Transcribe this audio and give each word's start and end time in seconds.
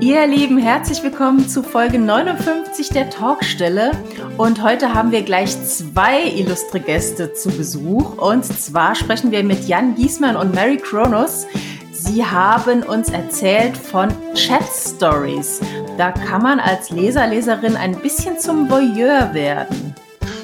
Ihr 0.00 0.26
Lieben, 0.26 0.58
herzlich 0.58 1.02
willkommen 1.02 1.48
zu 1.48 1.62
Folge 1.62 1.98
59 1.98 2.88
der 2.88 3.10
Talkstelle. 3.10 3.92
Und 4.36 4.62
heute 4.62 4.92
haben 4.92 5.12
wir 5.12 5.22
gleich 5.22 5.50
zwei 5.64 6.24
illustre 6.24 6.80
Gäste 6.80 7.32
zu 7.32 7.50
Besuch. 7.50 8.18
Und 8.18 8.44
zwar 8.44 8.94
sprechen 8.94 9.30
wir 9.30 9.44
mit 9.44 9.66
Jan 9.66 9.94
Giesmann 9.94 10.36
und 10.36 10.54
Mary 10.54 10.76
Kronos. 10.76 11.46
Sie 11.92 12.24
haben 12.24 12.82
uns 12.82 13.10
erzählt 13.10 13.76
von 13.76 14.08
Chat 14.34 14.64
Stories. 14.64 15.60
Da 15.96 16.12
kann 16.12 16.42
man 16.42 16.60
als 16.60 16.90
Leser, 16.90 17.26
Leserin 17.26 17.76
ein 17.76 17.96
bisschen 18.00 18.38
zum 18.38 18.68
Voyeur 18.68 19.32
werden. 19.32 19.94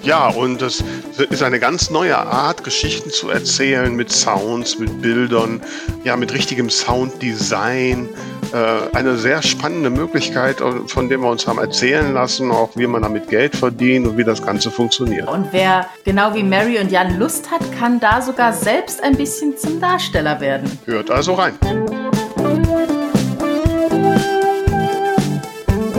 Ja, 0.03 0.29
und 0.29 0.63
das 0.63 0.83
ist 1.29 1.43
eine 1.43 1.59
ganz 1.61 1.91
neue 1.91 2.17
Art, 2.17 2.65
Geschichten 2.65 3.11
zu 3.11 3.29
erzählen 3.29 3.95
mit 3.95 4.11
Sounds, 4.11 4.79
mit 4.79 5.03
Bildern, 5.03 5.61
ja, 6.05 6.17
mit 6.17 6.33
richtigem 6.33 6.71
Sounddesign. 6.71 8.09
Äh, 8.53 8.97
eine 8.97 9.17
sehr 9.17 9.43
spannende 9.43 9.91
Möglichkeit, 9.91 10.57
von 10.87 11.09
der 11.09 11.19
wir 11.19 11.29
uns 11.29 11.47
haben 11.47 11.59
erzählen 11.59 12.13
lassen, 12.13 12.51
auch 12.51 12.71
wie 12.75 12.87
man 12.87 13.03
damit 13.03 13.29
Geld 13.29 13.55
verdient 13.55 14.09
und 14.09 14.19
wie 14.19 14.25
das 14.25 14.45
Ganze 14.45 14.71
funktioniert. 14.71 15.29
Und 15.29 15.49
wer 15.53 15.87
genau 16.05 16.35
wie 16.35 16.43
Mary 16.43 16.79
und 16.81 16.91
Jan 16.91 17.19
Lust 17.19 17.51
hat, 17.51 17.61
kann 17.79 18.01
da 18.01 18.21
sogar 18.21 18.53
selbst 18.53 19.03
ein 19.03 19.17
bisschen 19.17 19.57
zum 19.57 19.81
Darsteller 19.81 20.41
werden. 20.41 20.79
Hört 20.87 21.11
also 21.11 21.35
rein. 21.35 21.55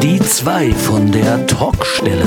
Die 0.01 0.19
zwei 0.19 0.71
von 0.71 1.11
der 1.11 1.47
Talkstelle. 1.47 2.25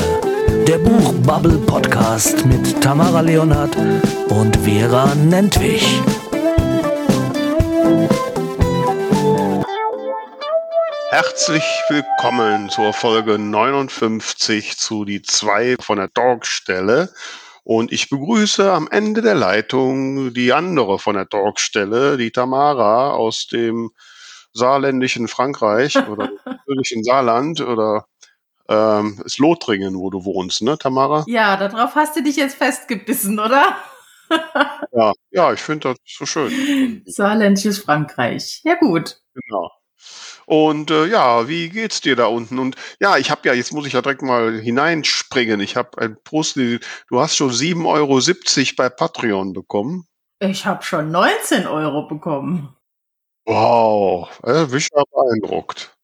Der 0.67 0.79
Buchbubble 0.79 1.59
Podcast 1.67 2.47
mit 2.47 2.81
Tamara 2.81 3.21
Leonhardt 3.21 3.77
und 4.31 4.57
Vera 4.57 5.15
Nentwich. 5.15 6.01
Herzlich 11.15 11.63
willkommen 11.91 12.71
zur 12.71 12.93
Folge 12.93 13.39
59 13.39 14.77
zu 14.77 15.05
die 15.05 15.23
zwei 15.23 15.77
von 15.79 15.99
der 15.99 16.13
Talkstelle. 16.13 17.15
Und 17.63 17.93
ich 17.93 18.11
begrüße 18.11 18.73
am 18.73 18.89
Ende 18.91 19.23
der 19.23 19.37
Leitung 19.37 20.35
die 20.35 20.53
andere 20.53 20.99
von 20.99 21.15
der 21.15 21.29
Talkstelle, 21.29 22.17
die 22.17 22.33
Tamara 22.33 23.13
aus 23.13 23.47
dem 23.47 23.93
saarländischen 24.55 25.29
Frankreich 25.29 25.97
oder 26.09 26.31
natürlichen 26.45 27.05
Saarland 27.05 27.61
oder 27.61 28.07
ähm, 28.69 29.23
ist 29.25 29.39
Lothringen, 29.39 29.97
wo 29.97 30.11
du 30.11 30.25
wohnst, 30.25 30.63
ne, 30.63 30.77
Tamara? 30.79 31.23
Ja, 31.29 31.57
darauf 31.57 31.95
hast 31.95 32.17
du 32.17 32.25
dich 32.25 32.35
jetzt 32.35 32.57
festgebissen, 32.57 33.39
oder? 33.39 33.77
ja, 34.91 35.13
ja, 35.31 35.53
ich 35.53 35.61
finde 35.61 35.91
das 35.91 35.99
so 36.05 36.27
schön. 36.27 37.03
Saarländisches 37.07 37.79
Frankreich. 37.79 38.63
Ja, 38.65 38.75
gut. 38.75 39.21
Genau. 39.33 39.71
Und 40.47 40.91
äh, 40.91 41.07
ja, 41.07 41.49
wie 41.49 41.69
geht's 41.69 42.01
dir 42.01 42.17
da 42.17 42.27
unten? 42.27 42.59
Und 42.59 42.77
ja, 43.01 43.17
ich 43.17 43.31
habe 43.31 43.49
ja, 43.49 43.55
jetzt 43.55 43.73
muss 43.73 43.87
ich 43.87 43.93
ja 43.93 44.03
direkt 44.03 44.23
mal 44.23 44.59
hineinspringen. 44.59 45.61
Ich 45.61 45.77
habe 45.77 45.99
ein 45.99 46.17
Post, 46.25 46.57
du 46.57 46.79
hast 47.13 47.37
schon 47.37 47.51
7,70 47.51 47.87
Euro 47.87 48.21
bei 48.77 48.89
Patreon 48.89 49.53
bekommen. 49.53 50.07
Ich 50.41 50.67
habe 50.67 50.83
schon 50.83 51.11
19 51.11 51.67
Euro 51.67 52.07
bekommen. 52.07 52.77
Wow, 53.47 54.29
äh, 54.43 54.67
bin 54.67 54.79
ich 54.79 54.89
beeindruckt. 54.91 55.97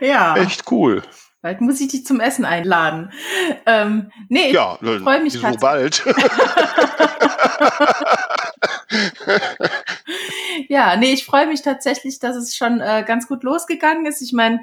Ja. 0.00 0.36
Echt 0.36 0.70
cool. 0.70 1.02
Bald 1.44 1.60
muss 1.60 1.78
ich 1.78 1.88
dich 1.88 2.06
zum 2.06 2.20
Essen 2.20 2.46
einladen. 2.46 3.12
Ähm, 3.66 4.10
nee, 4.30 4.46
ich 4.46 4.54
ja, 4.54 4.78
freue 4.80 5.22
mich 5.22 5.34
so 5.34 5.42
bald. 5.60 6.02
ja, 10.70 10.96
nee, 10.96 11.12
ich 11.12 11.26
freue 11.26 11.46
mich 11.46 11.60
tatsächlich, 11.60 12.18
dass 12.18 12.36
es 12.36 12.56
schon 12.56 12.80
äh, 12.80 13.04
ganz 13.06 13.28
gut 13.28 13.42
losgegangen 13.42 14.06
ist. 14.06 14.22
Ich 14.22 14.32
meine, 14.32 14.60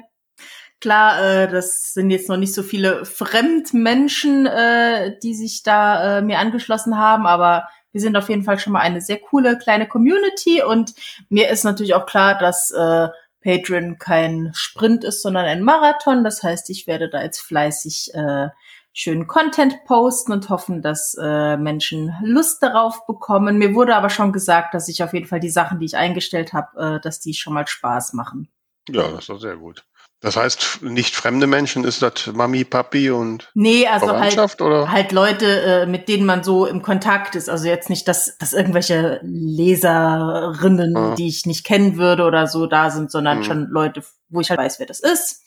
klar, 0.80 1.22
äh, 1.22 1.48
das 1.48 1.94
sind 1.94 2.10
jetzt 2.10 2.28
noch 2.28 2.36
nicht 2.36 2.52
so 2.52 2.64
viele 2.64 3.04
Fremdmenschen, 3.04 4.46
äh, 4.46 5.16
die 5.22 5.36
sich 5.36 5.62
da 5.62 6.18
äh, 6.18 6.22
mir 6.22 6.40
angeschlossen 6.40 6.98
haben, 6.98 7.28
aber 7.28 7.68
wir 7.92 8.00
sind 8.00 8.16
auf 8.16 8.28
jeden 8.28 8.42
Fall 8.42 8.58
schon 8.58 8.72
mal 8.72 8.80
eine 8.80 9.00
sehr 9.00 9.20
coole 9.20 9.56
kleine 9.56 9.86
Community 9.86 10.64
und 10.64 10.94
mir 11.28 11.48
ist 11.48 11.62
natürlich 11.62 11.94
auch 11.94 12.06
klar, 12.06 12.38
dass 12.38 12.72
äh, 12.72 13.06
Patreon 13.42 13.98
kein 13.98 14.52
Sprint 14.54 15.04
ist, 15.04 15.22
sondern 15.22 15.44
ein 15.46 15.62
Marathon. 15.62 16.24
Das 16.24 16.42
heißt, 16.42 16.70
ich 16.70 16.86
werde 16.86 17.10
da 17.10 17.22
jetzt 17.22 17.40
fleißig 17.40 18.14
äh, 18.14 18.48
schönen 18.92 19.26
Content 19.26 19.84
posten 19.84 20.32
und 20.32 20.48
hoffen, 20.50 20.82
dass 20.82 21.16
äh, 21.20 21.56
Menschen 21.56 22.14
Lust 22.22 22.62
darauf 22.62 23.06
bekommen. 23.06 23.58
Mir 23.58 23.74
wurde 23.74 23.96
aber 23.96 24.10
schon 24.10 24.32
gesagt, 24.32 24.74
dass 24.74 24.88
ich 24.88 25.02
auf 25.02 25.12
jeden 25.14 25.26
Fall 25.26 25.40
die 25.40 25.50
Sachen, 25.50 25.78
die 25.78 25.86
ich 25.86 25.96
eingestellt 25.96 26.52
habe, 26.52 26.96
äh, 26.96 27.00
dass 27.00 27.20
die 27.20 27.34
schon 27.34 27.54
mal 27.54 27.66
Spaß 27.66 28.12
machen. 28.12 28.48
Ja, 28.88 29.10
das 29.10 29.26
doch 29.26 29.40
sehr 29.40 29.56
gut. 29.56 29.84
Das 30.22 30.36
heißt, 30.36 30.82
nicht 30.82 31.16
fremde 31.16 31.48
Menschen, 31.48 31.82
ist 31.82 32.00
das 32.00 32.28
Mami, 32.32 32.62
Papi 32.62 33.10
und 33.10 33.50
Nee, 33.54 33.88
also 33.88 34.16
halt, 34.16 34.60
oder? 34.60 34.90
halt 34.90 35.10
Leute, 35.10 35.62
äh, 35.62 35.86
mit 35.86 36.08
denen 36.08 36.24
man 36.24 36.44
so 36.44 36.64
im 36.64 36.80
Kontakt 36.80 37.34
ist. 37.34 37.50
Also 37.50 37.66
jetzt 37.66 37.90
nicht, 37.90 38.06
dass, 38.06 38.38
dass 38.38 38.52
irgendwelche 38.52 39.18
Leserinnen, 39.24 40.96
ah. 40.96 41.14
die 41.16 41.26
ich 41.26 41.44
nicht 41.44 41.66
kennen 41.66 41.96
würde 41.96 42.22
oder 42.22 42.46
so 42.46 42.66
da 42.66 42.90
sind, 42.90 43.10
sondern 43.10 43.38
mhm. 43.38 43.44
schon 43.44 43.66
Leute, 43.68 44.04
wo 44.28 44.40
ich 44.40 44.48
halt 44.50 44.60
weiß, 44.60 44.78
wer 44.78 44.86
das 44.86 45.00
ist. 45.00 45.42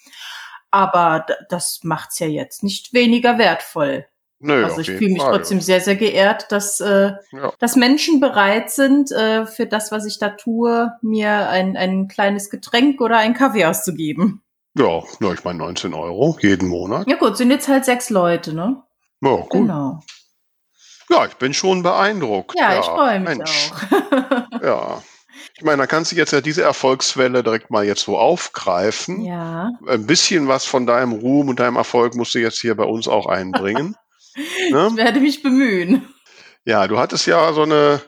Aber 0.71 1.25
das 1.47 1.79
macht's 1.83 2.19
ja 2.19 2.27
jetzt 2.27 2.61
nicht 2.61 2.93
weniger 2.93 3.37
wertvoll. 3.37 4.05
Nö, 4.39 4.65
also 4.65 4.81
ich 4.81 4.91
fühle 4.91 5.13
mich 5.13 5.21
Fall, 5.21 5.37
trotzdem 5.37 5.59
ja. 5.59 5.63
sehr, 5.63 5.79
sehr 5.79 5.95
geehrt, 5.95 6.51
dass, 6.51 6.81
äh, 6.81 7.13
ja. 7.31 7.53
dass 7.59 7.77
Menschen 7.77 8.19
bereit 8.19 8.69
sind, 8.69 9.09
äh, 9.13 9.45
für 9.45 9.65
das, 9.65 9.93
was 9.93 10.05
ich 10.05 10.19
da 10.19 10.29
tue, 10.31 10.91
mir 11.01 11.47
ein, 11.47 11.77
ein 11.77 12.09
kleines 12.09 12.49
Getränk 12.49 12.99
oder 12.99 13.17
ein 13.17 13.33
Kaffee 13.33 13.65
auszugeben. 13.65 14.41
Ja, 14.77 15.03
ja 15.19 15.33
ich 15.33 15.43
meine 15.43 15.59
19 15.59 15.93
Euro 15.93 16.37
jeden 16.41 16.67
Monat. 16.67 17.07
Ja 17.07 17.15
gut, 17.17 17.37
sind 17.37 17.51
jetzt 17.51 17.67
halt 17.67 17.85
sechs 17.85 18.09
Leute, 18.09 18.53
ne? 18.53 18.83
Ja, 19.21 19.35
gut. 19.35 19.51
Genau. 19.51 20.01
Ja, 21.09 21.25
ich 21.25 21.35
bin 21.35 21.53
schon 21.53 21.83
beeindruckt. 21.83 22.55
Ja, 22.57 22.73
ja 22.73 22.79
ich 22.79 22.85
freue 22.85 23.19
mich 23.19 23.37
Mensch. 23.37 23.71
auch. 23.71 24.61
ja. 24.61 25.03
Ich 25.57 25.63
meine, 25.63 25.77
da 25.83 25.87
kannst 25.87 26.11
du 26.11 26.15
jetzt 26.15 26.31
ja 26.31 26.41
diese 26.41 26.63
Erfolgswelle 26.63 27.43
direkt 27.43 27.69
mal 27.69 27.85
jetzt 27.85 28.01
so 28.01 28.17
aufgreifen. 28.17 29.23
Ja. 29.23 29.71
Ein 29.87 30.05
bisschen 30.05 30.47
was 30.47 30.65
von 30.65 30.85
deinem 30.85 31.13
Ruhm 31.13 31.49
und 31.49 31.59
deinem 31.59 31.77
Erfolg 31.77 32.15
musst 32.15 32.33
du 32.35 32.39
jetzt 32.39 32.59
hier 32.59 32.75
bei 32.75 32.83
uns 32.83 33.07
auch 33.07 33.27
einbringen. 33.27 33.95
ne? 34.71 34.87
Ich 34.91 34.97
werde 34.97 35.19
mich 35.21 35.43
bemühen. 35.43 36.07
Ja, 36.65 36.87
du 36.87 36.97
hattest 36.97 37.27
ja 37.27 37.53
so 37.53 37.61
eine, 37.61 38.01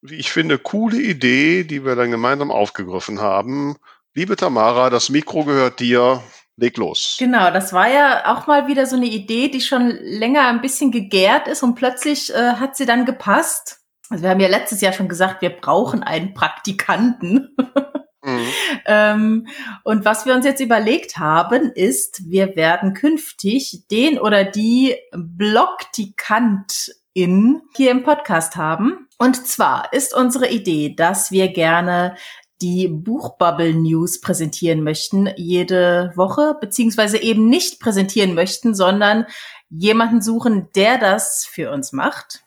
wie 0.00 0.16
ich 0.16 0.32
finde, 0.32 0.58
coole 0.58 1.00
Idee, 1.00 1.64
die 1.64 1.84
wir 1.84 1.96
dann 1.96 2.10
gemeinsam 2.10 2.50
aufgegriffen 2.50 3.20
haben, 3.20 3.76
Liebe 4.16 4.36
Tamara, 4.36 4.90
das 4.90 5.10
Mikro 5.10 5.42
gehört 5.42 5.80
dir. 5.80 6.22
Leg 6.56 6.76
los. 6.76 7.16
Genau, 7.18 7.50
das 7.50 7.72
war 7.72 7.88
ja 7.88 8.32
auch 8.32 8.46
mal 8.46 8.68
wieder 8.68 8.86
so 8.86 8.94
eine 8.94 9.06
Idee, 9.06 9.48
die 9.48 9.60
schon 9.60 9.90
länger 9.90 10.46
ein 10.46 10.60
bisschen 10.60 10.92
gegärt 10.92 11.48
ist 11.48 11.64
und 11.64 11.74
plötzlich 11.74 12.32
äh, 12.32 12.52
hat 12.52 12.76
sie 12.76 12.86
dann 12.86 13.06
gepasst. 13.06 13.80
Also 14.08 14.22
wir 14.22 14.30
haben 14.30 14.38
ja 14.38 14.46
letztes 14.46 14.80
Jahr 14.80 14.92
schon 14.92 15.08
gesagt, 15.08 15.42
wir 15.42 15.50
brauchen 15.50 16.04
einen 16.04 16.32
Praktikanten. 16.32 17.56
Mhm. 18.26 18.46
ähm, 18.86 19.46
und 19.82 20.06
was 20.06 20.24
wir 20.24 20.34
uns 20.34 20.46
jetzt 20.46 20.62
überlegt 20.62 21.18
haben, 21.18 21.70
ist, 21.72 22.22
wir 22.24 22.56
werden 22.56 22.94
künftig 22.94 23.84
den 23.90 24.18
oder 24.18 24.44
die 24.44 24.96
Blogtikantin 25.14 27.60
hier 27.76 27.90
im 27.90 28.02
Podcast 28.02 28.56
haben. 28.56 29.08
Und 29.18 29.46
zwar 29.46 29.92
ist 29.92 30.14
unsere 30.14 30.48
Idee, 30.48 30.94
dass 30.96 31.32
wir 31.32 31.48
gerne 31.48 32.16
die 32.64 32.88
Buchbubble 32.88 33.74
News 33.74 34.22
präsentieren 34.22 34.82
möchten 34.82 35.28
jede 35.36 36.12
Woche, 36.16 36.56
beziehungsweise 36.58 37.18
eben 37.18 37.50
nicht 37.50 37.78
präsentieren 37.78 38.34
möchten, 38.34 38.74
sondern 38.74 39.26
jemanden 39.68 40.22
suchen, 40.22 40.70
der 40.74 40.96
das 40.96 41.44
für 41.44 41.70
uns 41.70 41.92
macht. 41.92 42.42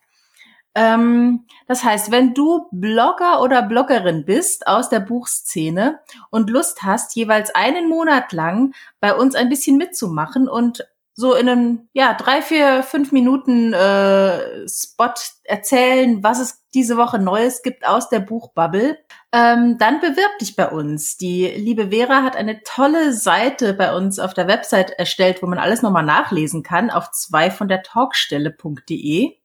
Ähm, 0.73 1.45
das 1.67 1.83
heißt, 1.83 2.09
wenn 2.09 2.33
du 2.33 2.67
Blogger 2.71 3.43
oder 3.43 3.61
Bloggerin 3.61 4.25
bist 4.25 4.65
aus 4.65 4.89
der 4.89 5.01
Buchszene 5.01 5.99
und 6.31 6.49
Lust 6.49 6.81
hast, 6.81 7.15
jeweils 7.15 7.53
einen 7.53 7.87
Monat 7.87 8.33
lang 8.33 8.73
bei 8.99 9.13
uns 9.13 9.35
ein 9.35 9.49
bisschen 9.49 9.77
mitzumachen 9.77 10.49
und 10.49 10.83
so 11.19 11.33
in 11.33 11.49
einem, 11.49 11.89
ja, 11.93 12.13
drei, 12.13 12.43
vier, 12.43 12.83
fünf 12.83 13.11
Minuten 13.11 13.73
äh, 13.73 14.67
Spot 14.69 15.13
erzählen, 15.45 16.21
was 16.21 16.39
es 16.39 16.63
diese 16.75 16.95
Woche 16.95 17.17
Neues 17.17 17.63
gibt 17.63 17.87
aus 17.87 18.09
der 18.09 18.19
Buchbubble, 18.19 18.99
ähm, 19.31 19.79
dann 19.79 19.99
bewirb 19.99 20.37
dich 20.39 20.55
bei 20.55 20.69
uns. 20.69 21.17
Die 21.17 21.47
liebe 21.47 21.89
Vera 21.89 22.21
hat 22.21 22.35
eine 22.35 22.61
tolle 22.61 23.13
Seite 23.13 23.73
bei 23.73 23.95
uns 23.95 24.19
auf 24.19 24.35
der 24.35 24.47
Website 24.47 24.91
erstellt, 24.91 25.41
wo 25.41 25.47
man 25.47 25.57
alles 25.57 25.81
nochmal 25.81 26.05
nachlesen 26.05 26.61
kann, 26.61 26.91
auf 26.91 27.09
zwei 27.09 27.49
von 27.49 27.67
der 27.67 27.81
Talkstelle.de. 27.81 29.37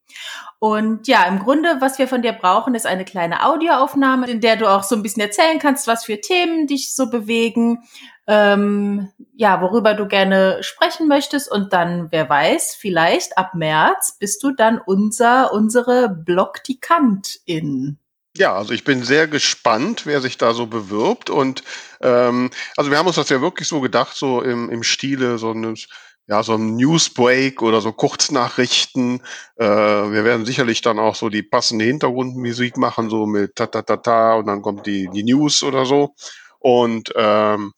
Und 0.58 1.08
ja, 1.08 1.24
im 1.24 1.40
Grunde, 1.40 1.76
was 1.80 1.98
wir 1.98 2.06
von 2.06 2.22
dir 2.22 2.32
brauchen, 2.32 2.74
ist 2.74 2.86
eine 2.86 3.04
kleine 3.04 3.44
Audioaufnahme, 3.44 4.30
in 4.30 4.40
der 4.40 4.56
du 4.56 4.68
auch 4.68 4.84
so 4.84 4.94
ein 4.94 5.02
bisschen 5.02 5.22
erzählen 5.22 5.58
kannst, 5.58 5.86
was 5.86 6.04
für 6.04 6.20
Themen 6.20 6.66
dich 6.66 6.94
so 6.94 7.10
bewegen, 7.10 7.82
ähm, 8.28 9.10
ja, 9.34 9.60
worüber 9.60 9.94
du 9.94 10.06
gerne 10.06 10.62
sprechen 10.62 11.08
möchtest. 11.08 11.50
Und 11.50 11.72
dann, 11.72 12.08
wer 12.12 12.28
weiß, 12.28 12.76
vielleicht 12.78 13.36
ab 13.36 13.54
März 13.54 14.16
bist 14.20 14.42
du 14.42 14.52
dann 14.52 14.80
unser, 14.84 15.52
unsere 15.52 16.08
Blogtikantin. 16.08 17.98
Ja, 18.36 18.54
also 18.54 18.72
ich 18.72 18.84
bin 18.84 19.02
sehr 19.02 19.26
gespannt, 19.26 20.06
wer 20.06 20.20
sich 20.22 20.38
da 20.38 20.54
so 20.54 20.66
bewirbt. 20.66 21.28
Und 21.28 21.64
ähm, 22.00 22.50
also 22.76 22.90
wir 22.90 22.98
haben 22.98 23.06
uns 23.06 23.16
das 23.16 23.28
ja 23.28 23.42
wirklich 23.42 23.68
so 23.68 23.80
gedacht, 23.80 24.16
so 24.16 24.40
im, 24.40 24.70
im 24.70 24.82
Stile 24.82 25.38
so 25.38 25.50
eines 25.50 25.88
ja, 26.26 26.42
so 26.42 26.54
ein 26.54 26.76
Newsbreak 26.76 27.62
oder 27.62 27.80
so 27.80 27.92
Kurznachrichten. 27.92 29.22
Äh, 29.56 29.66
wir 29.66 30.24
werden 30.24 30.46
sicherlich 30.46 30.80
dann 30.80 30.98
auch 30.98 31.14
so 31.14 31.28
die 31.28 31.42
passende 31.42 31.84
Hintergrundmusik 31.84 32.76
machen, 32.76 33.10
so 33.10 33.26
mit 33.26 33.56
ta 33.56 33.66
ta 33.66 33.82
ta 33.82 33.96
ta 33.96 34.34
und 34.34 34.46
dann 34.46 34.62
kommt 34.62 34.86
die, 34.86 35.08
die 35.12 35.24
News 35.24 35.62
oder 35.62 35.84
so. 35.84 36.14
Und 36.58 37.12
ähm, 37.16 37.72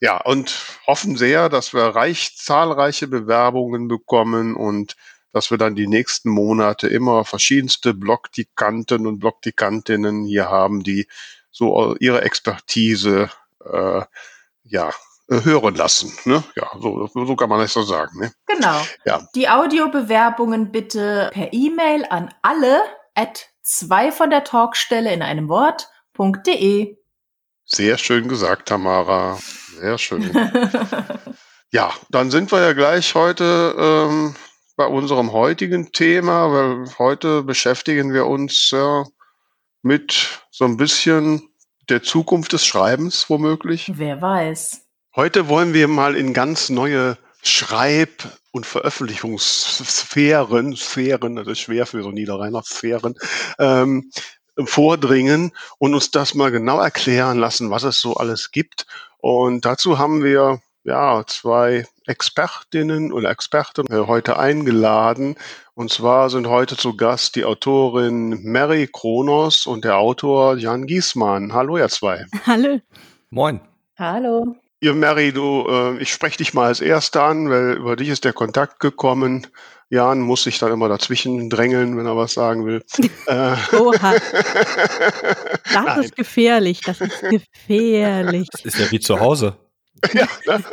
ja, 0.00 0.20
und 0.20 0.52
hoffen 0.86 1.16
sehr, 1.16 1.48
dass 1.48 1.74
wir 1.74 1.82
reich 1.82 2.36
zahlreiche 2.36 3.08
Bewerbungen 3.08 3.88
bekommen 3.88 4.56
und 4.56 4.96
dass 5.32 5.50
wir 5.50 5.58
dann 5.58 5.74
die 5.76 5.86
nächsten 5.86 6.30
Monate 6.30 6.88
immer 6.88 7.24
verschiedenste 7.24 7.94
Blogdikanten 7.94 9.06
und 9.06 9.18
Blogdikantinnen 9.18 10.24
hier 10.24 10.50
haben, 10.50 10.82
die 10.82 11.06
so 11.50 11.94
ihre 12.00 12.22
Expertise 12.22 13.30
äh, 13.64 14.02
ja 14.64 14.92
hören 15.40 15.74
lassen. 15.74 16.12
Ne? 16.24 16.42
Ja, 16.56 16.70
so, 16.80 17.06
so 17.06 17.36
kann 17.36 17.48
man 17.48 17.60
es 17.60 17.72
so 17.72 17.82
sagen. 17.82 18.18
Ne? 18.20 18.32
Genau. 18.46 18.80
Ja. 19.04 19.26
Die 19.34 19.48
Audiobewerbungen 19.48 20.72
bitte 20.72 21.30
per 21.32 21.52
E-Mail 21.52 22.04
an 22.10 22.32
alle 22.42 22.82
at 23.14 23.48
zwei 23.62 24.12
von 24.12 24.30
der 24.30 24.44
Talkstelle 24.44 25.12
in 25.12 25.22
einem 25.22 25.48
Wort.de. 25.48 26.96
Sehr 27.64 27.98
schön 27.98 28.28
gesagt, 28.28 28.68
Tamara. 28.68 29.38
Sehr 29.78 29.98
schön. 29.98 30.30
ja, 31.70 31.92
dann 32.10 32.30
sind 32.30 32.52
wir 32.52 32.60
ja 32.60 32.72
gleich 32.72 33.14
heute 33.14 33.74
ähm, 33.78 34.34
bei 34.76 34.86
unserem 34.86 35.32
heutigen 35.32 35.92
Thema, 35.92 36.52
weil 36.52 36.98
heute 36.98 37.42
beschäftigen 37.42 38.12
wir 38.12 38.26
uns 38.26 38.70
ja 38.70 39.04
mit 39.82 40.44
so 40.50 40.64
ein 40.64 40.76
bisschen 40.76 41.48
der 41.88 42.02
Zukunft 42.02 42.52
des 42.52 42.64
Schreibens 42.64 43.28
womöglich. 43.28 43.92
Wer 43.94 44.20
weiß. 44.20 44.86
Heute 45.14 45.48
wollen 45.48 45.74
wir 45.74 45.88
mal 45.88 46.16
in 46.16 46.32
ganz 46.32 46.70
neue 46.70 47.18
Schreib- 47.42 48.30
und 48.50 48.64
Veröffentlichungssphären, 48.64 50.74
Sphären, 50.74 51.36
das 51.36 51.48
ist 51.48 51.58
schwer 51.58 51.84
für 51.84 52.02
so 52.02 52.10
Niederrheiner 52.10 52.62
Sphären, 52.62 53.16
ähm, 53.58 54.10
vordringen 54.64 55.52
und 55.76 55.92
uns 55.92 56.12
das 56.12 56.32
mal 56.32 56.50
genau 56.50 56.80
erklären 56.80 57.38
lassen, 57.38 57.68
was 57.68 57.82
es 57.82 58.00
so 58.00 58.14
alles 58.14 58.52
gibt. 58.52 58.86
Und 59.18 59.66
dazu 59.66 59.98
haben 59.98 60.24
wir 60.24 60.62
ja 60.82 61.22
zwei 61.26 61.86
Expertinnen 62.06 63.12
oder 63.12 63.28
Experten 63.28 63.84
heute 63.90 64.38
eingeladen. 64.38 65.36
Und 65.74 65.92
zwar 65.92 66.30
sind 66.30 66.46
heute 66.46 66.78
zu 66.78 66.96
Gast 66.96 67.36
die 67.36 67.44
Autorin 67.44 68.42
Mary 68.44 68.88
Kronos 68.90 69.66
und 69.66 69.84
der 69.84 69.98
Autor 69.98 70.56
Jan 70.56 70.86
Giesmann. 70.86 71.52
Hallo, 71.52 71.76
ihr 71.76 71.90
zwei. 71.90 72.24
Hallo. 72.46 72.80
Moin. 73.28 73.60
Hallo. 73.98 74.56
Ihr 74.82 74.94
Mary, 74.94 75.32
du, 75.32 75.64
äh, 75.68 76.02
ich 76.02 76.12
spreche 76.12 76.38
dich 76.38 76.54
mal 76.54 76.66
als 76.66 76.80
Erster 76.80 77.22
an, 77.22 77.48
weil 77.48 77.74
über 77.74 77.94
dich 77.94 78.08
ist 78.08 78.24
der 78.24 78.32
Kontakt 78.32 78.80
gekommen. 78.80 79.46
Jan 79.90 80.18
muss 80.18 80.42
sich 80.42 80.58
dann 80.58 80.72
immer 80.72 80.88
dazwischen 80.88 81.48
drängeln, 81.48 81.96
wenn 81.96 82.04
er 82.04 82.16
was 82.16 82.34
sagen 82.34 82.66
will. 82.66 82.82
Äh. 83.28 83.54
Oha. 83.76 84.14
Das 85.72 85.84
Nein. 85.84 86.00
ist 86.02 86.16
gefährlich, 86.16 86.80
das 86.80 87.00
ist 87.00 87.20
gefährlich. 87.20 88.48
Das 88.50 88.64
ist 88.64 88.78
ja 88.78 88.90
wie 88.90 88.98
zu 88.98 89.20
Hause. 89.20 89.56
ja, 90.12 90.26
ne? 90.46 90.64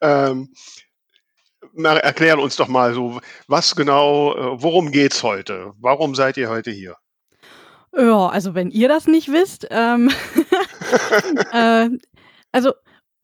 ähm, 0.00 0.48
erklären 1.84 2.40
uns 2.40 2.56
doch 2.56 2.68
mal 2.68 2.92
so, 2.92 3.20
was 3.46 3.76
genau, 3.76 4.34
äh, 4.34 4.62
worum 4.62 4.90
geht's 4.90 5.22
heute? 5.22 5.72
Warum 5.78 6.16
seid 6.16 6.36
ihr 6.36 6.50
heute 6.50 6.72
hier? 6.72 6.96
Ja, 7.96 8.28
also 8.28 8.54
wenn 8.54 8.70
ihr 8.70 8.88
das 8.88 9.06
nicht 9.06 9.32
wisst, 9.32 9.66
ähm, 9.70 10.10
äh, 11.52 11.88
also 12.52 12.72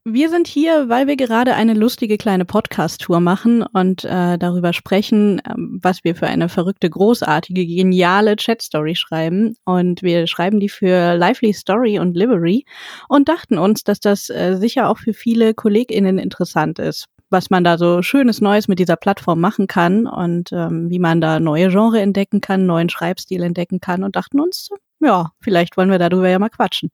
wir 0.08 0.30
sind 0.30 0.46
hier, 0.46 0.88
weil 0.88 1.08
wir 1.08 1.16
gerade 1.16 1.54
eine 1.54 1.74
lustige 1.74 2.16
kleine 2.16 2.44
Podcast-Tour 2.44 3.18
machen 3.18 3.62
und 3.62 4.04
äh, 4.04 4.38
darüber 4.38 4.72
sprechen, 4.72 5.42
ähm, 5.44 5.80
was 5.82 6.04
wir 6.04 6.14
für 6.14 6.28
eine 6.28 6.48
verrückte, 6.48 6.88
großartige, 6.88 7.66
geniale 7.66 8.36
Chat-Story 8.36 8.94
schreiben. 8.94 9.56
Und 9.64 10.04
wir 10.04 10.28
schreiben 10.28 10.60
die 10.60 10.68
für 10.68 11.16
Lively 11.16 11.52
Story 11.52 11.98
und 11.98 12.16
Livery 12.16 12.64
und 13.08 13.28
dachten 13.28 13.58
uns, 13.58 13.82
dass 13.82 13.98
das 13.98 14.30
äh, 14.30 14.54
sicher 14.58 14.88
auch 14.88 14.98
für 14.98 15.12
viele 15.12 15.54
KollegInnen 15.54 16.20
interessant 16.20 16.78
ist, 16.78 17.06
was 17.28 17.50
man 17.50 17.64
da 17.64 17.76
so 17.76 18.00
schönes 18.00 18.40
Neues 18.40 18.68
mit 18.68 18.78
dieser 18.78 18.96
Plattform 18.96 19.40
machen 19.40 19.66
kann 19.66 20.06
und 20.06 20.52
ähm, 20.52 20.88
wie 20.88 21.00
man 21.00 21.20
da 21.20 21.40
neue 21.40 21.68
Genre 21.70 22.00
entdecken 22.00 22.40
kann, 22.40 22.64
neuen 22.64 22.90
Schreibstil 22.90 23.42
entdecken 23.42 23.80
kann 23.80 24.04
und 24.04 24.14
dachten 24.14 24.38
uns, 24.38 24.68
ja, 25.00 25.32
vielleicht 25.40 25.76
wollen 25.76 25.90
wir 25.90 25.98
darüber 25.98 26.28
ja 26.28 26.38
mal 26.38 26.48
quatschen. 26.48 26.92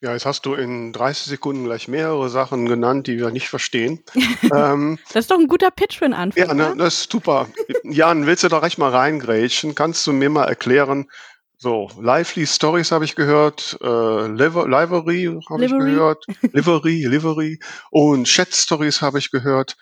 Ja, 0.00 0.12
jetzt 0.12 0.26
hast 0.26 0.46
du 0.46 0.54
in 0.54 0.92
30 0.92 1.26
Sekunden 1.26 1.64
gleich 1.64 1.88
mehrere 1.88 2.28
Sachen 2.28 2.66
genannt, 2.66 3.08
die 3.08 3.18
wir 3.18 3.30
nicht 3.30 3.48
verstehen. 3.48 4.04
ähm, 4.54 4.98
das 5.12 5.24
ist 5.24 5.30
doch 5.32 5.38
ein 5.38 5.48
guter 5.48 5.72
Pitch 5.72 5.98
für 5.98 6.04
einen 6.04 6.14
Anfang. 6.14 6.46
Ja, 6.46 6.54
ne, 6.54 6.74
das 6.76 7.00
ist 7.00 7.12
super. 7.12 7.48
Jan, 7.82 8.26
willst 8.26 8.44
du 8.44 8.48
da 8.48 8.58
recht 8.58 8.78
mal 8.78 8.90
reingrätschen? 8.90 9.74
Kannst 9.74 10.06
du 10.06 10.12
mir 10.12 10.30
mal 10.30 10.44
erklären, 10.44 11.08
so, 11.56 11.90
Lively 12.00 12.46
Stories 12.46 12.92
habe 12.92 13.04
ich 13.04 13.16
gehört, 13.16 13.76
äh, 13.82 13.86
Livery 14.28 15.40
habe 15.50 15.64
ich 15.64 15.72
gehört, 15.72 16.24
Livery, 16.52 17.04
Livery 17.06 17.58
und 17.90 18.26
Chat 18.26 18.54
Stories 18.54 19.02
habe 19.02 19.18
ich 19.18 19.32
gehört. 19.32 19.76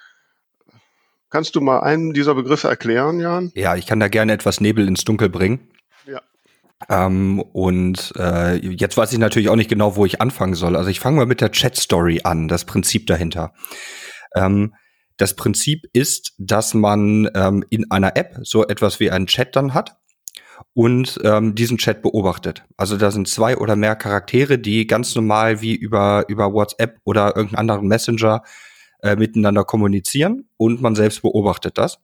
Kannst 1.29 1.55
du 1.55 1.61
mal 1.61 1.81
einen 1.81 2.15
dieser 2.15 2.35
Begriffe 2.35 2.69
erklären, 2.69 3.21
Jan? 3.21 3.53
Ja, 3.55 3.77
ich 3.77 3.87
kann 3.87 4.01
da 4.01 4.09
gerne 4.09 4.33
etwas 4.33 4.63
Nebel 4.63 4.89
ins 4.89 5.05
Dunkel 5.05 5.29
bringen. 5.29 5.69
Ähm, 6.89 7.41
und 7.41 8.13
äh, 8.17 8.57
jetzt 8.57 8.97
weiß 8.97 9.13
ich 9.13 9.19
natürlich 9.19 9.49
auch 9.49 9.57
nicht 9.57 9.71
genau, 9.71 9.97
wo 9.97 10.05
ich 10.05 10.21
anfangen 10.21 10.55
soll. 10.55 10.77
Also 10.77 10.91
ich 10.91 11.01
fange 11.01 11.17
mal 11.17 11.27
mit 11.27 11.41
der 11.41 11.51
Chat-Story 11.51 12.21
an, 12.25 12.49
das 12.49 12.65
Prinzip 12.65 13.07
dahinter. 13.07 13.55
Ähm, 14.35 14.75
das 15.17 15.35
Prinzip 15.35 15.87
ist, 15.95 16.35
dass 16.39 16.75
man 16.75 17.31
ähm, 17.35 17.65
in 17.71 17.91
einer 17.91 18.17
App 18.17 18.39
so 18.43 18.67
etwas 18.67 19.01
wie 19.01 19.11
einen 19.11 19.27
Chat 19.27 19.57
dann 19.57 19.73
hat 19.73 19.97
und 20.75 21.19
ähm, 21.25 21.55
diesen 21.55 21.79
Chat 21.79 22.03
beobachtet. 22.03 22.65
Also 22.77 22.99
da 22.99 23.11
sind 23.11 23.27
zwei 23.27 23.57
oder 23.57 23.77
mehr 23.77 23.97
Charaktere, 23.97 24.59
die 24.59 24.87
ganz 24.87 25.15
normal 25.15 25.63
wie 25.63 25.75
über, 25.75 26.27
über 26.29 26.53
WhatsApp 26.53 26.99
oder 27.05 27.35
irgendeinen 27.37 27.71
anderen 27.71 27.89
Messenger 27.89 28.43
äh, 29.03 29.17
miteinander 29.17 29.65
kommunizieren 29.65 30.49
und 30.59 30.83
man 30.83 30.95
selbst 30.95 31.23
beobachtet 31.23 31.79
das 31.79 31.99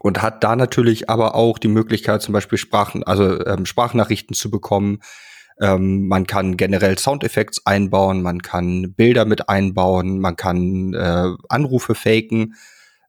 und 0.00 0.22
hat 0.22 0.44
da 0.44 0.56
natürlich 0.56 1.10
aber 1.10 1.34
auch 1.34 1.58
die 1.58 1.68
Möglichkeit, 1.68 2.22
zum 2.22 2.32
Beispiel 2.32 2.58
Sprachen, 2.58 3.02
also 3.02 3.44
ähm, 3.46 3.66
Sprachnachrichten 3.66 4.34
zu 4.34 4.50
bekommen. 4.50 5.00
Ähm, 5.60 6.06
man 6.06 6.26
kann 6.26 6.56
generell 6.56 6.98
Soundeffekte 6.98 7.62
einbauen, 7.64 8.22
man 8.22 8.42
kann 8.42 8.92
Bilder 8.94 9.24
mit 9.24 9.48
einbauen, 9.48 10.20
man 10.20 10.36
kann 10.36 10.94
äh, 10.94 11.28
Anrufe 11.48 11.94
faken 11.94 12.54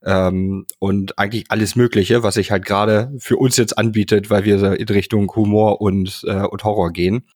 ähm, 0.06 0.65
und 0.79 1.20
eigentlich 1.20 1.46
alles 1.50 1.75
Mögliche, 1.75 2.24
was 2.24 2.36
sich 2.36 2.51
halt 2.51 2.65
gerade 2.65 3.12
für 3.20 3.38
uns 3.38 3.58
jetzt 3.58 3.77
anbietet, 3.77 4.29
weil 4.29 4.46
wir 4.46 4.79
in 4.79 4.88
Richtung 4.88 5.32
Humor 5.36 5.82
und, 5.82 6.24
äh, 6.25 6.44
und 6.44 6.63
Horror 6.63 6.91
gehen. 6.91 7.27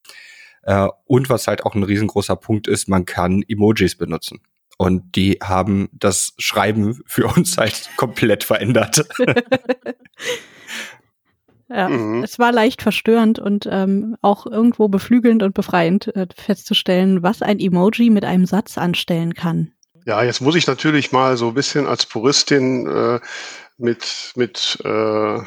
Äh, 0.63 0.87
und 1.05 1.29
was 1.29 1.47
halt 1.47 1.65
auch 1.65 1.75
ein 1.75 1.83
riesengroßer 1.83 2.35
Punkt 2.35 2.67
ist, 2.67 2.87
man 2.87 3.05
kann 3.05 3.43
Emojis 3.47 3.97
benutzen. 3.97 4.39
Und 4.77 5.15
die 5.15 5.39
haben 5.43 5.89
das 5.93 6.33
Schreiben 6.37 7.01
für 7.05 7.27
uns 7.27 7.57
halt 7.57 7.89
komplett 7.97 8.43
verändert. 8.43 9.05
ja, 11.69 11.89
mhm. 11.89 12.23
es 12.23 12.39
war 12.39 12.51
leicht 12.51 12.81
verstörend 12.81 13.39
und 13.39 13.67
ähm, 13.69 14.15
auch 14.21 14.45
irgendwo 14.45 14.87
beflügelnd 14.87 15.43
und 15.43 15.53
befreiend 15.53 16.15
äh, 16.15 16.27
festzustellen, 16.35 17.23
was 17.23 17.41
ein 17.41 17.59
Emoji 17.59 18.09
mit 18.09 18.25
einem 18.25 18.45
Satz 18.45 18.77
anstellen 18.77 19.33
kann. 19.33 19.73
Ja, 20.05 20.23
jetzt 20.23 20.41
muss 20.41 20.55
ich 20.55 20.65
natürlich 20.65 21.11
mal 21.11 21.37
so 21.37 21.49
ein 21.49 21.53
bisschen 21.53 21.85
als 21.85 22.07
Puristin 22.07 22.87
äh, 22.87 23.19
mit, 23.77 24.31
mit 24.35 24.79
äh, 24.83 25.39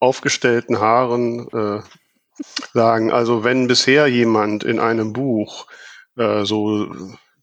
aufgestellten 0.00 0.80
Haaren 0.80 1.48
äh, 1.48 1.80
sagen, 2.74 3.12
also 3.12 3.44
wenn 3.44 3.68
bisher 3.68 4.08
jemand 4.08 4.64
in 4.64 4.80
einem 4.80 5.12
Buch 5.12 5.66
äh, 6.16 6.44
so 6.44 6.92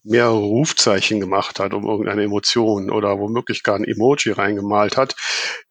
mehrere 0.02 0.38
Rufzeichen 0.38 1.20
gemacht 1.20 1.60
hat, 1.60 1.74
um 1.74 1.84
irgendeine 1.84 2.24
Emotion 2.24 2.90
oder 2.90 3.18
womöglich 3.18 3.62
gar 3.62 3.76
ein 3.76 3.84
Emoji 3.84 4.32
reingemalt 4.32 4.96
hat, 4.96 5.16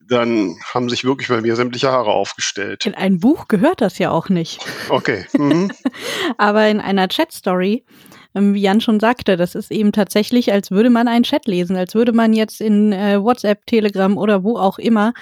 dann 0.08 0.58
haben 0.74 0.90
sich 0.90 1.04
wirklich 1.04 1.30
bei 1.30 1.42
mir 1.42 1.56
sämtliche 1.56 1.92
Haare 1.92 2.12
aufgestellt. 2.12 2.86
In 2.86 2.96
ein 2.96 3.20
Buch 3.20 3.48
gehört 3.48 3.82
das 3.82 4.00
ja 4.00 4.12
auch 4.12 4.30
nicht. 4.30 4.60
Okay. 4.90 5.26
Mhm. 5.38 5.72
Aber 6.38 6.68
in 6.68 6.80
einer 6.80 7.08
Chat-Story 7.08 7.86
ähm, 8.36 8.54
wie 8.54 8.62
Jan 8.62 8.82
schon 8.82 9.00
sagte, 9.00 9.38
das 9.38 9.56
ist 9.56 9.72
eben 9.72 9.92
tatsächlich, 9.92 10.52
als 10.52 10.72
würde 10.72 10.90
man 10.90 11.08
einen 11.08 11.24
Chat 11.24 11.48
lesen, 11.48 11.76
als 11.76 11.96
würde 11.96 12.14
man 12.14 12.34
jetzt 12.34 12.62
in 12.62 12.92
äh, 12.92 13.22
WhatsApp, 13.22 13.66
Telegram 13.66 14.18
oder 14.18 14.44
wo 14.44 14.58
auch 14.58 14.78
immer 14.80 15.14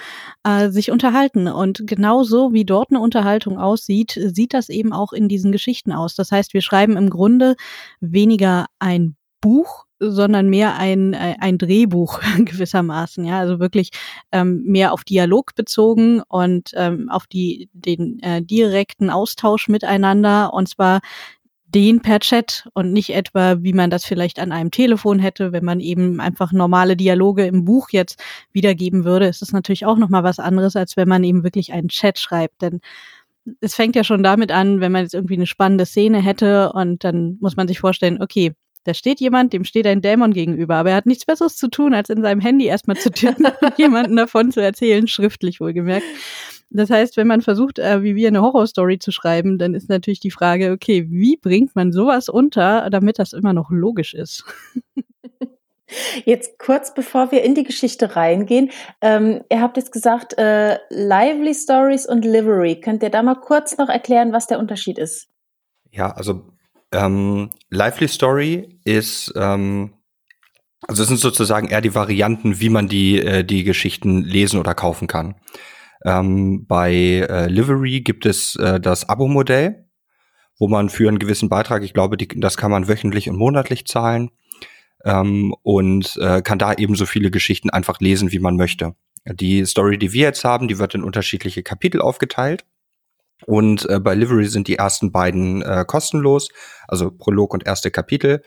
äh, 0.44 0.70
sich 0.70 0.90
unterhalten. 0.90 1.48
Und 1.48 1.86
genauso 1.86 2.52
wie 2.52 2.64
dort 2.64 2.90
eine 2.90 3.00
Unterhaltung 3.00 3.58
aussieht, 3.58 4.18
sieht 4.34 4.54
das 4.54 4.68
eben 4.68 4.92
auch 4.92 5.12
in 5.12 5.28
diesen 5.28 5.52
Geschichten 5.52 5.92
aus. 5.92 6.14
Das 6.14 6.30
heißt, 6.32 6.54
wir 6.54 6.62
schreiben 6.62 6.96
im 6.96 7.10
Grunde 7.10 7.56
weniger 8.00 8.66
ein 8.78 9.16
Buch, 9.40 9.84
sondern 10.00 10.48
mehr 10.48 10.76
ein, 10.76 11.12
äh, 11.12 11.36
ein 11.40 11.58
Drehbuch 11.58 12.20
gewissermaßen, 12.38 13.24
ja, 13.24 13.38
also 13.38 13.58
wirklich 13.58 13.90
ähm, 14.32 14.62
mehr 14.64 14.92
auf 14.92 15.04
Dialog 15.04 15.54
bezogen 15.54 16.22
und 16.28 16.70
ähm, 16.74 17.08
auf 17.08 17.26
die, 17.26 17.68
den 17.72 18.20
äh, 18.20 18.42
direkten 18.42 19.10
Austausch 19.10 19.68
miteinander 19.68 20.52
und 20.52 20.68
zwar 20.68 21.00
den 21.74 22.00
per 22.00 22.20
Chat 22.20 22.68
und 22.72 22.92
nicht 22.92 23.10
etwa, 23.10 23.62
wie 23.62 23.72
man 23.72 23.90
das 23.90 24.04
vielleicht 24.04 24.38
an 24.38 24.52
einem 24.52 24.70
Telefon 24.70 25.18
hätte, 25.18 25.52
wenn 25.52 25.64
man 25.64 25.80
eben 25.80 26.20
einfach 26.20 26.52
normale 26.52 26.96
Dialoge 26.96 27.46
im 27.46 27.64
Buch 27.64 27.90
jetzt 27.90 28.22
wiedergeben 28.52 29.04
würde, 29.04 29.26
ist 29.26 29.42
es 29.42 29.52
natürlich 29.52 29.84
auch 29.84 29.98
nochmal 29.98 30.24
was 30.24 30.38
anderes, 30.38 30.76
als 30.76 30.96
wenn 30.96 31.08
man 31.08 31.24
eben 31.24 31.44
wirklich 31.44 31.72
einen 31.72 31.88
Chat 31.88 32.18
schreibt, 32.18 32.62
denn 32.62 32.80
es 33.60 33.74
fängt 33.74 33.96
ja 33.96 34.04
schon 34.04 34.22
damit 34.22 34.52
an, 34.52 34.80
wenn 34.80 34.92
man 34.92 35.02
jetzt 35.02 35.14
irgendwie 35.14 35.34
eine 35.34 35.46
spannende 35.46 35.86
Szene 35.86 36.20
hätte 36.20 36.72
und 36.72 37.04
dann 37.04 37.38
muss 37.40 37.56
man 37.56 37.68
sich 37.68 37.80
vorstellen, 37.80 38.20
okay, 38.22 38.52
da 38.84 38.94
steht 38.94 39.20
jemand, 39.20 39.52
dem 39.52 39.64
steht 39.64 39.86
ein 39.86 40.00
Dämon 40.00 40.32
gegenüber, 40.32 40.76
aber 40.76 40.90
er 40.90 40.96
hat 40.96 41.06
nichts 41.06 41.26
Besseres 41.26 41.56
zu 41.56 41.68
tun, 41.68 41.92
als 41.94 42.08
in 42.08 42.22
seinem 42.22 42.40
Handy 42.40 42.66
erstmal 42.66 42.96
zu 42.96 43.10
tippen 43.10 43.46
und 43.60 43.78
jemanden 43.78 44.16
davon 44.16 44.50
zu 44.50 44.62
erzählen, 44.62 45.06
schriftlich 45.06 45.60
wohlgemerkt. 45.60 46.06
Das 46.70 46.90
heißt, 46.90 47.16
wenn 47.16 47.26
man 47.26 47.40
versucht, 47.40 47.78
äh, 47.78 48.02
wie 48.02 48.14
wir 48.14 48.28
eine 48.28 48.42
Horrorstory 48.42 48.98
zu 48.98 49.10
schreiben, 49.10 49.58
dann 49.58 49.74
ist 49.74 49.88
natürlich 49.88 50.20
die 50.20 50.30
Frage, 50.30 50.72
okay, 50.72 51.06
wie 51.08 51.36
bringt 51.36 51.74
man 51.74 51.92
sowas 51.92 52.28
unter, 52.28 52.90
damit 52.90 53.18
das 53.18 53.32
immer 53.32 53.52
noch 53.52 53.70
logisch 53.70 54.14
ist? 54.14 54.44
Jetzt 56.26 56.58
kurz 56.58 56.92
bevor 56.92 57.32
wir 57.32 57.42
in 57.42 57.54
die 57.54 57.64
Geschichte 57.64 58.14
reingehen, 58.14 58.70
ähm, 59.00 59.40
ihr 59.50 59.62
habt 59.62 59.78
jetzt 59.78 59.92
gesagt, 59.92 60.36
äh, 60.36 60.78
Lively 60.90 61.54
Stories 61.54 62.06
und 62.06 62.26
Livery. 62.26 62.80
Könnt 62.80 63.02
ihr 63.02 63.10
da 63.10 63.22
mal 63.22 63.36
kurz 63.36 63.78
noch 63.78 63.88
erklären, 63.88 64.32
was 64.32 64.46
der 64.46 64.58
Unterschied 64.58 64.98
ist? 64.98 65.28
Ja, 65.90 66.10
also 66.10 66.42
ähm, 66.92 67.50
Lively 67.70 68.08
Story 68.08 68.80
ist, 68.84 69.32
ähm, 69.36 69.94
also 70.86 71.02
es 71.02 71.08
sind 71.08 71.20
sozusagen 71.20 71.68
eher 71.68 71.80
die 71.80 71.94
Varianten, 71.94 72.60
wie 72.60 72.68
man 72.68 72.88
die, 72.88 73.20
äh, 73.20 73.44
die 73.44 73.64
Geschichten 73.64 74.22
lesen 74.22 74.60
oder 74.60 74.74
kaufen 74.74 75.08
kann. 75.08 75.36
Ähm, 76.04 76.66
bei 76.66 76.92
äh, 76.92 77.46
Livery 77.48 78.00
gibt 78.00 78.26
es 78.26 78.56
äh, 78.56 78.80
das 78.80 79.08
Abo-Modell, 79.08 79.86
wo 80.58 80.68
man 80.68 80.88
für 80.88 81.08
einen 81.08 81.18
gewissen 81.18 81.48
Beitrag, 81.48 81.82
ich 81.82 81.94
glaube, 81.94 82.16
die, 82.16 82.28
das 82.28 82.56
kann 82.56 82.70
man 82.70 82.88
wöchentlich 82.88 83.28
und 83.28 83.36
monatlich 83.36 83.86
zahlen 83.86 84.30
ähm, 85.04 85.54
und 85.62 86.16
äh, 86.20 86.42
kann 86.42 86.58
da 86.58 86.74
eben 86.74 86.94
so 86.94 87.06
viele 87.06 87.30
Geschichten 87.30 87.70
einfach 87.70 88.00
lesen, 88.00 88.32
wie 88.32 88.38
man 88.40 88.56
möchte. 88.56 88.94
Die 89.24 89.64
Story, 89.64 89.98
die 89.98 90.12
wir 90.12 90.22
jetzt 90.22 90.44
haben, 90.44 90.68
die 90.68 90.78
wird 90.78 90.94
in 90.94 91.04
unterschiedliche 91.04 91.62
Kapitel 91.62 92.00
aufgeteilt. 92.00 92.64
Und 93.46 93.88
äh, 93.88 94.00
bei 94.00 94.14
Livery 94.14 94.46
sind 94.46 94.68
die 94.68 94.76
ersten 94.76 95.12
beiden 95.12 95.62
äh, 95.62 95.84
kostenlos, 95.86 96.48
also 96.88 97.10
Prolog 97.10 97.54
und 97.54 97.66
erste 97.66 97.90
Kapitel. 97.90 98.42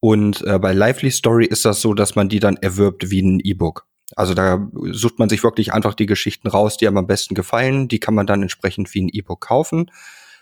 Und 0.00 0.42
äh, 0.46 0.58
bei 0.58 0.72
Lively 0.72 1.10
Story 1.10 1.46
ist 1.46 1.64
das 1.64 1.80
so, 1.80 1.94
dass 1.94 2.14
man 2.14 2.28
die 2.28 2.40
dann 2.40 2.56
erwirbt 2.56 3.10
wie 3.10 3.22
ein 3.22 3.40
E-Book. 3.40 3.86
Also 4.16 4.34
da 4.34 4.68
sucht 4.90 5.18
man 5.18 5.28
sich 5.28 5.42
wirklich 5.42 5.72
einfach 5.72 5.94
die 5.94 6.06
Geschichten 6.06 6.48
raus, 6.48 6.76
die 6.76 6.86
einem 6.86 6.98
am 6.98 7.06
besten 7.06 7.34
gefallen. 7.34 7.88
Die 7.88 8.00
kann 8.00 8.14
man 8.14 8.26
dann 8.26 8.42
entsprechend 8.42 8.92
wie 8.94 9.02
ein 9.02 9.08
E-Book 9.08 9.40
kaufen. 9.40 9.90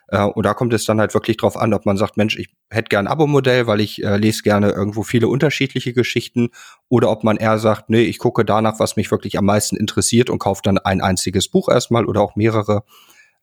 Äh, 0.09 0.25
und 0.25 0.45
da 0.45 0.55
kommt 0.55 0.73
es 0.73 0.85
dann 0.85 1.01
halt 1.01 1.15
wirklich 1.15 1.37
drauf 1.37 1.57
an, 1.57 1.73
ob 1.73 1.87
man 1.87 1.97
sagt, 1.97 2.17
Mensch, 2.17 2.37
ich 2.37 2.49
hätte 2.71 2.89
gern 2.89 3.07
ein 3.07 3.13
Abo-Modell, 3.13 3.67
weil 3.67 3.81
ich 3.81 4.03
äh, 4.03 4.17
lese 4.17 4.43
gerne 4.43 4.71
irgendwo 4.71 5.03
viele 5.03 5.29
unterschiedliche 5.29 5.93
Geschichten. 5.93 6.51
Oder 6.89 7.11
ob 7.11 7.25
man 7.25 7.37
eher 7.37 7.59
sagt, 7.59 7.91
nee, 7.91 8.03
ich 8.03 8.19
gucke 8.19 8.45
danach, 8.45 8.81
was 8.81 8.97
mich 8.97 9.11
wirklich 9.11 9.39
am 9.39 9.45
meisten 9.45 9.77
interessiert 9.77 10.31
und 10.31 10.39
kaufe 10.39 10.63
dann 10.65 10.79
ein 10.79 11.01
einziges 11.01 11.49
Buch 11.49 11.69
erstmal 11.69 12.05
oder 12.05 12.21
auch 12.21 12.37
mehrere. 12.37 12.85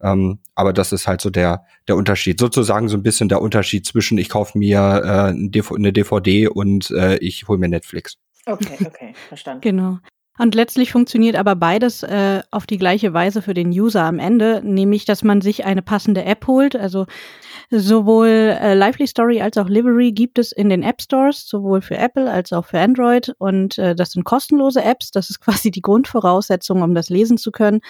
Ähm, 0.01 0.39
aber 0.53 0.73
das 0.73 0.91
ist 0.91 1.07
halt 1.07 1.21
so 1.21 1.29
der, 1.29 1.65
der 1.87 1.95
Unterschied. 1.95 2.39
Sozusagen 2.39 2.87
so 2.87 2.97
ein 2.97 3.03
bisschen 3.03 3.29
der 3.29 3.41
Unterschied 3.41 3.85
zwischen, 3.85 4.17
ich 4.17 4.29
kaufe 4.29 4.57
mir 4.57 4.79
äh, 4.79 5.75
eine 5.75 5.93
DVD 5.93 6.49
und 6.49 6.91
äh, 6.91 7.17
ich 7.17 7.47
hole 7.47 7.57
mir 7.57 7.69
Netflix. 7.69 8.17
Okay, 8.45 8.77
okay, 8.85 9.13
verstanden. 9.27 9.61
Genau. 9.61 9.97
Und 10.37 10.55
letztlich 10.55 10.91
funktioniert 10.91 11.35
aber 11.35 11.55
beides 11.55 12.03
äh, 12.03 12.41
auf 12.51 12.67
die 12.67 12.77
gleiche 12.77 13.13
Weise 13.13 13.41
für 13.41 13.53
den 13.53 13.69
User 13.69 14.03
am 14.03 14.19
Ende, 14.19 14.61
nämlich 14.63 15.05
dass 15.05 15.23
man 15.23 15.41
sich 15.41 15.65
eine 15.65 15.81
passende 15.81 16.23
App 16.23 16.47
holt. 16.47 16.75
Also 16.75 17.05
sowohl 17.69 18.27
äh, 18.27 18.73
Lively 18.75 19.07
Story 19.07 19.41
als 19.41 19.57
auch 19.57 19.67
Livery 19.67 20.11
gibt 20.11 20.39
es 20.39 20.51
in 20.51 20.69
den 20.69 20.83
App 20.83 21.01
Stores, 21.01 21.47
sowohl 21.47 21.81
für 21.81 21.97
Apple 21.97 22.31
als 22.31 22.53
auch 22.53 22.65
für 22.65 22.79
Android. 22.79 23.33
Und 23.39 23.77
äh, 23.77 23.95
das 23.95 24.11
sind 24.11 24.23
kostenlose 24.23 24.83
Apps. 24.83 25.11
Das 25.11 25.29
ist 25.29 25.39
quasi 25.41 25.71
die 25.71 25.81
Grundvoraussetzung, 25.81 26.81
um 26.81 26.93
das 26.93 27.09
lesen 27.09 27.37
zu 27.37 27.51
können. 27.51 27.81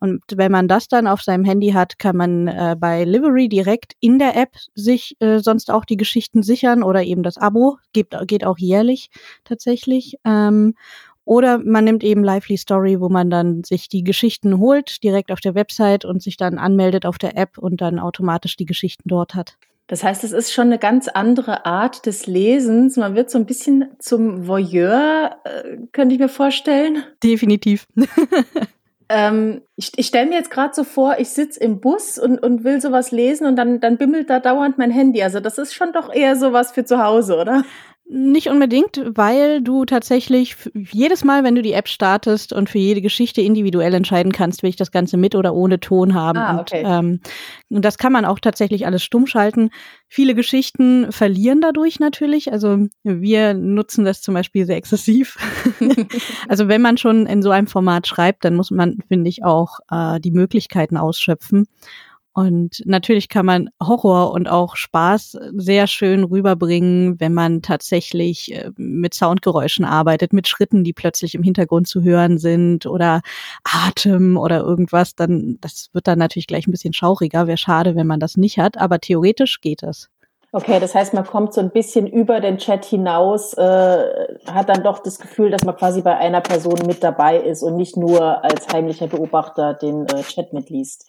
Und 0.00 0.24
wenn 0.34 0.50
man 0.50 0.66
das 0.66 0.88
dann 0.88 1.06
auf 1.06 1.22
seinem 1.22 1.44
Handy 1.44 1.70
hat, 1.70 2.00
kann 2.00 2.16
man 2.16 2.48
äh, 2.48 2.74
bei 2.76 3.04
Livery 3.04 3.48
direkt 3.48 3.92
in 4.00 4.18
der 4.18 4.36
App 4.36 4.56
sich 4.74 5.16
äh, 5.20 5.38
sonst 5.38 5.70
auch 5.70 5.84
die 5.84 5.96
Geschichten 5.96 6.42
sichern 6.42 6.82
oder 6.82 7.04
eben 7.04 7.22
das 7.22 7.38
Abo, 7.38 7.78
geht, 7.92 8.08
geht 8.26 8.44
auch 8.44 8.58
jährlich 8.58 9.10
tatsächlich. 9.44 10.16
Ähm, 10.24 10.74
oder 11.24 11.58
man 11.58 11.84
nimmt 11.84 12.02
eben 12.02 12.24
Lively 12.24 12.56
Story, 12.56 13.00
wo 13.00 13.08
man 13.08 13.30
dann 13.30 13.64
sich 13.64 13.88
die 13.88 14.04
Geschichten 14.04 14.58
holt, 14.58 15.02
direkt 15.02 15.30
auf 15.30 15.40
der 15.40 15.54
Website 15.54 16.04
und 16.04 16.22
sich 16.22 16.36
dann 16.36 16.58
anmeldet 16.58 17.06
auf 17.06 17.18
der 17.18 17.36
App 17.36 17.58
und 17.58 17.80
dann 17.80 17.98
automatisch 17.98 18.56
die 18.56 18.66
Geschichten 18.66 19.08
dort 19.08 19.34
hat. 19.34 19.56
Das 19.86 20.02
heißt, 20.02 20.24
es 20.24 20.32
ist 20.32 20.52
schon 20.52 20.68
eine 20.68 20.78
ganz 20.78 21.08
andere 21.08 21.66
Art 21.66 22.06
des 22.06 22.26
Lesens. 22.26 22.96
Man 22.96 23.14
wird 23.14 23.30
so 23.30 23.38
ein 23.38 23.46
bisschen 23.46 23.90
zum 23.98 24.46
Voyeur, 24.46 25.36
äh, 25.44 25.76
könnte 25.92 26.14
ich 26.14 26.20
mir 26.20 26.28
vorstellen. 26.28 27.02
Definitiv. 27.22 27.86
ähm, 29.10 29.60
ich, 29.76 29.92
ich 29.96 30.06
stelle 30.06 30.28
mir 30.28 30.36
jetzt 30.36 30.50
gerade 30.50 30.72
so 30.74 30.84
vor, 30.84 31.16
ich 31.18 31.28
sitze 31.28 31.60
im 31.60 31.80
Bus 31.80 32.18
und, 32.18 32.38
und 32.38 32.64
will 32.64 32.80
sowas 32.80 33.10
lesen 33.10 33.46
und 33.46 33.56
dann, 33.56 33.80
dann 33.80 33.98
bimmelt 33.98 34.30
da 34.30 34.40
dauernd 34.40 34.78
mein 34.78 34.90
Handy. 34.90 35.22
Also 35.22 35.40
das 35.40 35.58
ist 35.58 35.74
schon 35.74 35.92
doch 35.92 36.12
eher 36.12 36.36
sowas 36.36 36.72
für 36.72 36.84
zu 36.84 37.02
Hause, 37.02 37.36
oder? 37.36 37.62
Nicht 38.14 38.48
unbedingt, 38.48 39.00
weil 39.06 39.62
du 39.62 39.86
tatsächlich 39.86 40.56
jedes 40.74 41.24
Mal, 41.24 41.44
wenn 41.44 41.54
du 41.54 41.62
die 41.62 41.72
App 41.72 41.88
startest 41.88 42.52
und 42.52 42.68
für 42.68 42.76
jede 42.76 43.00
Geschichte 43.00 43.40
individuell 43.40 43.94
entscheiden 43.94 44.32
kannst, 44.32 44.62
will 44.62 44.68
ich 44.68 44.76
das 44.76 44.90
Ganze 44.90 45.16
mit 45.16 45.34
oder 45.34 45.54
ohne 45.54 45.80
Ton 45.80 46.12
haben. 46.12 46.38
Ah, 46.38 46.60
okay. 46.60 46.84
und, 46.84 46.90
ähm, 46.90 47.20
und 47.70 47.82
das 47.86 47.96
kann 47.96 48.12
man 48.12 48.26
auch 48.26 48.38
tatsächlich 48.38 48.84
alles 48.84 49.02
stumm 49.02 49.26
schalten. 49.26 49.70
Viele 50.08 50.34
Geschichten 50.34 51.10
verlieren 51.10 51.62
dadurch 51.62 52.00
natürlich. 52.00 52.52
Also 52.52 52.86
wir 53.02 53.54
nutzen 53.54 54.04
das 54.04 54.20
zum 54.20 54.34
Beispiel 54.34 54.66
sehr 54.66 54.76
exzessiv. 54.76 55.38
also 56.48 56.68
wenn 56.68 56.82
man 56.82 56.98
schon 56.98 57.24
in 57.24 57.40
so 57.40 57.50
einem 57.50 57.66
Format 57.66 58.06
schreibt, 58.06 58.44
dann 58.44 58.56
muss 58.56 58.70
man, 58.70 58.98
finde 59.08 59.30
ich, 59.30 59.42
auch 59.42 59.78
äh, 59.90 60.20
die 60.20 60.32
Möglichkeiten 60.32 60.98
ausschöpfen. 60.98 61.66
Und 62.34 62.82
natürlich 62.86 63.28
kann 63.28 63.44
man 63.44 63.68
Horror 63.82 64.32
und 64.32 64.48
auch 64.48 64.76
Spaß 64.76 65.38
sehr 65.54 65.86
schön 65.86 66.24
rüberbringen, 66.24 67.20
wenn 67.20 67.34
man 67.34 67.60
tatsächlich 67.60 68.54
äh, 68.54 68.70
mit 68.76 69.12
Soundgeräuschen 69.12 69.84
arbeitet, 69.84 70.32
mit 70.32 70.48
Schritten, 70.48 70.82
die 70.82 70.94
plötzlich 70.94 71.34
im 71.34 71.42
Hintergrund 71.42 71.88
zu 71.88 72.02
hören 72.02 72.38
sind 72.38 72.86
oder 72.86 73.20
Atem 73.64 74.38
oder 74.38 74.60
irgendwas. 74.60 75.14
Dann, 75.14 75.58
das 75.60 75.90
wird 75.92 76.06
dann 76.06 76.18
natürlich 76.18 76.46
gleich 76.46 76.66
ein 76.66 76.70
bisschen 76.70 76.94
schauriger. 76.94 77.46
Wäre 77.46 77.58
schade, 77.58 77.96
wenn 77.96 78.06
man 78.06 78.20
das 78.20 78.38
nicht 78.38 78.58
hat, 78.58 78.78
aber 78.78 78.98
theoretisch 78.98 79.60
geht 79.60 79.82
es. 79.82 80.08
Okay, 80.54 80.80
das 80.80 80.94
heißt, 80.94 81.14
man 81.14 81.24
kommt 81.24 81.54
so 81.54 81.62
ein 81.62 81.70
bisschen 81.70 82.06
über 82.06 82.40
den 82.40 82.58
Chat 82.58 82.84
hinaus, 82.84 83.54
äh, 83.54 84.04
hat 84.46 84.68
dann 84.68 84.82
doch 84.82 84.98
das 84.98 85.18
Gefühl, 85.18 85.50
dass 85.50 85.64
man 85.64 85.76
quasi 85.76 86.02
bei 86.02 86.16
einer 86.16 86.42
Person 86.42 86.78
mit 86.86 87.02
dabei 87.02 87.38
ist 87.38 87.62
und 87.62 87.76
nicht 87.76 87.96
nur 87.96 88.44
als 88.44 88.68
heimlicher 88.68 89.06
Beobachter 89.06 89.72
den 89.72 90.06
äh, 90.08 90.22
Chat 90.22 90.52
mitliest. 90.52 91.08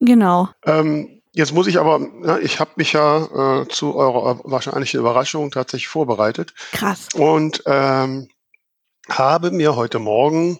Genau. 0.00 0.48
Ähm, 0.64 1.22
jetzt 1.32 1.52
muss 1.52 1.66
ich 1.66 1.78
aber, 1.78 2.00
ja, 2.24 2.38
ich 2.38 2.58
habe 2.58 2.72
mich 2.76 2.92
ja 2.92 3.62
äh, 3.62 3.68
zu 3.68 3.94
eurer 3.94 4.40
wahrscheinlichen 4.44 5.00
Überraschung 5.00 5.50
tatsächlich 5.50 5.88
vorbereitet. 5.88 6.54
Krass. 6.72 7.08
Und 7.14 7.62
ähm, 7.66 8.28
habe 9.08 9.50
mir 9.50 9.76
heute 9.76 9.98
Morgen 9.98 10.58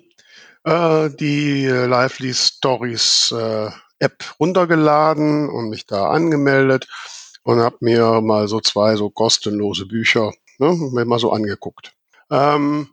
äh, 0.64 1.10
die 1.10 1.66
Lively 1.66 2.34
Stories 2.34 3.32
äh, 3.36 3.70
App 3.98 4.34
runtergeladen 4.38 5.48
und 5.48 5.68
mich 5.68 5.86
da 5.86 6.10
angemeldet 6.10 6.88
und 7.42 7.60
habe 7.60 7.76
mir 7.80 8.20
mal 8.20 8.48
so 8.48 8.60
zwei 8.60 8.96
so 8.96 9.10
kostenlose 9.10 9.86
Bücher 9.86 10.32
ne, 10.60 10.74
mir 10.92 11.04
mal 11.04 11.18
so 11.18 11.32
angeguckt. 11.32 11.92
Ähm, 12.30 12.88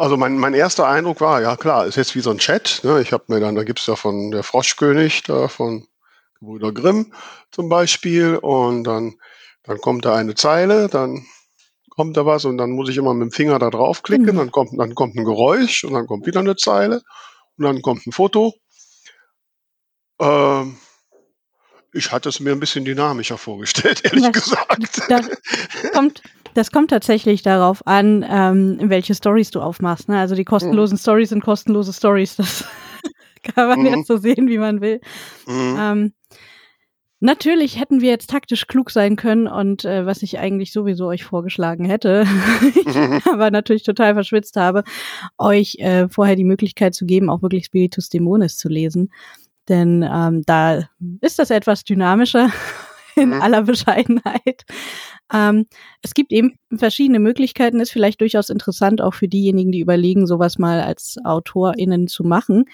also 0.00 0.16
mein, 0.16 0.38
mein 0.38 0.54
erster 0.54 0.88
Eindruck 0.88 1.20
war, 1.20 1.42
ja 1.42 1.56
klar, 1.56 1.86
ist 1.86 1.96
jetzt 1.96 2.14
wie 2.14 2.20
so 2.20 2.30
ein 2.30 2.38
Chat. 2.38 2.80
Ne? 2.84 3.02
Ich 3.02 3.12
habe 3.12 3.24
mir 3.28 3.38
dann, 3.38 3.54
da 3.54 3.64
gibt's 3.64 3.86
ja 3.86 3.96
von 3.96 4.30
der 4.30 4.42
Froschkönig, 4.42 5.24
da 5.24 5.48
von 5.48 5.86
Brüder 6.40 6.72
Grimm 6.72 7.12
zum 7.50 7.68
Beispiel, 7.68 8.36
und 8.36 8.84
dann, 8.84 9.16
dann 9.62 9.78
kommt 9.78 10.06
da 10.06 10.14
eine 10.14 10.34
Zeile, 10.34 10.88
dann 10.88 11.26
kommt 11.90 12.16
da 12.16 12.24
was 12.24 12.46
und 12.46 12.56
dann 12.56 12.70
muss 12.70 12.88
ich 12.88 12.96
immer 12.96 13.12
mit 13.12 13.28
dem 13.28 13.32
Finger 13.32 13.58
da 13.58 13.68
draufklicken, 13.68 14.34
mhm. 14.34 14.38
dann 14.38 14.50
kommt, 14.50 14.70
dann 14.78 14.94
kommt 14.94 15.16
ein 15.16 15.24
Geräusch 15.24 15.84
und 15.84 15.92
dann 15.92 16.06
kommt 16.06 16.24
wieder 16.24 16.40
eine 16.40 16.56
Zeile 16.56 17.02
und 17.58 17.64
dann 17.64 17.82
kommt 17.82 18.06
ein 18.06 18.12
Foto. 18.12 18.54
Ähm, 20.18 20.78
ich 21.92 22.10
hatte 22.10 22.30
es 22.30 22.40
mir 22.40 22.52
ein 22.52 22.60
bisschen 22.60 22.86
dynamischer 22.86 23.36
vorgestellt, 23.36 24.00
ehrlich 24.04 24.24
das, 24.32 24.44
gesagt. 24.44 25.10
Das 25.10 25.28
kommt, 25.92 26.22
das 26.54 26.70
kommt 26.70 26.90
tatsächlich 26.90 27.42
darauf 27.42 27.86
an, 27.86 28.24
ähm, 28.28 28.78
welche 28.82 29.14
Stories 29.14 29.50
du 29.50 29.60
aufmachst. 29.60 30.08
Ne? 30.08 30.18
Also 30.18 30.34
die 30.34 30.44
kostenlosen 30.44 30.96
mhm. 30.96 31.00
Stories 31.00 31.28
sind 31.30 31.42
kostenlose 31.42 31.92
Stories. 31.92 32.36
Das 32.36 32.64
kann 33.42 33.68
man 33.68 33.80
mhm. 33.80 33.86
jetzt 33.86 34.06
so 34.06 34.16
sehen, 34.16 34.48
wie 34.48 34.58
man 34.58 34.80
will. 34.80 35.00
Mhm. 35.46 35.76
Ähm, 35.78 36.12
Natürlich 37.22 37.78
hätten 37.78 38.00
wir 38.00 38.08
jetzt 38.08 38.30
taktisch 38.30 38.66
klug 38.66 38.90
sein 38.90 39.14
können 39.14 39.46
und 39.46 39.84
äh, 39.84 40.06
was 40.06 40.22
ich 40.22 40.38
eigentlich 40.38 40.72
sowieso 40.72 41.06
euch 41.08 41.22
vorgeschlagen 41.22 41.84
hätte, 41.84 42.24
aber 43.30 43.50
natürlich 43.50 43.82
total 43.82 44.14
verschwitzt 44.14 44.56
habe, 44.56 44.84
euch 45.36 45.76
äh, 45.80 46.08
vorher 46.08 46.34
die 46.34 46.44
Möglichkeit 46.44 46.94
zu 46.94 47.04
geben, 47.04 47.28
auch 47.28 47.42
wirklich 47.42 47.66
Spiritus 47.66 48.08
Dämonis 48.08 48.56
zu 48.56 48.70
lesen. 48.70 49.12
Denn 49.68 50.02
ähm, 50.02 50.42
da 50.46 50.88
ist 51.20 51.38
das 51.38 51.50
etwas 51.50 51.84
dynamischer 51.84 52.50
in 53.16 53.30
mhm. 53.30 53.42
aller 53.42 53.62
Bescheidenheit. 53.62 54.64
Ähm, 55.32 55.66
es 56.02 56.14
gibt 56.14 56.32
eben 56.32 56.54
verschiedene 56.76 57.18
Möglichkeiten, 57.18 57.80
ist 57.80 57.90
vielleicht 57.90 58.20
durchaus 58.20 58.48
interessant 58.48 59.00
auch 59.00 59.14
für 59.14 59.28
diejenigen, 59.28 59.72
die 59.72 59.80
überlegen, 59.80 60.26
sowas 60.26 60.58
mal 60.58 60.80
als 60.80 61.16
AutorInnen 61.24 62.06
zu 62.06 62.22
machen. 62.22 62.64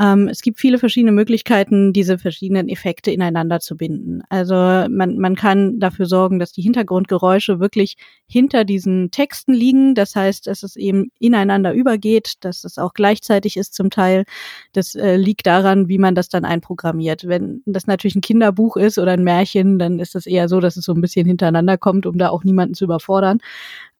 Ähm, 0.00 0.28
es 0.28 0.42
gibt 0.42 0.60
viele 0.60 0.78
verschiedene 0.78 1.12
Möglichkeiten, 1.12 1.92
diese 1.92 2.18
verschiedenen 2.18 2.68
Effekte 2.68 3.10
ineinander 3.10 3.60
zu 3.60 3.76
binden. 3.76 4.22
Also 4.28 4.54
man, 4.54 5.18
man 5.18 5.34
kann 5.34 5.80
dafür 5.80 6.06
sorgen, 6.06 6.38
dass 6.38 6.52
die 6.52 6.62
Hintergrundgeräusche 6.62 7.58
wirklich 7.58 7.96
hinter 8.26 8.64
diesen 8.64 9.10
Texten 9.10 9.52
liegen. 9.52 9.94
Das 9.94 10.14
heißt, 10.14 10.46
dass 10.46 10.62
es 10.62 10.76
eben 10.76 11.10
ineinander 11.18 11.72
übergeht, 11.72 12.34
dass 12.40 12.64
es 12.64 12.78
auch 12.78 12.94
gleichzeitig 12.94 13.56
ist 13.56 13.74
zum 13.74 13.90
Teil. 13.90 14.24
Das 14.72 14.94
äh, 14.94 15.16
liegt 15.16 15.46
daran, 15.46 15.88
wie 15.88 15.98
man 15.98 16.14
das 16.14 16.28
dann 16.28 16.44
einprogrammiert. 16.44 17.26
Wenn 17.26 17.62
das 17.66 17.86
natürlich 17.88 18.14
ein 18.14 18.20
Kinderbuch 18.20 18.76
ist 18.76 18.98
oder 18.98 19.12
ein 19.12 19.24
Märchen, 19.24 19.78
dann 19.78 19.98
ist 19.98 20.14
es 20.14 20.26
eher 20.26 20.48
so, 20.48 20.60
dass 20.60 20.76
es 20.76 20.84
so 20.84 20.92
ein 20.92 21.00
bisschen 21.00 21.26
hintereinander 21.26 21.76
kommt, 21.76 21.99
um 22.06 22.18
da 22.18 22.30
auch 22.30 22.44
niemanden 22.44 22.74
zu 22.74 22.84
überfordern. 22.84 23.38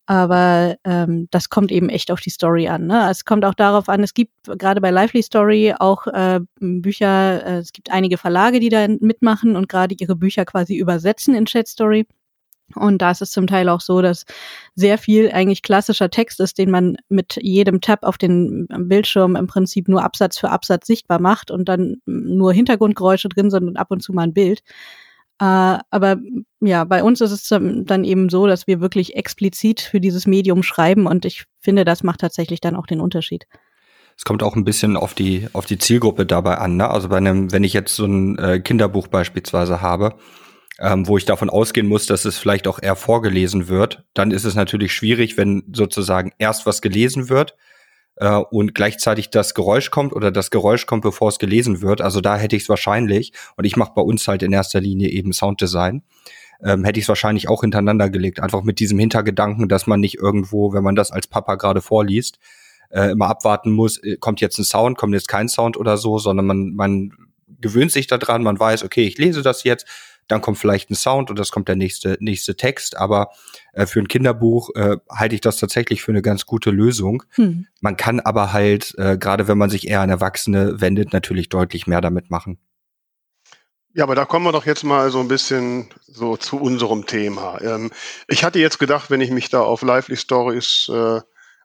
Aber 0.06 0.76
ähm, 0.82 1.28
das 1.30 1.50
kommt 1.50 1.70
eben 1.70 1.88
echt 1.88 2.10
auf 2.10 2.20
die 2.20 2.30
Story 2.30 2.66
an. 2.66 2.88
Ne? 2.88 3.08
Es 3.10 3.24
kommt 3.24 3.44
auch 3.44 3.54
darauf 3.54 3.88
an, 3.88 4.02
es 4.02 4.12
gibt 4.12 4.32
gerade 4.58 4.80
bei 4.80 4.90
Lively 4.90 5.22
Story 5.22 5.72
auch 5.78 6.04
äh, 6.08 6.40
Bücher, 6.58 7.46
äh, 7.46 7.58
es 7.58 7.72
gibt 7.72 7.92
einige 7.92 8.18
Verlage, 8.18 8.58
die 8.58 8.70
da 8.70 8.88
mitmachen 8.88 9.54
und 9.54 9.68
gerade 9.68 9.94
ihre 9.96 10.16
Bücher 10.16 10.44
quasi 10.44 10.74
übersetzen 10.74 11.36
in 11.36 11.46
Chat 11.46 11.68
Story. 11.68 12.06
Und 12.74 13.02
da 13.02 13.10
ist 13.10 13.22
es 13.22 13.30
zum 13.30 13.46
Teil 13.46 13.68
auch 13.68 13.80
so, 13.80 14.02
dass 14.02 14.24
sehr 14.74 14.98
viel 14.98 15.30
eigentlich 15.30 15.62
klassischer 15.62 16.10
Text 16.10 16.40
ist, 16.40 16.58
den 16.58 16.70
man 16.70 16.96
mit 17.08 17.38
jedem 17.40 17.80
Tab 17.80 18.02
auf 18.02 18.18
den 18.18 18.66
Bildschirm 18.68 19.36
im 19.36 19.46
Prinzip 19.46 19.88
nur 19.88 20.04
Absatz 20.04 20.38
für 20.38 20.50
Absatz 20.50 20.86
sichtbar 20.86 21.20
macht 21.20 21.50
und 21.50 21.68
dann 21.68 22.00
nur 22.06 22.52
Hintergrundgeräusche 22.52 23.28
drin 23.28 23.50
sind 23.50 23.68
und 23.68 23.76
ab 23.76 23.90
und 23.90 24.02
zu 24.02 24.12
mal 24.12 24.22
ein 24.22 24.34
Bild. 24.34 24.62
Äh, 25.40 25.78
aber 25.90 26.18
ja, 26.60 26.84
bei 26.84 27.02
uns 27.02 27.22
ist 27.22 27.30
es 27.32 27.48
dann 27.48 28.04
eben 28.04 28.28
so, 28.28 28.46
dass 28.46 28.66
wir 28.66 28.80
wirklich 28.80 29.16
explizit 29.16 29.80
für 29.80 30.00
dieses 30.00 30.26
Medium 30.26 30.62
schreiben 30.62 31.06
und 31.06 31.24
ich 31.24 31.44
finde, 31.58 31.84
das 31.86 32.02
macht 32.02 32.20
tatsächlich 32.20 32.60
dann 32.60 32.76
auch 32.76 32.86
den 32.86 33.00
Unterschied. 33.00 33.46
Es 34.18 34.24
kommt 34.24 34.42
auch 34.42 34.54
ein 34.54 34.64
bisschen 34.64 34.98
auf 34.98 35.14
die 35.14 35.48
auf 35.54 35.64
die 35.64 35.78
Zielgruppe 35.78 36.26
dabei 36.26 36.58
an. 36.58 36.76
Ne? 36.76 36.90
Also 36.90 37.08
bei 37.08 37.16
einem, 37.16 37.52
wenn 37.52 37.64
ich 37.64 37.72
jetzt 37.72 37.96
so 37.96 38.04
ein 38.04 38.38
äh, 38.38 38.60
Kinderbuch 38.60 39.08
beispielsweise 39.08 39.80
habe, 39.80 40.16
ähm, 40.78 41.08
wo 41.08 41.16
ich 41.16 41.24
davon 41.24 41.48
ausgehen 41.48 41.88
muss, 41.88 42.04
dass 42.04 42.26
es 42.26 42.36
vielleicht 42.36 42.68
auch 42.68 42.82
eher 42.82 42.96
vorgelesen 42.96 43.68
wird, 43.68 44.04
dann 44.12 44.30
ist 44.30 44.44
es 44.44 44.54
natürlich 44.54 44.92
schwierig, 44.92 45.38
wenn 45.38 45.62
sozusagen 45.72 46.32
erst 46.38 46.66
was 46.66 46.82
gelesen 46.82 47.30
wird 47.30 47.56
äh, 48.20 48.36
und 48.36 48.74
gleichzeitig 48.74 49.30
das 49.30 49.54
Geräusch 49.54 49.90
kommt 49.90 50.12
oder 50.12 50.30
das 50.30 50.50
Geräusch 50.50 50.86
kommt, 50.86 51.02
bevor 51.02 51.30
es 51.30 51.38
gelesen 51.38 51.80
wird. 51.80 52.00
Also 52.02 52.20
da 52.20 52.36
hätte 52.36 52.54
ich 52.54 52.62
es 52.62 52.68
wahrscheinlich, 52.68 53.32
und 53.56 53.64
ich 53.64 53.76
mache 53.76 53.92
bei 53.96 54.02
uns 54.02 54.28
halt 54.28 54.42
in 54.42 54.52
erster 54.52 54.80
Linie 54.80 55.08
eben 55.08 55.32
Sounddesign, 55.32 56.02
ähm, 56.62 56.84
hätte 56.84 57.00
ich 57.00 57.04
es 57.04 57.08
wahrscheinlich 57.08 57.48
auch 57.48 57.62
hintereinander 57.62 58.10
gelegt. 58.10 58.40
Einfach 58.40 58.62
mit 58.62 58.78
diesem 58.78 58.98
Hintergedanken, 58.98 59.68
dass 59.68 59.86
man 59.86 60.00
nicht 60.00 60.18
irgendwo, 60.18 60.74
wenn 60.74 60.84
man 60.84 60.94
das 60.94 61.10
als 61.10 61.26
Papa 61.26 61.54
gerade 61.54 61.80
vorliest, 61.80 62.38
äh, 62.90 63.10
immer 63.10 63.28
abwarten 63.28 63.72
muss, 63.72 63.96
äh, 63.98 64.16
kommt 64.18 64.42
jetzt 64.42 64.58
ein 64.58 64.64
Sound, 64.64 64.98
kommt 64.98 65.14
jetzt 65.14 65.28
kein 65.28 65.48
Sound 65.48 65.78
oder 65.78 65.96
so, 65.96 66.18
sondern 66.18 66.44
man, 66.44 66.74
man 66.74 67.12
gewöhnt 67.60 67.90
sich 67.90 68.06
daran, 68.06 68.42
man 68.42 68.60
weiß, 68.60 68.84
okay, 68.84 69.04
ich 69.04 69.16
lese 69.16 69.42
das 69.42 69.64
jetzt, 69.64 69.86
dann 70.30 70.40
kommt 70.40 70.58
vielleicht 70.58 70.90
ein 70.90 70.94
Sound 70.94 71.30
und 71.30 71.38
das 71.38 71.50
kommt 71.50 71.68
der 71.68 71.76
nächste, 71.76 72.16
nächste 72.20 72.56
Text. 72.56 72.96
Aber 72.96 73.30
äh, 73.72 73.86
für 73.86 74.00
ein 74.00 74.08
Kinderbuch 74.08 74.70
äh, 74.74 74.96
halte 75.10 75.34
ich 75.34 75.40
das 75.40 75.56
tatsächlich 75.56 76.02
für 76.02 76.12
eine 76.12 76.22
ganz 76.22 76.46
gute 76.46 76.70
Lösung. 76.70 77.22
Hm. 77.30 77.66
Man 77.80 77.96
kann 77.96 78.20
aber 78.20 78.52
halt, 78.52 78.94
äh, 78.98 79.16
gerade 79.18 79.48
wenn 79.48 79.58
man 79.58 79.70
sich 79.70 79.88
eher 79.88 80.00
an 80.00 80.10
Erwachsene 80.10 80.80
wendet, 80.80 81.12
natürlich 81.12 81.48
deutlich 81.48 81.86
mehr 81.86 82.00
damit 82.00 82.30
machen. 82.30 82.58
Ja, 83.92 84.04
aber 84.04 84.14
da 84.14 84.24
kommen 84.24 84.44
wir 84.44 84.52
doch 84.52 84.66
jetzt 84.66 84.84
mal 84.84 85.10
so 85.10 85.18
ein 85.18 85.26
bisschen 85.26 85.88
so 86.06 86.36
zu 86.36 86.60
unserem 86.60 87.06
Thema. 87.06 87.60
Ähm, 87.60 87.90
ich 88.28 88.44
hatte 88.44 88.60
jetzt 88.60 88.78
gedacht, 88.78 89.10
wenn 89.10 89.20
ich 89.20 89.30
mich 89.30 89.48
da 89.48 89.62
auf 89.62 89.82
Lively 89.82 90.16
Stories 90.16 90.88
äh, 90.88 91.20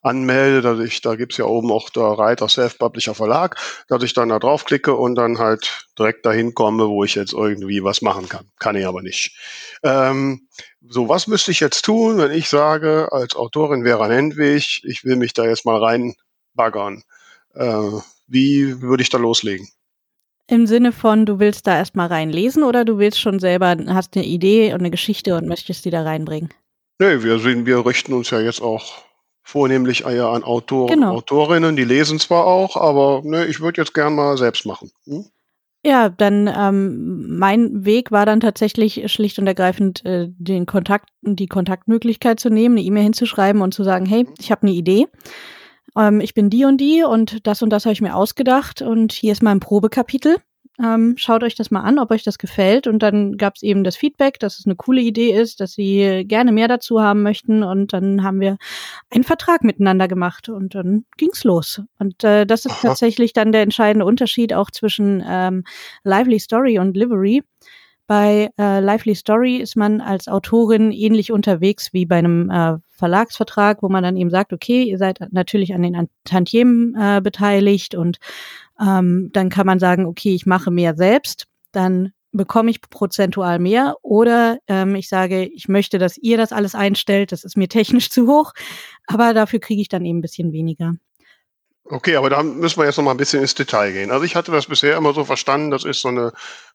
anmelde, 0.06 0.62
dass 0.62 0.80
ich, 0.80 1.02
da 1.02 1.16
gibt's 1.16 1.38
ja 1.38 1.46
oben 1.46 1.72
auch 1.72 1.90
der 1.90 2.04
Reiter 2.04 2.48
Self-Publisher 2.48 3.16
Verlag, 3.16 3.58
dass 3.88 4.04
ich 4.04 4.14
dann 4.14 4.30
da 4.30 4.40
draufklicke 4.40 4.94
und 4.94 5.16
dann 5.16 5.40
halt 5.40 5.86
direkt 5.98 6.26
dahin 6.26 6.54
komme, 6.54 6.88
wo 6.88 7.04
ich 7.04 7.16
jetzt 7.16 7.34
irgendwie 7.34 7.84
was 7.84 8.02
machen 8.02 8.30
kann. 8.30 8.50
Kann 8.60 8.76
ich 8.76 8.86
aber 8.86 9.02
nicht. 9.02 9.36
Ähm, 9.84 10.48
so, 10.88 11.10
was 11.10 11.28
müsste 11.28 11.52
ich 11.52 11.60
jetzt 11.60 11.84
tun, 11.84 12.18
wenn 12.18 12.32
ich 12.32 12.50
sage, 12.50 13.10
als 13.12 13.36
Autorin 13.36 13.84
Vera 13.84 14.08
Nendwig, 14.08 14.82
ich 14.84 15.04
will 15.04 15.16
mich 15.16 15.34
da 15.34 15.46
jetzt 15.46 15.66
mal 15.66 15.84
reinbaggern? 15.84 17.04
Äh, 17.56 18.00
wie 18.28 18.82
würde 18.82 19.04
ich 19.04 19.10
da 19.10 19.18
loslegen? 19.18 19.68
Im 20.48 20.68
Sinne 20.68 20.92
von, 20.92 21.26
du 21.26 21.40
willst 21.40 21.66
da 21.66 21.76
erstmal 21.76 22.08
reinlesen 22.08 22.64
oder 22.64 22.86
du 22.86 23.00
willst 23.00 23.20
schon 23.20 23.40
selber, 23.40 23.76
hast 23.88 24.16
eine 24.16 24.26
Idee 24.26 24.74
und 24.74 24.80
eine 24.80 24.92
Geschichte 24.92 25.36
und 25.36 25.48
möchtest 25.48 25.86
die 25.86 25.90
da 25.90 26.04
reinbringen? 26.04 26.54
Nee, 27.00 27.24
wir, 27.24 27.40
sehen, 27.40 27.66
wir 27.66 27.84
richten 27.84 28.14
uns 28.14 28.30
ja 28.30 28.40
jetzt 28.40 28.62
auch 28.62 29.04
vornehmlich 29.46 30.06
eher 30.06 30.28
an 30.30 30.44
Autoren 30.44 30.88
genau. 30.88 31.14
Autorinnen, 31.14 31.76
die 31.76 31.84
lesen 31.84 32.20
zwar 32.20 32.46
auch, 32.46 32.76
aber 32.76 33.22
ne, 33.24 33.46
ich 33.46 33.62
würde 33.62 33.80
jetzt 33.80 33.94
gern 33.94 34.16
mal 34.16 34.38
selbst 34.38 34.66
machen. 34.66 34.92
Hm? 35.06 35.26
Ja, 35.86 36.10
dann 36.10 36.48
ähm, 36.48 37.38
mein 37.38 37.86
Weg 37.86 38.12
war 38.12 38.26
dann 38.26 38.40
tatsächlich 38.40 39.04
schlicht 39.12 39.38
und 39.38 39.46
ergreifend 39.46 40.04
äh, 40.04 40.30
den 40.30 40.66
Kontakt, 40.66 41.10
die 41.22 41.46
Kontaktmöglichkeit 41.46 42.40
zu 42.40 42.50
nehmen, 42.50 42.76
eine 42.76 42.86
E-Mail 42.86 43.04
hinzuschreiben 43.04 43.62
und 43.62 43.76
zu 43.76 43.84
sagen, 43.84 44.08
hey, 44.08 44.26
ich 44.40 44.50
habe 44.50 44.64
eine 44.64 44.72
Idee. 44.72 45.06
Ähm, 45.96 46.22
ich 46.22 46.34
bin 46.34 46.50
die 46.50 46.66
und 46.66 46.78
die 46.78 47.04
und 47.04 47.46
das 47.46 47.62
und 47.62 47.70
das 47.70 47.86
habe 47.86 47.94
ich 47.94 48.02
mir 48.02 48.16
ausgedacht 48.16 48.82
und 48.82 49.12
hier 49.14 49.32
ist 49.32 49.44
mein 49.44 49.60
Probekapitel. 49.60 50.38
Ähm, 50.84 51.16
schaut 51.18 51.44
euch 51.44 51.56
das 51.56 51.72
mal 51.72 51.82
an, 51.82 52.00
ob 52.00 52.12
euch 52.12 52.24
das 52.24 52.38
gefällt. 52.38 52.88
Und 52.88 53.00
dann 53.00 53.38
gab 53.38 53.56
es 53.56 53.64
eben 53.64 53.84
das 53.84 53.96
Feedback, 53.96 54.40
dass 54.40 54.60
es 54.60 54.66
eine 54.66 54.76
coole 54.76 55.02
Idee 55.02 55.32
ist, 55.32 55.62
dass 55.62 55.74
sie 55.74 56.26
gerne 56.28 56.52
mehr 56.52 56.68
dazu 56.68 57.02
haben 57.02 57.24
möchten. 57.24 57.64
Und 57.64 57.94
dann 57.94 58.24
haben 58.24 58.40
wir 58.40 58.58
einen 59.10 59.24
Vertrag 59.24 59.64
miteinander 59.64 60.08
gemacht 60.08 60.50
und 60.50 60.76
dann 60.76 61.06
ging's 61.18 61.44
los. 61.44 61.82
Und 62.00 62.24
äh, 62.24 62.46
das 62.46 62.66
ist 62.66 62.74
Aha. 62.74 62.88
tatsächlich 62.90 63.34
dann 63.34 63.52
der 63.52 63.62
entscheidende 63.62 64.06
Unterschied 64.06 64.54
auch 64.54 64.72
zwischen 64.72 65.24
ähm, 65.28 65.64
Lively 66.04 66.40
Story 66.40 66.80
und 66.80 66.98
Livery. 66.98 67.44
Bei 68.08 68.52
äh, 68.60 68.82
Lively 68.82 69.16
Story 69.16 69.58
ist 69.58 69.76
man 69.76 70.00
als 70.00 70.28
Autorin 70.28 70.92
ähnlich 70.92 71.32
unterwegs 71.32 71.92
wie 71.92 72.06
bei 72.06 72.18
einem 72.18 72.52
äh, 72.52 72.78
Verlagsvertrag, 72.92 73.82
wo 73.82 73.90
man 73.90 74.04
dann 74.04 74.16
eben 74.16 74.30
sagt, 74.30 74.54
okay, 74.54 74.84
ihr 74.84 75.00
seid 75.00 75.20
natürlich 75.32 75.74
an 75.74 75.82
den 75.82 76.08
Tantiemen 76.24 76.96
äh, 76.96 77.20
beteiligt 77.22 77.96
und 77.96 78.20
ähm, 78.80 79.30
dann 79.34 79.50
kann 79.50 79.66
man 79.66 79.80
sagen, 79.80 80.06
okay, 80.06 80.34
ich 80.34 80.46
mache 80.46 80.72
mehr 80.72 80.96
selbst, 80.96 81.46
dann 81.72 82.12
bekomme 82.32 82.70
ich 82.70 82.82
prozentual 82.82 83.60
mehr 83.60 83.96
oder 84.02 84.58
ähm, 84.68 84.96
ich 84.96 85.08
sage, 85.08 85.46
ich 85.46 85.68
möchte, 85.68 85.98
dass 86.00 86.18
ihr 86.18 86.38
das 86.38 86.52
alles 86.52 86.76
einstellt, 86.76 87.32
das 87.32 87.44
ist 87.44 87.58
mir 87.58 87.70
technisch 87.70 88.10
zu 88.12 88.28
hoch, 88.28 88.54
aber 89.08 89.34
dafür 89.34 89.60
kriege 89.60 89.82
ich 89.82 89.90
dann 89.90 90.06
eben 90.06 90.20
ein 90.20 90.22
bisschen 90.22 90.52
weniger. 90.52 90.96
Okay, 91.88 92.16
aber 92.16 92.32
da 92.32 92.42
müssen 92.42 92.80
wir 92.80 92.86
jetzt 92.86 92.98
noch 92.98 93.04
mal 93.04 93.12
ein 93.12 93.18
bisschen 93.18 93.42
ins 93.42 93.54
Detail 93.54 93.92
gehen. 93.92 94.10
Also 94.10 94.26
ich 94.26 94.36
hatte 94.36 94.52
das 94.52 94.66
bisher 94.66 94.98
immer 94.98 95.14
so 95.14 95.24
verstanden, 95.24 95.70
das 95.70 95.84
ist 95.84 96.02
so 96.02 96.08
eine 96.08 96.32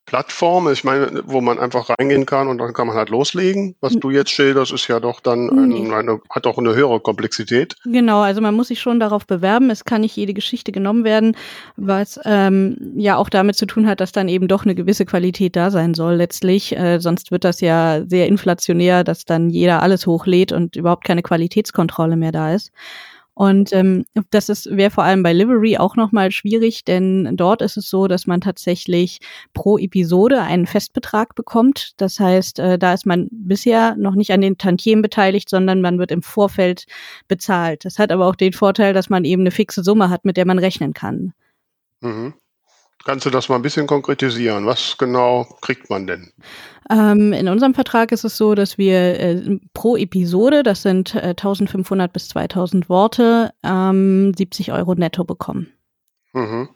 Plattform, 0.06 0.70
ich 0.72 0.84
meine, 0.84 1.22
wo 1.26 1.40
man 1.40 1.58
einfach 1.58 1.90
reingehen 1.90 2.26
kann 2.26 2.46
und 2.46 2.58
dann 2.58 2.72
kann 2.72 2.86
man 2.86 2.96
halt 2.96 3.10
loslegen. 3.10 3.74
Was 3.80 3.94
du 3.94 4.10
jetzt 4.10 4.30
schilderst, 4.30 4.72
ist 4.72 4.88
ja 4.88 4.98
doch 4.98 5.20
dann 5.20 5.48
ein, 5.50 5.92
eine, 5.92 6.20
hat 6.30 6.46
auch 6.46 6.58
eine 6.58 6.74
höhere 6.74 7.00
Komplexität. 7.00 7.74
Genau, 7.84 8.20
also 8.20 8.40
man 8.40 8.54
muss 8.54 8.68
sich 8.68 8.80
schon 8.80 8.98
darauf 9.00 9.26
bewerben. 9.26 9.70
Es 9.70 9.84
kann 9.84 10.00
nicht 10.00 10.16
jede 10.16 10.32
Geschichte 10.32 10.72
genommen 10.72 11.04
werden, 11.04 11.36
was 11.76 12.18
ähm, 12.24 12.76
ja 12.96 13.16
auch 13.16 13.28
damit 13.28 13.56
zu 13.56 13.66
tun 13.66 13.86
hat, 13.86 14.00
dass 14.00 14.12
dann 14.12 14.28
eben 14.28 14.48
doch 14.48 14.64
eine 14.64 14.74
gewisse 14.74 15.06
Qualität 15.06 15.54
da 15.54 15.70
sein 15.70 15.94
soll 15.94 16.14
letztlich. 16.14 16.76
Äh, 16.76 16.98
sonst 17.00 17.30
wird 17.30 17.44
das 17.44 17.60
ja 17.60 18.02
sehr 18.06 18.26
inflationär, 18.26 19.04
dass 19.04 19.24
dann 19.24 19.50
jeder 19.50 19.82
alles 19.82 20.06
hochlädt 20.06 20.52
und 20.52 20.76
überhaupt 20.76 21.04
keine 21.04 21.22
Qualitätskontrolle 21.22 22.16
mehr 22.16 22.32
da 22.32 22.54
ist. 22.54 22.70
Und 23.40 23.72
ähm, 23.72 24.04
das 24.28 24.50
ist 24.50 24.66
wäre 24.70 24.90
vor 24.90 25.04
allem 25.04 25.22
bei 25.22 25.32
Livery 25.32 25.78
auch 25.78 25.96
nochmal 25.96 26.30
schwierig, 26.30 26.84
denn 26.84 27.38
dort 27.38 27.62
ist 27.62 27.78
es 27.78 27.88
so, 27.88 28.06
dass 28.06 28.26
man 28.26 28.42
tatsächlich 28.42 29.20
pro 29.54 29.78
Episode 29.78 30.42
einen 30.42 30.66
Festbetrag 30.66 31.34
bekommt. 31.34 31.94
Das 31.96 32.20
heißt, 32.20 32.58
äh, 32.58 32.78
da 32.78 32.92
ist 32.92 33.06
man 33.06 33.28
bisher 33.30 33.96
noch 33.96 34.14
nicht 34.14 34.30
an 34.34 34.42
den 34.42 34.58
Tantiemen 34.58 35.00
beteiligt, 35.00 35.48
sondern 35.48 35.80
man 35.80 35.98
wird 35.98 36.10
im 36.10 36.20
Vorfeld 36.20 36.84
bezahlt. 37.28 37.86
Das 37.86 37.98
hat 37.98 38.12
aber 38.12 38.26
auch 38.26 38.36
den 38.36 38.52
Vorteil, 38.52 38.92
dass 38.92 39.08
man 39.08 39.24
eben 39.24 39.40
eine 39.40 39.52
fixe 39.52 39.82
Summe 39.82 40.10
hat, 40.10 40.26
mit 40.26 40.36
der 40.36 40.44
man 40.44 40.58
rechnen 40.58 40.92
kann. 40.92 41.32
Mhm. 42.02 42.34
Kannst 43.04 43.24
du 43.24 43.30
das 43.30 43.48
mal 43.48 43.56
ein 43.56 43.62
bisschen 43.62 43.86
konkretisieren? 43.86 44.66
Was 44.66 44.96
genau 44.98 45.46
kriegt 45.62 45.88
man 45.88 46.06
denn? 46.06 46.32
Ähm, 46.90 47.32
in 47.32 47.48
unserem 47.48 47.72
Vertrag 47.72 48.12
ist 48.12 48.24
es 48.24 48.36
so, 48.36 48.54
dass 48.54 48.76
wir 48.76 49.20
äh, 49.20 49.58
pro 49.72 49.96
Episode, 49.96 50.62
das 50.62 50.82
sind 50.82 51.14
äh, 51.14 51.28
1500 51.28 52.12
bis 52.12 52.28
2000 52.28 52.88
Worte, 52.88 53.52
ähm, 53.62 54.34
70 54.36 54.72
Euro 54.72 54.94
netto 54.94 55.24
bekommen. 55.24 55.72
Mhm. 56.32 56.68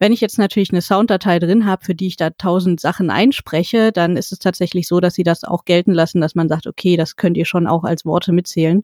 wenn 0.00 0.12
ich 0.12 0.20
jetzt 0.20 0.38
natürlich 0.38 0.72
eine 0.72 0.82
Sounddatei 0.82 1.38
drin 1.38 1.66
habe, 1.66 1.84
für 1.84 1.94
die 1.94 2.08
ich 2.08 2.16
da 2.16 2.30
tausend 2.30 2.80
Sachen 2.80 3.10
einspreche, 3.10 3.92
dann 3.92 4.16
ist 4.16 4.32
es 4.32 4.40
tatsächlich 4.40 4.88
so, 4.88 4.98
dass 4.98 5.14
sie 5.14 5.24
das 5.24 5.44
auch 5.44 5.66
gelten 5.66 5.92
lassen, 5.92 6.20
dass 6.20 6.34
man 6.34 6.48
sagt, 6.48 6.66
okay, 6.66 6.96
das 6.96 7.14
könnt 7.14 7.36
ihr 7.36 7.44
schon 7.44 7.68
auch 7.68 7.84
als 7.84 8.04
Worte 8.04 8.32
mitzählen. 8.32 8.82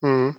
Mhm. 0.00 0.36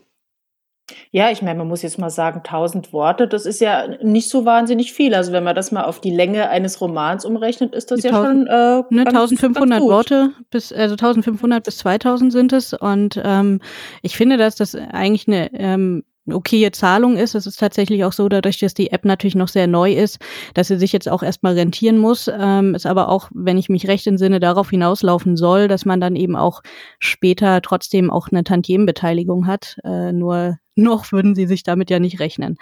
Ja, 1.11 1.29
ich 1.31 1.41
meine, 1.41 1.59
man 1.59 1.67
muss 1.67 1.81
jetzt 1.81 1.99
mal 1.99 2.09
sagen, 2.09 2.41
1000 2.43 2.93
Worte, 2.93 3.27
das 3.27 3.45
ist 3.45 3.61
ja 3.61 3.87
nicht 4.01 4.29
so 4.29 4.45
wahnsinnig 4.45 4.93
viel. 4.93 5.13
Also 5.13 5.31
wenn 5.31 5.43
man 5.43 5.55
das 5.55 5.71
mal 5.71 5.83
auf 5.83 6.01
die 6.01 6.11
Länge 6.11 6.49
eines 6.49 6.81
Romans 6.81 7.25
umrechnet, 7.25 7.73
ist 7.73 7.91
das 7.91 8.03
ja 8.03 8.11
schon 8.11 8.47
äh, 8.47 8.83
ne, 8.89 9.03
ganz, 9.03 9.31
1500 9.31 9.79
ganz 9.79 9.89
Worte 9.89 10.31
bis 10.49 10.71
also 10.71 10.93
1500 10.93 11.63
bis 11.63 11.77
2000 11.79 12.31
sind 12.31 12.53
es 12.53 12.73
und 12.73 13.19
ähm, 13.23 13.59
ich 14.01 14.15
finde, 14.15 14.37
dass 14.37 14.55
das 14.55 14.75
eigentlich 14.75 15.27
eine 15.27 15.53
ähm, 15.53 16.03
okaye 16.29 16.71
Zahlung 16.71 17.17
ist. 17.17 17.35
Es 17.35 17.47
ist 17.47 17.59
tatsächlich 17.59 18.03
auch 18.03 18.13
so, 18.13 18.29
dadurch, 18.29 18.59
dass 18.59 18.73
die 18.73 18.91
App 18.91 19.05
natürlich 19.05 19.35
noch 19.35 19.47
sehr 19.47 19.67
neu 19.67 19.93
ist, 19.93 20.19
dass 20.53 20.67
sie 20.67 20.77
sich 20.77 20.91
jetzt 20.91 21.09
auch 21.09 21.23
erstmal 21.23 21.53
rentieren 21.53 21.97
muss. 21.97 22.29
Ähm, 22.31 22.75
ist 22.75 22.85
aber 22.85 23.09
auch, 23.09 23.29
wenn 23.33 23.57
ich 23.57 23.69
mich 23.69 23.87
recht 23.87 24.07
entsinne, 24.07 24.39
darauf 24.39 24.69
hinauslaufen 24.69 25.37
soll, 25.37 25.67
dass 25.67 25.85
man 25.85 25.99
dann 25.99 26.15
eben 26.15 26.35
auch 26.35 26.61
später 26.99 27.61
trotzdem 27.61 28.11
auch 28.11 28.29
eine 28.31 28.43
Tantiemenbeteiligung 28.43 29.47
hat. 29.47 29.77
Äh, 29.83 30.11
nur 30.11 30.57
noch 30.75 31.11
würden 31.11 31.35
sie 31.35 31.47
sich 31.47 31.63
damit 31.63 31.89
ja 31.89 31.99
nicht 31.99 32.19
rechnen. 32.19 32.57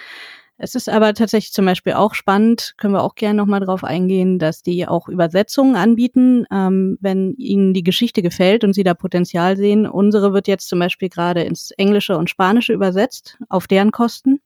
Es 0.62 0.76
ist 0.76 0.89
aber 0.89 1.13
tatsächlich 1.13 1.54
zum 1.54 1.65
Beispiel 1.65 1.93
auch 1.93 2.13
spannend, 2.13 2.74
können 2.78 2.93
wir 2.93 3.02
auch 3.02 3.15
gerne 3.15 3.38
nochmal 3.38 3.62
drauf 3.62 3.86
eingehen, 3.86 4.39
dass 4.39 4.62
die 4.62 4.86
auch 4.86 5.08
Übersetzungen 5.08 5.78
anbieten, 5.78 6.45
ähm, 6.52 6.98
wenn 7.00 7.34
ihnen 7.36 7.74
die 7.74 7.82
Geschichte 7.82 8.22
gefällt 8.22 8.65
und 8.65 8.74
sie 8.74 8.84
da 8.84 8.93
Potenzial 8.93 9.56
sehen. 9.56 9.88
Unsere 9.88 10.34
wird 10.34 10.50
jetzt 10.50 10.67
zum 10.67 10.80
Beispiel 10.80 11.08
gerade 11.08 11.43
ins 11.43 11.72
Englische 11.72 12.17
und 12.17 12.30
Spanische 12.30 12.74
übersetzt, 12.74 13.38
auf 13.48 13.67
deren 13.67 13.91
Kosten. 13.91 14.41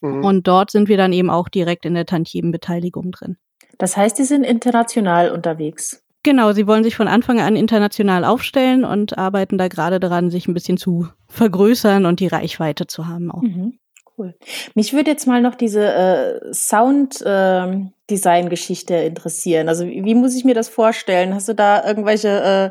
Mhm. 0.00 0.24
Und 0.24 0.48
dort 0.48 0.70
sind 0.70 0.88
wir 0.88 0.96
dann 0.96 1.12
eben 1.12 1.28
auch 1.28 1.50
direkt 1.50 1.84
in 1.84 1.92
der 1.92 2.06
Tantiemenbeteiligung 2.06 3.12
drin. 3.12 3.36
Das 3.76 3.98
heißt, 3.98 4.18
die 4.18 4.24
sind 4.24 4.44
international 4.44 5.30
unterwegs. 5.30 6.02
Genau, 6.22 6.52
sie 6.52 6.66
wollen 6.66 6.84
sich 6.84 6.96
von 6.96 7.08
Anfang 7.08 7.40
an 7.40 7.56
international 7.56 8.26
aufstellen 8.26 8.84
und 8.84 9.16
arbeiten 9.16 9.56
da 9.56 9.68
gerade 9.68 9.98
daran, 10.00 10.28
sich 10.30 10.48
ein 10.48 10.54
bisschen 10.54 10.76
zu 10.76 11.08
vergrößern 11.28 12.04
und 12.04 12.20
die 12.20 12.26
Reichweite 12.26 12.86
zu 12.86 13.06
haben 13.06 13.30
auch. 13.30 13.40
Mhm. 13.40 13.78
Cool. 14.18 14.34
Mich 14.74 14.92
würde 14.92 15.10
jetzt 15.10 15.26
mal 15.26 15.40
noch 15.40 15.54
diese 15.54 15.82
äh, 15.82 16.52
Sound-Design-Geschichte 16.52 18.94
äh, 18.94 19.06
interessieren. 19.06 19.70
Also 19.70 19.86
wie, 19.86 20.04
wie, 20.04 20.14
muss 20.14 20.36
ich 20.36 20.44
mir 20.44 20.54
das 20.54 20.68
vorstellen? 20.68 21.34
Hast 21.34 21.48
du 21.48 21.54
da 21.54 21.82
irgendwelche 21.86 22.28
äh, 22.28 22.70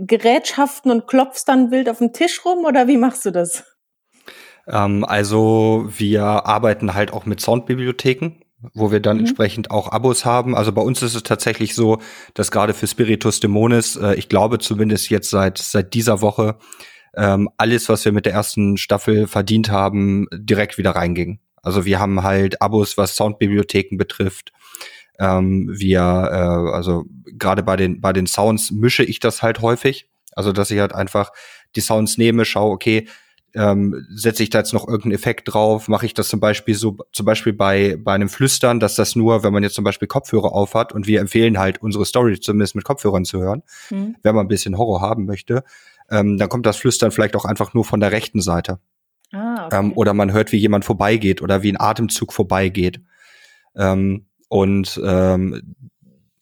Gerätschaften 0.00 0.90
und 0.90 1.06
klopfst 1.06 1.44
dann 1.46 1.70
wild 1.70 1.88
auf 1.88 1.98
dem 1.98 2.12
Tisch 2.12 2.44
rum 2.44 2.64
oder 2.64 2.88
wie 2.88 2.96
machst 2.96 3.24
du 3.24 3.30
das? 3.30 3.62
Ähm, 4.66 5.04
also 5.04 5.86
wir 5.88 6.24
arbeiten 6.24 6.94
halt 6.94 7.12
auch 7.12 7.26
mit 7.26 7.40
Soundbibliotheken 7.40 8.40
wo 8.74 8.90
wir 8.92 9.00
dann 9.00 9.16
mhm. 9.16 9.24
entsprechend 9.24 9.70
auch 9.70 9.90
Abos 9.90 10.24
haben. 10.24 10.56
Also 10.56 10.72
bei 10.72 10.82
uns 10.82 11.02
ist 11.02 11.14
es 11.14 11.22
tatsächlich 11.22 11.74
so, 11.74 11.98
dass 12.34 12.50
gerade 12.50 12.74
für 12.74 12.86
Spiritus 12.86 13.40
Dämonis, 13.40 13.96
äh, 13.96 14.14
ich 14.14 14.28
glaube 14.28 14.58
zumindest 14.58 15.10
jetzt 15.10 15.30
seit 15.30 15.58
seit 15.58 15.94
dieser 15.94 16.20
Woche 16.20 16.58
ähm, 17.14 17.48
alles, 17.58 17.88
was 17.88 18.04
wir 18.04 18.12
mit 18.12 18.26
der 18.26 18.32
ersten 18.32 18.76
Staffel 18.76 19.26
verdient 19.26 19.70
haben, 19.70 20.26
direkt 20.32 20.78
wieder 20.78 20.92
reinging. 20.92 21.40
Also 21.62 21.84
wir 21.84 22.00
haben 22.00 22.22
halt 22.22 22.60
Abos, 22.62 22.96
was 22.96 23.16
Soundbibliotheken 23.16 23.96
betrifft. 23.96 24.52
Ähm, 25.18 25.70
wir, 25.72 26.00
äh, 26.00 26.74
also 26.74 27.04
gerade 27.38 27.62
bei 27.62 27.76
den 27.76 28.00
bei 28.00 28.12
den 28.12 28.26
Sounds 28.26 28.70
mische 28.70 29.04
ich 29.04 29.20
das 29.20 29.42
halt 29.42 29.60
häufig. 29.60 30.08
Also 30.34 30.52
dass 30.52 30.70
ich 30.70 30.80
halt 30.80 30.94
einfach 30.94 31.30
die 31.76 31.80
Sounds 31.80 32.18
nehme, 32.18 32.44
schaue, 32.44 32.72
okay, 32.72 33.08
ähm, 33.54 34.06
setze 34.10 34.42
ich 34.42 34.50
da 34.50 34.58
jetzt 34.58 34.72
noch 34.72 34.86
irgendeinen 34.86 35.14
Effekt 35.14 35.52
drauf? 35.52 35.88
Mache 35.88 36.06
ich 36.06 36.14
das 36.14 36.28
zum 36.28 36.40
Beispiel 36.40 36.74
so, 36.74 36.98
zum 37.12 37.26
Beispiel 37.26 37.52
bei, 37.52 37.96
bei 37.98 38.14
einem 38.14 38.28
Flüstern, 38.28 38.80
dass 38.80 38.94
das 38.94 39.14
nur, 39.16 39.42
wenn 39.42 39.52
man 39.52 39.62
jetzt 39.62 39.74
zum 39.74 39.84
Beispiel 39.84 40.08
Kopfhörer 40.08 40.52
aufhat 40.52 40.92
und 40.92 41.06
wir 41.06 41.20
empfehlen 41.20 41.58
halt, 41.58 41.82
unsere 41.82 42.04
Story 42.04 42.40
zumindest 42.40 42.74
mit 42.74 42.84
Kopfhörern 42.84 43.24
zu 43.24 43.40
hören, 43.40 43.62
mhm. 43.90 44.16
wenn 44.22 44.34
man 44.34 44.46
ein 44.46 44.48
bisschen 44.48 44.78
Horror 44.78 45.00
haben 45.00 45.26
möchte, 45.26 45.64
ähm, 46.10 46.38
dann 46.38 46.48
kommt 46.48 46.66
das 46.66 46.76
Flüstern 46.76 47.10
vielleicht 47.10 47.36
auch 47.36 47.44
einfach 47.44 47.74
nur 47.74 47.84
von 47.84 48.00
der 48.00 48.12
rechten 48.12 48.40
Seite. 48.40 48.78
Ah, 49.32 49.66
okay. 49.66 49.78
ähm, 49.78 49.92
oder 49.94 50.14
man 50.14 50.32
hört, 50.32 50.52
wie 50.52 50.58
jemand 50.58 50.84
vorbeigeht 50.84 51.42
oder 51.42 51.62
wie 51.62 51.72
ein 51.72 51.80
Atemzug 51.80 52.32
vorbeigeht. 52.32 53.00
Ähm, 53.74 54.26
und 54.48 55.00
ähm, 55.02 55.74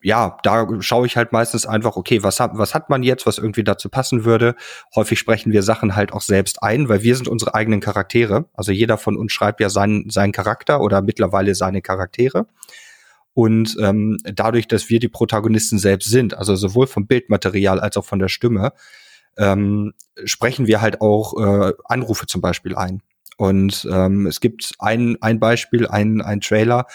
ja, 0.02 0.38
da 0.42 0.66
schaue 0.80 1.06
ich 1.06 1.16
halt 1.16 1.32
meistens 1.32 1.66
einfach, 1.66 1.96
okay, 1.96 2.22
was 2.22 2.40
hat, 2.40 2.52
was 2.54 2.74
hat 2.74 2.88
man 2.88 3.02
jetzt, 3.02 3.26
was 3.26 3.38
irgendwie 3.38 3.64
dazu 3.64 3.88
passen 3.88 4.24
würde. 4.24 4.54
Häufig 4.94 5.18
sprechen 5.18 5.52
wir 5.52 5.62
Sachen 5.62 5.94
halt 5.94 6.12
auch 6.12 6.22
selbst 6.22 6.62
ein, 6.62 6.88
weil 6.88 7.02
wir 7.02 7.16
sind 7.16 7.28
unsere 7.28 7.54
eigenen 7.54 7.80
Charaktere. 7.80 8.46
Also 8.54 8.72
jeder 8.72 8.96
von 8.96 9.16
uns 9.16 9.32
schreibt 9.32 9.60
ja 9.60 9.68
seinen, 9.68 10.08
seinen 10.08 10.32
Charakter 10.32 10.80
oder 10.80 11.02
mittlerweile 11.02 11.54
seine 11.54 11.82
Charaktere. 11.82 12.46
Und 13.34 13.76
ähm, 13.80 14.18
dadurch, 14.24 14.68
dass 14.68 14.88
wir 14.88 15.00
die 15.00 15.08
Protagonisten 15.08 15.78
selbst 15.78 16.08
sind, 16.08 16.36
also 16.36 16.56
sowohl 16.56 16.86
vom 16.86 17.06
Bildmaterial 17.06 17.78
als 17.78 17.96
auch 17.96 18.04
von 18.04 18.18
der 18.18 18.28
Stimme, 18.28 18.72
ähm, 19.36 19.92
sprechen 20.24 20.66
wir 20.66 20.80
halt 20.80 21.00
auch 21.00 21.38
äh, 21.38 21.72
Anrufe 21.84 22.26
zum 22.26 22.40
Beispiel 22.40 22.74
ein. 22.74 23.02
Und 23.36 23.88
ähm, 23.90 24.26
es 24.26 24.40
gibt 24.40 24.72
ein, 24.78 25.16
ein 25.22 25.40
Beispiel, 25.40 25.86
ein, 25.86 26.20
ein 26.20 26.40
Trailer, 26.40 26.86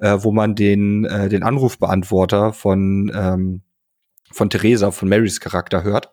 äh, 0.00 0.18
wo 0.20 0.32
man 0.32 0.54
den, 0.54 1.04
äh, 1.04 1.28
den 1.28 1.42
Anrufbeantworter 1.42 2.52
von, 2.52 3.10
ähm, 3.14 3.62
von 4.32 4.50
Theresa, 4.50 4.90
von 4.90 5.08
Marys 5.08 5.40
Charakter 5.40 5.82
hört 5.82 6.12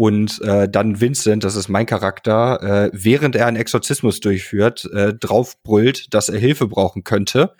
und 0.00 0.40
äh, 0.40 0.66
dann 0.66 1.02
Vincent, 1.02 1.44
das 1.44 1.56
ist 1.56 1.68
mein 1.68 1.84
Charakter, 1.84 2.62
äh, 2.62 2.90
während 2.94 3.36
er 3.36 3.46
einen 3.46 3.58
Exorzismus 3.58 4.20
durchführt, 4.20 4.88
äh, 4.94 5.12
draufbrüllt, 5.12 6.14
dass 6.14 6.30
er 6.30 6.38
Hilfe 6.38 6.66
brauchen 6.68 7.04
könnte. 7.04 7.54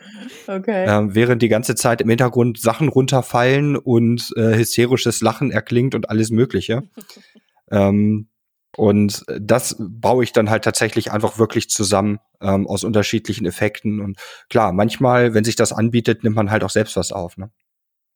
Okay. 0.47 0.87
Äh, 0.87 1.15
während 1.15 1.43
die 1.43 1.51
ganze 1.51 1.75
Zeit 1.75 2.01
im 2.01 2.09
Hintergrund 2.09 2.59
Sachen 2.59 2.89
runterfallen 2.89 3.77
und 3.77 4.33
äh, 4.37 4.57
hysterisches 4.57 5.21
Lachen 5.21 5.51
erklingt 5.51 5.95
und 5.95 6.09
alles 6.09 6.31
Mögliche. 6.31 6.85
ähm, 7.71 8.30
und 8.77 9.25
das 9.27 9.77
baue 9.79 10.25
ich 10.25 10.33
dann 10.33 10.51
halt 10.51 10.65
tatsächlich 10.65 11.11
einfach 11.11 11.39
wirklich 11.39 11.71
zusammen 11.71 12.21
ähm, 12.41 12.67
aus 12.67 12.85
unterschiedlichen 12.85 13.47
Effekten. 13.47 14.01
Und 14.01 14.19
klar, 14.49 14.73
manchmal, 14.73 15.35
wenn 15.35 15.45
sich 15.45 15.57
das 15.57 15.73
anbietet, 15.73 16.25
nimmt 16.25 16.37
man 16.37 16.51
halt 16.51 16.65
auch 16.65 16.71
selbst 16.71 16.97
was 16.97 17.13
auf. 17.13 17.37
Ne? 17.37 17.51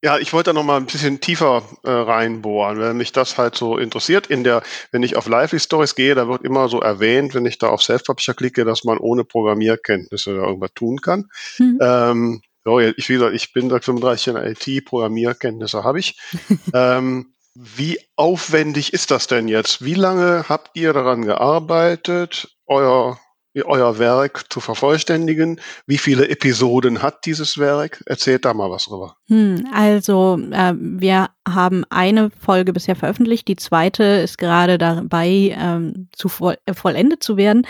Ja, 0.05 0.19
ich 0.19 0.33
wollte 0.33 0.51
da 0.51 0.53
noch 0.55 0.65
mal 0.65 0.77
ein 0.77 0.87
bisschen 0.87 1.21
tiefer 1.21 1.63
äh, 1.83 1.91
reinbohren, 1.91 2.79
weil 2.79 2.95
mich 2.95 3.13
das 3.13 3.39
halt 3.39 3.57
so 3.57 3.79
interessiert. 3.79 4.27
In 4.27 4.45
der, 4.45 4.63
wenn 4.93 5.03
ich 5.03 5.17
auf 5.17 5.27
Lively 5.27 5.59
Stories 5.59 5.95
gehe, 5.95 6.15
da 6.15 6.29
wird 6.29 6.43
immer 6.43 6.69
so 6.69 6.81
erwähnt, 6.81 7.35
wenn 7.35 7.47
ich 7.47 7.59
da 7.59 7.69
auf 7.69 7.83
Self-Publisher 7.83 8.35
klicke, 8.35 8.65
dass 8.65 8.85
man 8.85 8.99
ohne 8.99 9.25
Programmierkenntnisse 9.25 10.33
irgendwas 10.33 10.73
tun 10.75 11.01
kann. 11.01 11.31
Mhm. 11.59 11.79
Ähm, 11.81 12.43
so, 12.65 12.81
ich, 12.81 13.09
wie 13.09 13.15
gesagt, 13.15 13.35
ich 13.35 13.53
bin 13.53 13.71
seit 13.71 13.85
35 13.85 14.27
Jahren 14.27 14.47
IT, 14.47 14.85
Programmierkenntnisse 14.85 15.85
habe 15.85 15.99
ich. 15.99 16.19
ähm, 16.75 17.34
wie 17.55 17.99
aufwendig 18.17 18.93
ist 18.93 19.11
das 19.11 19.27
denn 19.27 19.49
jetzt? 19.49 19.85
Wie 19.85 19.95
lange 19.95 20.47
habt 20.49 20.77
ihr 20.77 20.93
daran 20.93 21.23
gearbeitet, 21.23 22.57
euer 22.67 23.19
euer 23.63 23.99
Werk 23.99 24.53
zu 24.53 24.61
vervollständigen. 24.61 25.61
Wie 25.87 25.99
viele 25.99 26.29
Episoden 26.29 27.03
hat 27.03 27.25
dieses 27.25 27.57
Werk? 27.59 28.03
Erzählt 28.07 28.45
da 28.45 28.53
mal 28.53 28.71
was 28.71 28.87
drüber. 28.87 29.17
Hm, 29.29 29.69
also 29.73 30.39
äh, 30.51 30.75
wir 30.77 31.29
haben 31.47 31.85
eine 31.91 32.31
Folge 32.31 32.73
bisher 32.73 32.97
veröffentlicht, 32.97 33.47
die 33.47 33.57
zweite 33.57 34.03
ist 34.03 34.39
gerade 34.39 34.77
dabei 34.79 35.55
ähm, 35.57 36.09
zu 36.13 36.29
voll, 36.29 36.57
äh, 36.67 36.75
vollendet 36.75 37.23
zu 37.23 37.37
werden. 37.37 37.67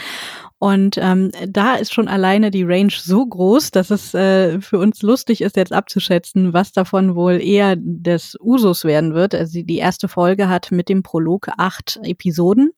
Und 0.59 0.97
ähm, 0.99 1.31
da 1.47 1.75
ist 1.75 1.93
schon 1.93 2.09
alleine 2.09 2.51
die 2.51 2.62
Range 2.62 2.93
so 2.97 3.27
groß, 3.27 3.71
dass 3.71 3.90
es 3.90 4.14
äh, 4.14 4.61
für 4.61 4.79
uns 4.79 5.03
lustig 5.03 5.43
ist, 5.43 5.57
jetzt 5.57 5.73
abzuschätzen, 5.73 6.53
was 6.53 6.73
davon 6.73 7.14
wohl 7.14 7.40
eher 7.43 7.77
des 7.77 8.37
Usus 8.40 8.85
werden 8.85 9.14
wird. 9.14 9.35
Also 9.35 9.62
die 9.62 9.79
erste 9.79 10.09
Folge 10.09 10.49
hat 10.49 10.71
mit 10.71 10.88
dem 10.88 11.03
Prolog 11.03 11.49
acht 11.59 12.01
Episoden. 12.03 12.71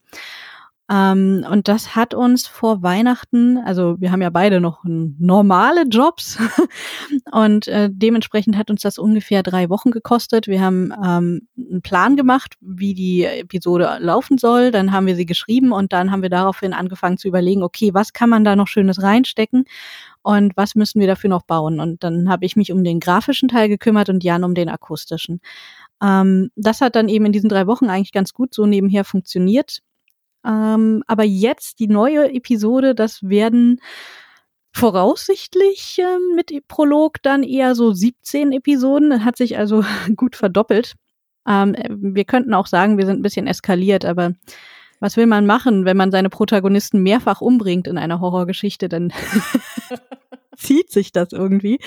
Ähm, 0.89 1.45
und 1.51 1.67
das 1.67 1.97
hat 1.97 2.15
uns 2.15 2.47
vor 2.47 2.83
Weihnachten, 2.83 3.59
also 3.59 3.97
wir 3.99 4.13
haben 4.13 4.23
ja 4.23 4.31
beide 4.31 4.61
noch 4.61 4.85
normale 4.85 5.83
Jobs 5.83 6.39
und 7.33 7.67
äh, 7.67 7.91
dementsprechend 7.93 8.57
hat 8.57 8.71
uns 8.71 8.83
das 8.83 8.99
ungefähr 8.99 9.43
drei 9.43 9.69
Wochen 9.69 9.91
gekostet. 9.91 10.47
Wir 10.47 10.61
haben 10.61 10.93
ähm, 10.93 11.49
einen 11.57 11.83
Plan 11.83 12.17
gemacht, 12.17 12.55
wie 12.61 12.95
die 12.95 13.25
Episode 13.25 13.99
laufen 14.01 14.39
soll. 14.39 14.71
Dann 14.71 14.93
haben 14.93 15.07
wir 15.07 15.17
sie 15.17 15.27
geschrieben 15.27 15.73
und 15.73 15.93
dann 15.93 16.13
haben 16.13 16.23
wir 16.23 16.31
daraufhin 16.31 16.73
angefangen 16.73 17.19
zu 17.19 17.27
überlegen, 17.27 17.65
okay, 17.65 17.93
was 17.93 18.13
kann 18.13 18.31
man 18.31 18.45
da 18.45 18.55
noch 18.55 18.69
Schönes 18.69 19.03
reinstecken? 19.03 19.65
und 20.27 20.57
was 20.57 20.75
müssen 20.75 20.99
wir 20.99 21.07
dafür 21.07 21.31
noch 21.31 21.43
bauen? 21.43 21.79
Und 21.79 22.03
dann 22.03 22.29
habe 22.29 22.45
ich 22.47 22.57
mich 22.57 22.73
um 22.73 22.83
den 22.83 22.99
grafischen 22.99 23.49
Teil 23.49 23.69
gekümmert 23.69 24.09
und 24.09 24.25
Jan 24.25 24.43
um 24.43 24.57
den 24.57 24.69
akustischen. 24.69 25.41
Ähm, 26.03 26.51
das 26.57 26.81
hat 26.81 26.97
dann 26.97 27.09
eben 27.09 27.27
in 27.27 27.33
diesen 27.33 27.49
drei 27.49 27.69
Wochen 27.69 27.89
eigentlich 27.89 28.11
ganz 28.11 28.33
gut 28.33 28.53
so 28.53 28.67
nebenher 28.67 29.05
funktioniert. 29.05 29.83
Ähm, 30.47 31.03
aber 31.07 31.25
jetzt 31.25 31.81
die 31.81 31.89
neue 31.89 32.33
Episode, 32.33 32.95
das 32.95 33.23
werden 33.23 33.81
voraussichtlich 34.73 35.99
äh, 35.99 36.35
mit 36.35 36.53
Prolog 36.69 37.23
dann 37.23 37.43
eher 37.43 37.75
so 37.75 37.93
17 37.93 38.53
Episoden. 38.53 39.25
Hat 39.25 39.37
sich 39.37 39.59
also 39.59 39.85
gut 40.17 40.37
verdoppelt. 40.37 40.95
Ähm, 41.49 41.77
wir 41.89 42.25
könnten 42.25 42.55
auch 42.55 42.67
sagen, 42.67 42.99
wir 42.99 43.07
sind 43.07 43.21
ein 43.21 43.23
bisschen 43.23 43.47
eskaliert, 43.47 44.05
aber 44.05 44.33
was 45.01 45.17
will 45.17 45.27
man 45.27 45.47
machen, 45.47 45.85
wenn 45.85 45.97
man 45.97 46.11
seine 46.11 46.31
Protagonisten 46.31 47.03
mehrfach 47.03 47.41
umbringt 47.41 47.87
in 47.87 47.99
einer 47.99 48.21
Horrorgeschichte? 48.21 48.89
Dann 48.89 49.13
zieht 50.57 50.91
sich 50.91 51.13
das 51.13 51.33
irgendwie. 51.33 51.79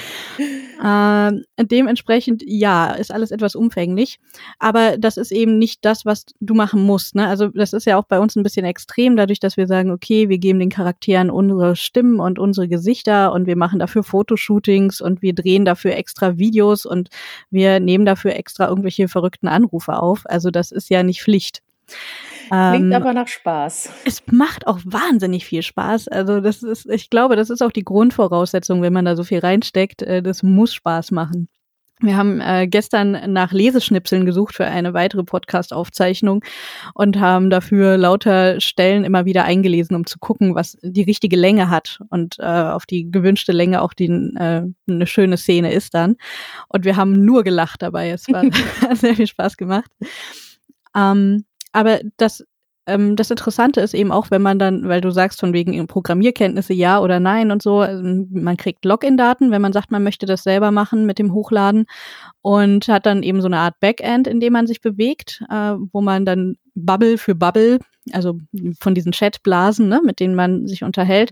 Äh, 0.82 1.32
dementsprechend, 1.60 2.42
ja, 2.46 2.92
ist 2.92 3.12
alles 3.12 3.32
etwas 3.32 3.56
umfänglich. 3.56 4.20
Aber 4.60 4.98
das 4.98 5.18
ist 5.18 5.32
eben 5.32 5.58
nicht 5.58 5.84
das, 5.84 6.06
was 6.06 6.26
du 6.40 6.54
machen 6.54 6.84
musst. 6.84 7.16
Ne? 7.16 7.28
Also 7.28 7.50
das 7.50 7.74
ist 7.74 7.86
ja 7.86 7.98
auch 7.98 8.06
bei 8.06 8.20
uns 8.20 8.36
ein 8.36 8.44
bisschen 8.44 8.66
extrem, 8.66 9.18
dadurch, 9.18 9.40
dass 9.40 9.58
wir 9.58 9.68
sagen, 9.68 9.92
okay, 9.92 10.30
wir 10.30 10.38
geben 10.38 10.60
den 10.60 10.70
Charakteren 10.70 11.30
unsere 11.30 11.76
Stimmen 11.76 12.20
und 12.20 12.40
unsere 12.40 12.68
Gesichter 12.68 13.34
und 13.34 13.46
wir 13.46 13.58
machen 13.58 13.80
dafür 13.80 14.04
Fotoshootings 14.04 15.02
und 15.02 15.22
wir 15.22 15.34
drehen 15.34 15.66
dafür 15.66 15.96
extra 15.96 16.38
Videos 16.38 16.86
und 16.86 17.10
wir 17.50 17.80
nehmen 17.80 18.06
dafür 18.06 18.36
extra 18.36 18.70
irgendwelche 18.70 19.08
verrückten 19.08 19.48
Anrufe 19.48 20.02
auf. 20.02 20.22
Also 20.26 20.50
das 20.52 20.72
ist 20.72 20.90
ja 20.90 21.04
nicht 21.04 21.22
Pflicht. 21.22 21.62
Klingt 22.50 22.86
ähm, 22.86 22.94
aber 22.94 23.14
nach 23.14 23.28
Spaß. 23.28 23.92
Es 24.06 24.24
macht 24.26 24.66
auch 24.66 24.80
wahnsinnig 24.84 25.46
viel 25.46 25.62
Spaß. 25.62 26.08
Also 26.08 26.42
das 26.42 26.64
ist, 26.64 26.90
ich 26.90 27.12
glaube, 27.12 27.36
das 27.36 27.52
ist 27.52 27.62
auch 27.62 27.72
die 27.72 27.84
Grundvoraussetzung, 27.84 28.82
wenn 28.82 28.94
man 28.94 29.06
da 29.06 29.16
so 29.16 29.24
viel 29.24 29.40
reinsteckt. 29.40 30.02
Äh, 30.02 30.24
das 30.24 30.42
muss 30.42 30.74
Spaß 30.74 31.12
machen. 31.12 31.48
Wir 32.02 32.16
haben 32.16 32.40
äh, 32.40 32.66
gestern 32.66 33.34
nach 33.34 33.52
Leseschnipseln 33.52 34.26
gesucht 34.26 34.56
für 34.56 34.66
eine 34.66 34.94
weitere 34.94 35.26
Podcast-Aufzeichnung 35.26 36.46
und 36.94 37.20
haben 37.20 37.50
dafür 37.50 37.98
lauter 37.98 38.62
Stellen 38.62 39.04
immer 39.04 39.26
wieder 39.26 39.44
eingelesen, 39.44 39.98
um 39.98 40.06
zu 40.06 40.18
gucken, 40.18 40.56
was 40.56 40.78
die 40.82 41.04
richtige 41.04 41.36
Länge 41.36 41.70
hat 41.70 42.00
und 42.10 42.40
äh, 42.40 42.44
auf 42.44 42.86
die 42.86 43.12
gewünschte 43.12 43.52
Länge 43.52 43.82
auch 43.82 43.94
die, 43.94 44.08
äh, 44.08 44.64
eine 44.90 45.08
schöne 45.08 45.36
Szene 45.36 45.74
ist 45.74 45.94
dann. 45.94 46.16
Und 46.70 46.86
wir 46.86 46.96
haben 46.96 47.26
nur 47.26 47.44
gelacht 47.44 47.82
dabei. 47.82 48.12
Es 48.12 48.30
war 48.30 48.46
sehr 48.96 49.16
viel 49.16 49.28
Spaß 49.28 49.58
gemacht. 49.58 49.92
Ähm, 50.96 51.44
aber 51.72 52.00
das 52.18 52.44
ähm, 52.90 53.16
das 53.16 53.30
Interessante 53.30 53.82
ist 53.82 53.94
eben 53.94 54.12
auch, 54.12 54.32
wenn 54.32 54.42
man 54.42 54.58
dann, 54.58 54.88
weil 54.88 55.02
du 55.02 55.12
sagst 55.12 55.40
von 55.40 55.54
wegen 55.54 55.86
Programmierkenntnisse 55.88 56.74
ja 56.74 57.00
oder 57.00 57.20
nein 57.20 57.52
und 57.52 57.62
so, 57.62 57.80
also 57.80 58.04
man 58.04 58.58
kriegt 58.58 58.84
Login-Daten, 58.84 59.52
wenn 59.52 59.62
man 59.62 59.74
sagt, 59.74 59.92
man 59.92 60.04
möchte 60.04 60.26
das 60.26 60.44
selber 60.44 60.72
machen 60.72 61.06
mit 61.06 61.20
dem 61.20 61.34
Hochladen 61.34 61.86
und 62.42 62.88
hat 62.88 63.06
dann 63.06 63.22
eben 63.22 63.42
so 63.42 63.48
eine 63.48 63.60
Art 63.60 63.80
Backend, 63.80 64.28
in 64.28 64.40
dem 64.40 64.54
man 64.54 64.66
sich 64.66 64.82
bewegt, 64.82 65.44
äh, 65.50 65.76
wo 65.92 66.02
man 66.02 66.26
dann 66.26 66.56
Bubble 66.74 67.18
für 67.18 67.36
Bubble, 67.36 67.80
also 68.12 68.40
von 68.80 68.96
diesen 68.96 69.12
Chatblasen, 69.12 69.88
ne, 69.88 70.02
mit 70.04 70.20
denen 70.20 70.34
man 70.34 70.66
sich 70.66 70.84
unterhält, 70.84 71.32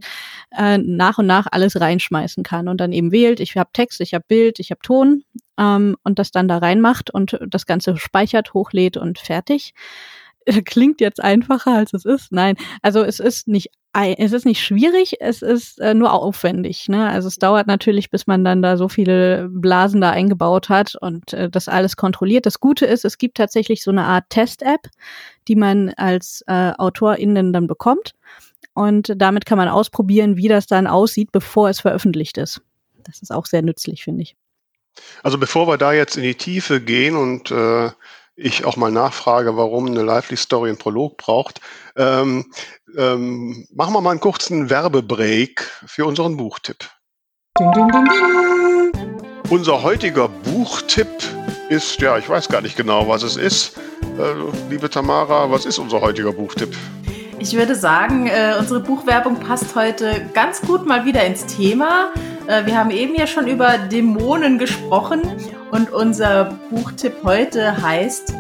äh, 0.56 0.78
nach 0.78 1.17
und 1.17 1.26
nach 1.26 1.47
alles 1.50 1.80
reinschmeißen 1.80 2.43
kann 2.43 2.67
und 2.67 2.80
dann 2.80 2.91
eben 2.91 3.12
wählt, 3.12 3.39
ich 3.39 3.58
habe 3.58 3.69
Text, 3.73 4.00
ich 4.02 4.13
habe 4.13 4.26
Bild, 4.28 4.60
ich 4.60 4.69
habe 4.69 4.82
Ton 4.84 5.23
ähm, 5.58 5.95
und 6.04 6.19
das 6.19 6.30
dann 6.32 6.47
da 6.47 6.60
reinmacht 6.60 7.10
und 7.10 7.39
das 7.47 7.65
Ganze 7.65 7.97
speichert, 7.97 8.54
hochlädt 8.54 8.97
und 8.97 9.17
fertig. 9.17 9.73
klingt 10.66 11.02
jetzt 11.02 11.24
einfacher 11.24 11.76
als 11.76 11.94
es 11.94 12.06
ist. 12.06 12.32
Nein, 12.32 12.56
also 12.82 13.04
es 13.04 13.20
ist 13.20 13.48
nicht 13.48 13.72
es 14.00 14.32
ist 14.32 14.46
nicht 14.46 14.64
schwierig, 14.64 15.16
es 15.22 15.42
ist 15.42 15.80
äh, 15.80 15.96
nur 15.96 16.14
aufwendig. 16.14 16.88
Ne? 16.88 17.10
Also 17.10 17.28
es 17.28 17.38
dauert 17.38 17.66
natürlich, 17.66 18.12
bis 18.12 18.28
man 18.28 18.44
dann 18.44 18.62
da 18.62 18.78
so 18.78 18.90
viele 18.90 19.50
Blasen 19.50 20.02
da 20.02 20.12
eingebaut 20.12 20.70
hat 20.70 20.96
und 20.96 21.34
äh, 21.34 21.50
das 21.50 21.68
alles 21.68 21.96
kontrolliert. 21.96 22.46
Das 22.46 22.60
Gute 22.60 22.86
ist, 22.86 23.06
es 23.06 23.18
gibt 23.18 23.38
tatsächlich 23.38 23.82
so 23.82 23.90
eine 23.90 24.04
Art 24.04 24.26
Test-App, 24.30 24.82
die 25.48 25.56
man 25.56 25.90
als 25.98 26.44
äh, 26.46 26.74
AutorInnen 26.78 27.54
dann 27.54 27.66
bekommt. 27.66 28.14
Und 28.74 29.14
damit 29.16 29.48
kann 29.48 29.58
man 29.58 29.68
ausprobieren, 29.68 30.38
wie 30.38 30.48
das 30.48 30.68
dann 30.68 30.86
aussieht, 30.86 31.32
bevor 31.32 31.70
es 31.70 31.80
veröffentlicht 31.80 32.38
ist. 32.38 32.62
Das 33.04 33.24
ist 33.24 33.32
auch 33.32 33.48
sehr 33.48 33.64
nützlich, 33.64 34.04
finde 34.04 34.22
ich. 34.22 34.36
Also 35.24 35.40
bevor 35.40 35.68
wir 35.68 35.78
da 35.78 35.94
jetzt 35.94 36.18
in 36.18 36.24
die 36.24 36.36
Tiefe 36.36 36.82
gehen 36.82 37.16
und 37.16 37.50
äh, 37.50 37.90
ich 38.38 38.65
auch 38.65 38.78
mal 38.78 38.91
nachfrage, 38.91 39.58
warum 39.58 39.88
eine 39.88 40.04
Lively 40.04 40.38
Story 40.38 40.69
einen 40.69 40.78
Prolog 40.78 41.17
braucht, 41.17 41.60
ähm, 41.97 42.45
ähm, 42.95 43.67
machen 43.73 43.93
wir 43.93 44.02
mal 44.02 44.12
einen 44.12 44.19
kurzen 44.19 44.69
Werbebreak 44.69 45.62
für 45.86 46.06
unseren 46.06 46.38
Buchtipp. 46.38 46.86
Ding, 47.60 47.71
ding, 47.71 47.88
ding, 47.91 49.21
Unser 49.50 49.82
heutiger 49.82 50.30
Buchtipp 50.30 51.08
ist, 51.69 52.00
ja, 52.00 52.17
ich 52.17 52.30
weiß 52.30 52.47
gar 52.47 52.62
nicht 52.62 52.78
genau, 52.78 53.08
was 53.08 53.23
es 53.23 53.36
ist. 53.36 53.78
Äh, 54.19 54.69
liebe 54.69 54.89
Tamara, 54.89 55.50
was 55.50 55.65
ist 55.65 55.80
unser 55.80 56.00
heutiger 56.00 56.32
Buchtipp? 56.32 56.78
Ich 57.39 57.54
würde 57.54 57.76
sagen, 57.76 58.28
äh, 58.28 58.56
unsere 58.60 58.80
Buchwerbung 58.80 59.39
passt 59.39 59.76
heute 59.76 60.30
ganz 60.34 60.62
gut 60.62 60.86
mal 60.86 61.06
wieder 61.06 61.26
ins 61.26 61.45
Thema. 61.47 62.13
Äh, 62.47 62.67
wir 62.67 62.78
haben 62.78 62.91
eben 62.91 63.15
ja 63.15 63.26
schon 63.26 63.47
über 63.47 63.80
Dämonen 63.80 64.60
gesprochen 64.60 65.21
und 65.71 65.91
unser 65.91 66.58
Buchtipp 66.69 67.13
heute 67.23 67.82
heißt 67.82 68.34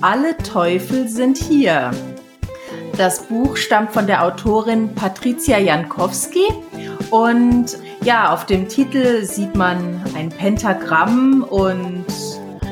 Alle 0.00 0.36
Teufel 0.38 1.08
sind 1.08 1.38
hier. 1.38 1.90
Das 2.96 3.24
Buch 3.24 3.56
stammt 3.56 3.92
von 3.92 4.06
der 4.06 4.24
Autorin 4.24 4.94
Patricia 4.94 5.58
Jankowski 5.58 6.46
und 7.10 7.76
ja, 8.02 8.32
auf 8.32 8.46
dem 8.46 8.68
Titel 8.68 9.24
sieht 9.24 9.54
man 9.54 10.00
ein 10.14 10.28
Pentagramm 10.28 11.42
und 11.42 12.04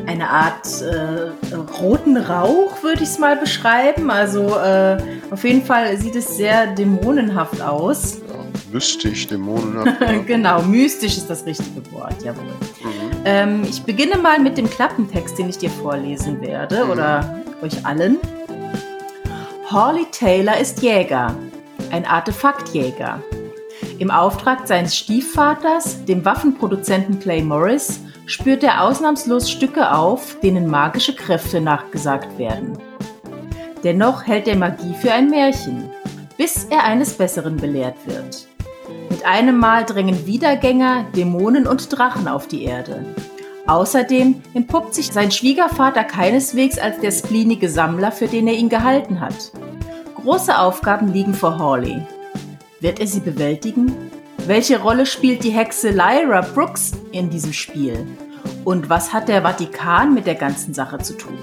eine 0.07 0.29
Art 0.29 0.83
äh, 0.83 1.55
roten 1.81 2.17
Rauch, 2.17 2.83
würde 2.83 3.03
ich 3.03 3.09
es 3.09 3.19
mal 3.19 3.37
beschreiben. 3.37 4.11
Also 4.11 4.57
äh, 4.57 4.97
auf 5.31 5.45
jeden 5.45 5.65
Fall 5.65 5.97
sieht 5.99 6.17
es 6.17 6.37
sehr 6.37 6.69
dämonenhaft 6.69 7.61
aus. 7.61 8.19
Ja, 8.29 8.35
mystisch, 8.73 9.27
dämonenhaft. 9.27 9.97
Genau, 10.27 10.63
mystisch 10.63 11.17
ist 11.17 11.29
das 11.29 11.45
richtige 11.47 11.91
Wort, 11.93 12.23
jawohl. 12.23 12.45
Mhm. 12.45 12.94
Ähm, 13.25 13.63
ich 13.69 13.83
beginne 13.83 14.19
mal 14.19 14.39
mit 14.39 14.59
dem 14.59 14.69
Klappentext, 14.69 15.39
den 15.39 15.49
ich 15.49 15.59
dir 15.59 15.71
vorlesen 15.71 16.41
werde, 16.41 16.85
mhm. 16.85 16.91
oder 16.91 17.43
euch 17.63 17.85
allen. 17.85 18.19
Hawley 19.71 20.07
Taylor 20.13 20.59
ist 20.59 20.83
Jäger, 20.83 21.35
ein 21.91 22.05
Artefaktjäger. 22.05 23.23
Im 23.99 24.11
Auftrag 24.11 24.67
seines 24.67 24.97
Stiefvaters, 24.97 26.05
dem 26.05 26.25
Waffenproduzenten 26.25 27.19
Clay 27.19 27.43
Morris, 27.43 28.01
spürt 28.27 28.63
er 28.63 28.83
ausnahmslos 28.83 29.51
Stücke 29.51 29.93
auf, 29.93 30.39
denen 30.41 30.69
magische 30.69 31.15
Kräfte 31.15 31.61
nachgesagt 31.61 32.39
werden. 32.39 32.79
Dennoch 33.83 34.27
hält 34.27 34.49
er 34.49 34.57
Magie 34.57 34.95
für 35.01 35.13
ein 35.13 35.31
Märchen, 35.31 35.91
bis 36.37 36.65
er 36.65 36.85
eines 36.85 37.15
Besseren 37.15 37.57
belehrt 37.57 37.97
wird. 38.07 38.49
Mit 39.15 39.25
einem 39.25 39.61
Mal 39.61 39.85
drängen 39.85 40.27
Wiedergänger, 40.27 41.05
Dämonen 41.15 41.69
und 41.69 41.97
Drachen 41.97 42.27
auf 42.27 42.49
die 42.49 42.65
Erde. 42.65 43.05
Außerdem 43.65 44.43
entpuppt 44.55 44.93
sich 44.93 45.13
sein 45.13 45.31
Schwiegervater 45.31 46.03
keineswegs 46.03 46.81
als 46.81 46.99
der 46.99 47.13
spleenige 47.13 47.69
Sammler, 47.69 48.11
für 48.11 48.27
den 48.27 48.49
er 48.49 48.55
ihn 48.55 48.69
gehalten 48.69 49.21
hat. 49.21 49.53
Große 50.17 50.59
Aufgaben 50.59 51.13
liegen 51.13 51.33
vor 51.33 51.61
Hawley. 51.61 52.03
Wird 52.81 52.99
er 52.99 53.07
sie 53.07 53.21
bewältigen? 53.21 53.95
Welche 54.49 54.81
Rolle 54.81 55.07
spielt 55.07 55.45
die 55.45 55.53
Hexe 55.53 55.91
Lyra 55.91 56.41
Brooks 56.41 56.91
in 57.13 57.31
diesem 57.31 57.53
Spiel? 57.53 58.05
Und 58.65 58.91
was 58.91 59.13
hat 59.13 59.29
der 59.29 59.43
Vatikan 59.43 60.13
mit 60.13 60.27
der 60.27 60.35
ganzen 60.35 60.75
Sache 60.75 60.99
zu 60.99 61.17
tun? 61.17 61.39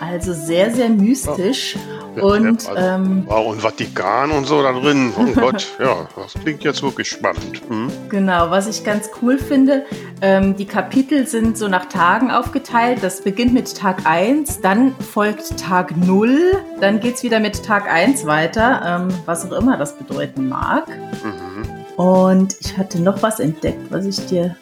Also 0.00 0.32
sehr, 0.32 0.74
sehr 0.74 0.88
mystisch. 0.88 1.76
Und, 2.20 2.68
also, 2.68 2.76
ähm, 2.76 3.24
wow, 3.26 3.46
und 3.46 3.60
Vatikan 3.60 4.30
und 4.30 4.46
so 4.46 4.62
da 4.62 4.72
drin. 4.72 5.12
Oh 5.18 5.26
Gott, 5.40 5.66
ja, 5.78 6.06
das 6.16 6.34
klingt 6.34 6.64
jetzt 6.64 6.82
wirklich 6.82 7.08
spannend. 7.08 7.68
Mhm. 7.68 7.90
Genau, 8.08 8.50
was 8.50 8.66
ich 8.66 8.84
ganz 8.84 9.10
cool 9.22 9.38
finde, 9.38 9.84
ähm, 10.20 10.56
die 10.56 10.66
Kapitel 10.66 11.26
sind 11.26 11.58
so 11.58 11.68
nach 11.68 11.86
Tagen 11.86 12.30
aufgeteilt. 12.30 12.98
Das 13.02 13.22
beginnt 13.22 13.54
mit 13.54 13.76
Tag 13.76 14.02
1, 14.04 14.60
dann 14.60 14.94
folgt 14.98 15.58
Tag 15.58 15.96
0, 15.96 16.52
dann 16.80 17.00
geht 17.00 17.16
es 17.16 17.22
wieder 17.22 17.40
mit 17.40 17.64
Tag 17.64 17.90
1 17.90 18.26
weiter, 18.26 18.82
ähm, 18.84 19.08
was 19.26 19.50
auch 19.50 19.58
immer 19.58 19.76
das 19.76 19.96
bedeuten 19.96 20.48
mag. 20.48 20.88
Mhm. 20.88 21.64
Und 21.96 22.56
ich 22.60 22.76
hatte 22.76 23.00
noch 23.00 23.22
was 23.22 23.38
entdeckt, 23.38 23.90
was 23.90 24.04
ich 24.04 24.26
dir 24.26 24.56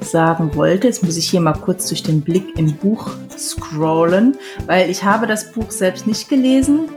sagen 0.00 0.54
wollte. 0.54 0.86
Jetzt 0.86 1.02
muss 1.02 1.16
ich 1.16 1.28
hier 1.28 1.40
mal 1.40 1.54
kurz 1.54 1.88
durch 1.88 2.02
den 2.02 2.20
Blick 2.20 2.58
im 2.58 2.74
Buch 2.74 3.10
scrollen, 3.36 4.36
weil 4.66 4.90
ich 4.90 5.04
habe 5.04 5.26
das 5.26 5.52
Buch 5.52 5.70
selbst 5.70 6.06
nicht 6.06 6.28
gelesen. 6.28 6.88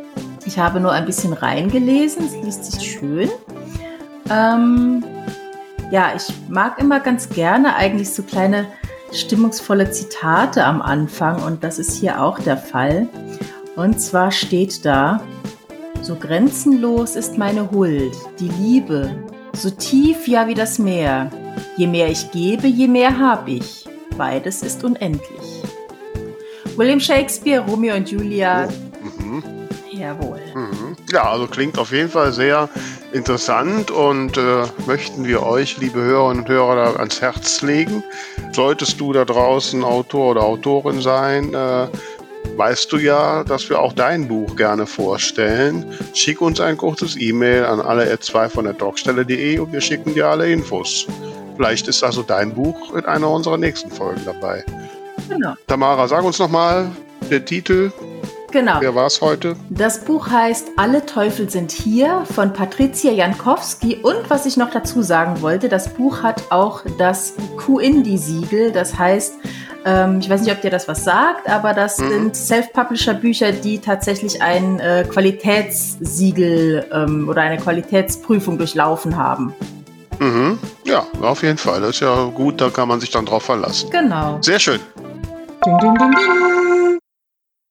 Ich 0.45 0.57
habe 0.57 0.79
nur 0.79 0.91
ein 0.91 1.05
bisschen 1.05 1.33
reingelesen. 1.33 2.25
Es 2.25 2.35
liest 2.43 2.71
sich 2.71 2.91
schön. 2.91 3.29
Ähm, 4.29 5.03
ja, 5.91 6.13
ich 6.15 6.33
mag 6.49 6.79
immer 6.79 6.99
ganz 6.99 7.29
gerne 7.29 7.75
eigentlich 7.75 8.11
so 8.11 8.23
kleine 8.23 8.67
stimmungsvolle 9.11 9.89
Zitate 9.91 10.63
am 10.63 10.81
Anfang 10.81 11.41
und 11.43 11.63
das 11.63 11.79
ist 11.79 11.93
hier 11.99 12.21
auch 12.21 12.39
der 12.39 12.57
Fall. 12.57 13.07
Und 13.75 13.99
zwar 13.99 14.31
steht 14.31 14.85
da, 14.85 15.21
so 16.01 16.15
grenzenlos 16.15 17.15
ist 17.15 17.37
meine 17.37 17.71
Huld, 17.71 18.13
die 18.39 18.49
Liebe, 18.49 19.09
So 19.53 19.69
tief 19.69 20.27
ja 20.27 20.47
wie 20.47 20.53
das 20.53 20.79
Meer. 20.79 21.29
Je 21.77 21.87
mehr 21.87 22.09
ich 22.09 22.29
gebe, 22.31 22.67
je 22.67 22.87
mehr 22.87 23.17
hab 23.17 23.47
ich. 23.47 23.85
Beides 24.17 24.63
ist 24.63 24.83
unendlich. 24.83 25.63
William 26.75 26.99
Shakespeare, 26.99 27.61
Romeo 27.61 27.95
und 27.95 28.09
Julia. 28.09 28.67
Oh. 28.67 29.21
Mhm. 29.21 29.43
Jawohl. 29.91 30.39
Mhm. 30.55 30.95
Ja, 31.11 31.29
also 31.29 31.47
klingt 31.47 31.77
auf 31.77 31.91
jeden 31.91 32.09
Fall 32.09 32.31
sehr 32.31 32.69
interessant 33.11 33.91
und 33.91 34.37
äh, 34.37 34.63
möchten 34.85 35.25
wir 35.25 35.43
euch, 35.43 35.77
liebe 35.77 35.99
Hörerinnen 35.99 36.43
und 36.43 36.49
Hörer, 36.49 36.75
da 36.75 36.99
ans 36.99 37.21
Herz 37.21 37.61
legen. 37.61 38.03
Solltest 38.53 38.99
du 38.99 39.13
da 39.13 39.25
draußen 39.25 39.83
Autor 39.83 40.31
oder 40.31 40.43
Autorin 40.43 41.01
sein, 41.01 41.53
äh, 41.53 41.87
weißt 42.55 42.91
du 42.91 42.97
ja, 42.97 43.43
dass 43.43 43.69
wir 43.69 43.79
auch 43.79 43.93
dein 43.93 44.27
Buch 44.27 44.55
gerne 44.55 44.85
vorstellen. 44.85 45.85
Schick 46.13 46.41
uns 46.41 46.59
ein 46.59 46.77
kurzes 46.77 47.15
E-Mail 47.19 47.65
an 47.65 47.81
alle 47.81 48.19
2 48.19 48.49
von 48.49 48.65
der 48.65 48.77
Talkstelle.de 48.77 49.59
und 49.59 49.73
wir 49.73 49.81
schicken 49.81 50.13
dir 50.13 50.27
alle 50.27 50.51
Infos. 50.51 51.07
Vielleicht 51.59 51.89
ist 51.89 52.05
also 52.05 52.23
dein 52.23 52.53
Buch 52.53 52.95
in 52.95 53.03
einer 53.03 53.29
unserer 53.29 53.57
nächsten 53.57 53.91
Folgen 53.91 54.21
dabei. 54.23 54.63
Genau. 55.27 55.55
Tamara, 55.67 56.07
sag 56.07 56.23
uns 56.23 56.39
nochmal 56.39 56.89
den 57.29 57.45
Titel 57.45 57.91
Genau. 58.49 58.77
Wer 58.79 58.95
war 58.95 59.07
es 59.07 59.19
heute? 59.19 59.57
Das 59.69 60.05
Buch 60.05 60.29
heißt 60.29 60.69
Alle 60.77 61.05
Teufel 61.05 61.49
sind 61.49 61.73
hier 61.73 62.23
von 62.33 62.53
Patricia 62.53 63.11
Jankowski. 63.11 63.97
Und 64.01 64.29
was 64.29 64.45
ich 64.45 64.55
noch 64.55 64.69
dazu 64.69 65.01
sagen 65.01 65.41
wollte, 65.41 65.67
das 65.67 65.93
Buch 65.93 66.23
hat 66.23 66.43
auch 66.49 66.85
das 66.97 67.33
Q-Indie-Siegel. 67.57 68.71
Das 68.71 68.97
heißt, 68.97 69.33
ähm, 69.83 70.19
ich 70.21 70.29
weiß 70.29 70.41
nicht, 70.43 70.53
ob 70.53 70.61
dir 70.61 70.71
das 70.71 70.87
was 70.87 71.03
sagt, 71.03 71.49
aber 71.49 71.73
das 71.73 71.97
mhm. 71.97 72.07
sind 72.07 72.35
Self-Publisher-Bücher, 72.37 73.51
die 73.51 73.79
tatsächlich 73.79 74.41
ein 74.41 74.79
äh, 74.79 75.05
Qualitätssiegel 75.09 76.85
ähm, 76.93 77.27
oder 77.27 77.41
eine 77.41 77.57
Qualitätsprüfung 77.57 78.57
durchlaufen 78.57 79.17
haben. 79.17 79.53
Mhm. 80.19 80.59
Ja, 80.83 81.07
auf 81.21 81.43
jeden 81.43 81.57
Fall. 81.57 81.81
Das 81.81 81.91
ist 81.91 81.99
ja 82.01 82.25
gut, 82.25 82.59
da 82.59 82.69
kann 82.69 82.87
man 82.87 82.99
sich 82.99 83.09
dann 83.09 83.25
drauf 83.25 83.43
verlassen. 83.43 83.89
Genau. 83.89 84.41
Sehr 84.41 84.59
schön. 84.59 84.79
Ding, 85.65 85.77
ding, 85.79 85.95
ding, 85.95 86.11
ding. 86.11 86.99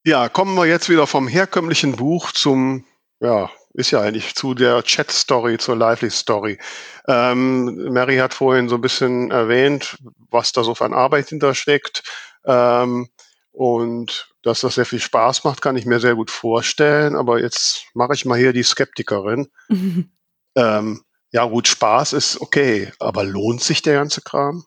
Ja, 0.04 0.28
kommen 0.28 0.54
wir 0.54 0.64
jetzt 0.64 0.88
wieder 0.88 1.06
vom 1.06 1.28
herkömmlichen 1.28 1.96
Buch 1.96 2.32
zum, 2.32 2.84
ja, 3.20 3.50
ist 3.74 3.90
ja 3.90 4.00
eigentlich 4.00 4.34
zu 4.34 4.54
der 4.54 4.82
Chat-Story, 4.82 5.58
zur 5.58 5.76
Lively-Story. 5.76 6.58
Ähm, 7.06 7.92
Mary 7.92 8.16
hat 8.16 8.32
vorhin 8.32 8.68
so 8.68 8.76
ein 8.76 8.80
bisschen 8.80 9.30
erwähnt, 9.30 9.98
was 10.30 10.52
da 10.52 10.64
so 10.64 10.74
für 10.74 10.86
eine 10.86 10.96
Arbeit 10.96 11.28
hintersteckt. 11.28 12.02
Ähm, 12.46 13.08
und 13.52 14.32
dass 14.42 14.60
das 14.60 14.76
sehr 14.76 14.86
viel 14.86 15.00
Spaß 15.00 15.44
macht, 15.44 15.60
kann 15.60 15.76
ich 15.76 15.84
mir 15.84 16.00
sehr 16.00 16.14
gut 16.14 16.30
vorstellen. 16.30 17.14
Aber 17.14 17.40
jetzt 17.40 17.84
mache 17.92 18.14
ich 18.14 18.24
mal 18.24 18.38
hier 18.38 18.52
die 18.52 18.62
Skeptikerin. 18.62 19.48
ähm, 20.56 21.02
ja, 21.32 21.44
gut, 21.44 21.68
Spaß 21.68 22.14
ist 22.14 22.40
okay, 22.40 22.92
aber 22.98 23.24
lohnt 23.24 23.62
sich 23.62 23.82
der 23.82 23.94
ganze 23.94 24.22
Kram? 24.22 24.64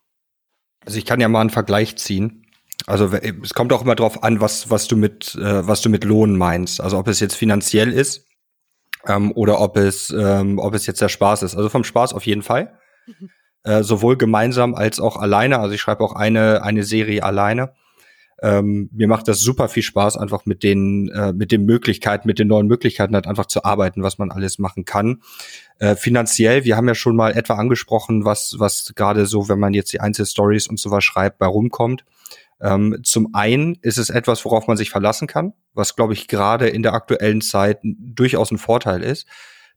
Also 0.85 0.97
ich 0.97 1.05
kann 1.05 1.19
ja 1.19 1.27
mal 1.27 1.41
einen 1.41 1.49
Vergleich 1.49 1.97
ziehen. 1.97 2.45
Also 2.87 3.11
es 3.43 3.53
kommt 3.53 3.71
auch 3.73 3.83
immer 3.83 3.95
darauf 3.95 4.23
an, 4.23 4.41
was, 4.41 4.69
was 4.69 4.87
du 4.87 4.97
mit, 4.97 5.35
äh, 5.35 5.67
was 5.67 5.81
du 5.81 5.89
mit 5.89 6.03
Lohn 6.03 6.37
meinst. 6.37 6.81
Also 6.81 6.97
ob 6.97 7.07
es 7.07 7.19
jetzt 7.19 7.35
finanziell 7.35 7.91
ist 7.91 8.27
ähm, 9.07 9.31
oder 9.33 9.61
ob 9.61 9.77
es, 9.77 10.09
ähm, 10.09 10.57
ob 10.57 10.73
es 10.73 10.87
jetzt 10.87 11.01
der 11.01 11.09
Spaß 11.09 11.43
ist. 11.43 11.55
Also 11.55 11.69
vom 11.69 11.83
Spaß 11.83 12.13
auf 12.13 12.25
jeden 12.25 12.41
Fall. 12.41 12.77
Mhm. 13.05 13.29
Äh, 13.63 13.83
sowohl 13.83 14.17
gemeinsam 14.17 14.73
als 14.73 14.99
auch 14.99 15.17
alleine. 15.17 15.59
Also 15.59 15.75
ich 15.75 15.81
schreibe 15.81 16.03
auch 16.03 16.15
eine, 16.15 16.63
eine 16.63 16.83
Serie 16.83 17.23
alleine. 17.23 17.73
Ähm, 18.41 18.89
mir 18.91 19.07
macht 19.07 19.27
das 19.27 19.41
super 19.41 19.69
viel 19.69 19.83
Spaß, 19.83 20.17
einfach 20.17 20.47
mit 20.47 20.63
den, 20.63 21.09
äh, 21.09 21.31
mit 21.31 21.51
den 21.51 21.63
Möglichkeiten, 21.63 22.27
mit 22.27 22.39
den 22.39 22.47
neuen 22.47 22.65
Möglichkeiten 22.65 23.13
halt 23.13 23.27
einfach 23.27 23.45
zu 23.45 23.63
arbeiten, 23.63 24.01
was 24.01 24.17
man 24.17 24.31
alles 24.31 24.57
machen 24.57 24.83
kann. 24.83 25.21
Äh, 25.81 25.95
finanziell, 25.95 26.63
wir 26.63 26.77
haben 26.77 26.87
ja 26.87 26.93
schon 26.93 27.15
mal 27.15 27.35
etwa 27.35 27.55
angesprochen, 27.55 28.23
was, 28.23 28.53
was 28.59 28.93
gerade 28.95 29.25
so, 29.25 29.49
wenn 29.49 29.57
man 29.57 29.73
jetzt 29.73 29.91
die 29.91 29.99
Einzelstories 29.99 30.67
und 30.67 30.79
sowas 30.79 31.03
schreibt, 31.03 31.39
bei 31.39 31.47
rumkommt. 31.47 32.05
Ähm, 32.61 32.99
zum 33.01 33.33
einen 33.33 33.79
ist 33.81 33.97
es 33.97 34.11
etwas, 34.11 34.45
worauf 34.45 34.67
man 34.67 34.77
sich 34.77 34.91
verlassen 34.91 35.25
kann, 35.25 35.53
was, 35.73 35.95
glaube 35.95 36.13
ich, 36.13 36.27
gerade 36.27 36.67
in 36.69 36.83
der 36.83 36.93
aktuellen 36.93 37.41
Zeit 37.41 37.79
durchaus 37.81 38.51
ein 38.51 38.59
Vorteil 38.59 39.01
ist. 39.01 39.25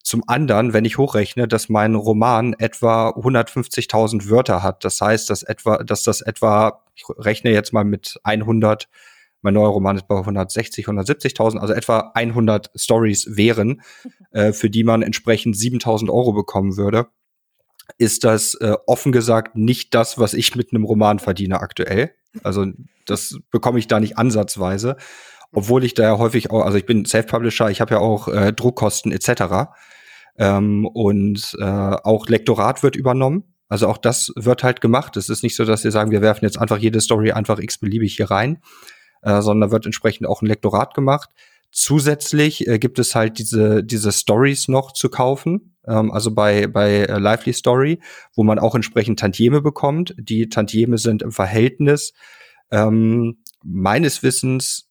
Zum 0.02 0.22
anderen, 0.26 0.74
wenn 0.74 0.84
ich 0.84 0.98
hochrechne, 0.98 1.48
dass 1.48 1.70
mein 1.70 1.94
Roman 1.94 2.52
etwa 2.58 3.08
150.000 3.08 4.28
Wörter 4.28 4.62
hat, 4.62 4.84
das 4.84 5.00
heißt, 5.00 5.30
dass 5.30 5.42
etwa, 5.42 5.78
dass 5.78 6.02
das 6.02 6.20
etwa, 6.20 6.82
ich 6.94 7.04
rechne 7.16 7.50
jetzt 7.50 7.72
mal 7.72 7.86
mit 7.86 8.20
100, 8.24 8.90
mein 9.44 9.54
neuer 9.54 9.68
Roman 9.68 9.96
ist 9.96 10.08
bei 10.08 10.16
160, 10.16 10.86
170.000, 10.86 11.58
also 11.58 11.74
etwa 11.74 12.10
100 12.14 12.70
Stories 12.74 13.36
wären, 13.36 13.82
äh, 14.32 14.52
für 14.52 14.70
die 14.70 14.84
man 14.84 15.02
entsprechend 15.02 15.54
7.000 15.54 16.10
Euro 16.10 16.32
bekommen 16.32 16.76
würde, 16.76 17.06
ist 17.98 18.24
das 18.24 18.54
äh, 18.54 18.74
offen 18.86 19.12
gesagt 19.12 19.56
nicht 19.56 19.94
das, 19.94 20.18
was 20.18 20.34
ich 20.34 20.56
mit 20.56 20.72
einem 20.72 20.84
Roman 20.84 21.18
verdiene 21.18 21.60
aktuell. 21.60 22.12
Also 22.42 22.66
das 23.06 23.38
bekomme 23.50 23.78
ich 23.78 23.86
da 23.86 24.00
nicht 24.00 24.18
ansatzweise, 24.18 24.96
obwohl 25.52 25.84
ich 25.84 25.94
da 25.94 26.04
ja 26.04 26.18
häufig 26.18 26.50
auch, 26.50 26.64
also 26.64 26.78
ich 26.78 26.86
bin 26.86 27.04
Self-Publisher, 27.04 27.70
ich 27.70 27.80
habe 27.80 27.94
ja 27.94 28.00
auch 28.00 28.28
äh, 28.28 28.52
Druckkosten 28.52 29.12
etc. 29.12 29.70
Ähm, 30.38 30.86
und 30.86 31.56
äh, 31.60 31.64
auch 31.64 32.26
Lektorat 32.28 32.82
wird 32.82 32.96
übernommen. 32.96 33.54
Also 33.68 33.88
auch 33.88 33.98
das 33.98 34.32
wird 34.36 34.62
halt 34.62 34.80
gemacht. 34.80 35.16
Es 35.16 35.28
ist 35.28 35.42
nicht 35.42 35.56
so, 35.56 35.64
dass 35.64 35.84
wir 35.84 35.90
sagen, 35.90 36.10
wir 36.10 36.22
werfen 36.22 36.44
jetzt 36.44 36.58
einfach 36.58 36.78
jede 36.78 37.00
Story 37.00 37.32
einfach 37.32 37.58
x-beliebig 37.58 38.16
hier 38.16 38.30
rein, 38.30 38.58
äh, 39.24 39.42
sondern 39.42 39.70
wird 39.70 39.86
entsprechend 39.86 40.26
auch 40.26 40.42
ein 40.42 40.46
Lektorat 40.46 40.94
gemacht. 40.94 41.30
Zusätzlich 41.72 42.68
äh, 42.68 42.78
gibt 42.78 42.98
es 42.98 43.14
halt 43.14 43.38
diese, 43.38 43.82
diese 43.82 44.12
Stories 44.12 44.68
noch 44.68 44.92
zu 44.92 45.08
kaufen, 45.08 45.76
ähm, 45.86 46.12
also 46.12 46.32
bei, 46.32 46.68
bei 46.68 47.00
äh, 47.00 47.18
Lively 47.18 47.52
Story, 47.52 48.00
wo 48.36 48.44
man 48.44 48.58
auch 48.58 48.74
entsprechend 48.74 49.18
Tantieme 49.18 49.60
bekommt. 49.60 50.14
Die 50.18 50.48
Tantieme 50.48 50.98
sind 50.98 51.22
im 51.22 51.32
Verhältnis 51.32 52.12
ähm, 52.70 53.38
meines 53.64 54.22
Wissens, 54.22 54.88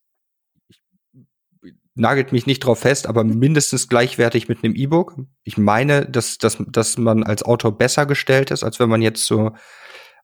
nagelt 1.96 2.32
mich 2.32 2.48
nicht 2.48 2.60
drauf 2.62 2.80
fest, 2.80 3.08
aber 3.08 3.24
mindestens 3.24 3.88
gleichwertig 3.88 4.50
mit 4.50 4.63
einem 4.63 4.76
E-Book. 4.76 5.15
Ich 5.43 5.58
meine, 5.58 6.08
dass, 6.08 6.39
dass, 6.39 6.58
dass 6.67 6.98
man 6.98 7.24
als 7.24 7.43
Autor 7.43 7.78
besser 7.78 8.08
gestellt 8.08 8.52
ist, 8.52 8.63
als 8.63 8.80
wenn 8.80 8.89
man 8.89 9.02
jetzt 9.02 9.26
zu 9.26 9.52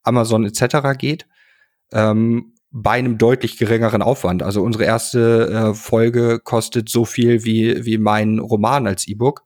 Amazon 0.01 0.45
etc. 0.45 0.97
geht. 0.97 1.27
Ähm, 1.91 2.55
bei 2.71 2.91
einem 2.91 3.17
deutlich 3.17 3.57
geringeren 3.57 4.01
Aufwand. 4.01 4.43
Also 4.43 4.61
unsere 4.61 4.83
erste 4.83 5.49
äh, 5.49 5.73
Folge 5.73 6.39
kostet 6.39 6.89
so 6.89 7.05
viel 7.05 7.43
wie, 7.43 7.85
wie 7.85 7.97
mein 7.97 8.39
Roman 8.39 8.85
als 8.85 9.07
E-Book. 9.07 9.43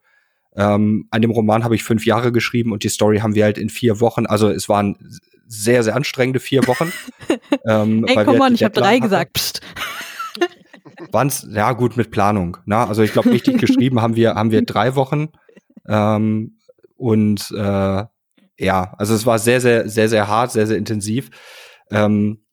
Ähm, 0.55 1.07
an 1.09 1.21
dem 1.21 1.31
Roman 1.31 1.63
habe 1.63 1.75
ich 1.75 1.83
fünf 1.83 2.05
Jahre 2.05 2.31
geschrieben 2.31 2.71
und 2.71 2.83
die 2.83 2.89
Story 2.89 3.19
haben 3.19 3.35
wir 3.35 3.45
halt 3.45 3.57
in 3.57 3.69
vier 3.69 3.99
Wochen. 4.01 4.25
Also 4.25 4.49
es 4.49 4.69
waren 4.69 4.97
sehr, 5.47 5.83
sehr 5.83 5.95
anstrengende 5.95 6.39
vier 6.39 6.67
Wochen. 6.67 6.91
ähm, 7.67 8.05
Ey, 8.05 8.25
komm 8.25 8.41
halt 8.41 8.53
ich 8.53 8.63
habe 8.63 8.73
drei 8.73 8.99
gesagt. 8.99 9.33
Psst. 9.33 9.61
Waren's, 11.11 11.47
ja 11.49 11.71
gut, 11.73 11.97
mit 11.97 12.11
Planung. 12.11 12.57
Na, 12.65 12.87
also 12.87 13.03
ich 13.03 13.13
glaube, 13.13 13.31
richtig 13.31 13.57
geschrieben 13.59 14.01
haben 14.01 14.15
wir, 14.15 14.35
haben 14.35 14.51
wir 14.51 14.63
drei 14.63 14.95
Wochen. 14.95 15.29
Ähm, 15.87 16.57
und 16.97 17.51
äh, 17.51 18.03
ja, 18.59 18.93
also 18.97 19.13
es 19.13 19.25
war 19.25 19.39
sehr, 19.39 19.61
sehr, 19.61 19.89
sehr, 19.89 20.09
sehr 20.09 20.27
hart, 20.27 20.51
sehr, 20.51 20.67
sehr 20.67 20.77
intensiv. 20.77 21.29
Ähm, 21.89 22.43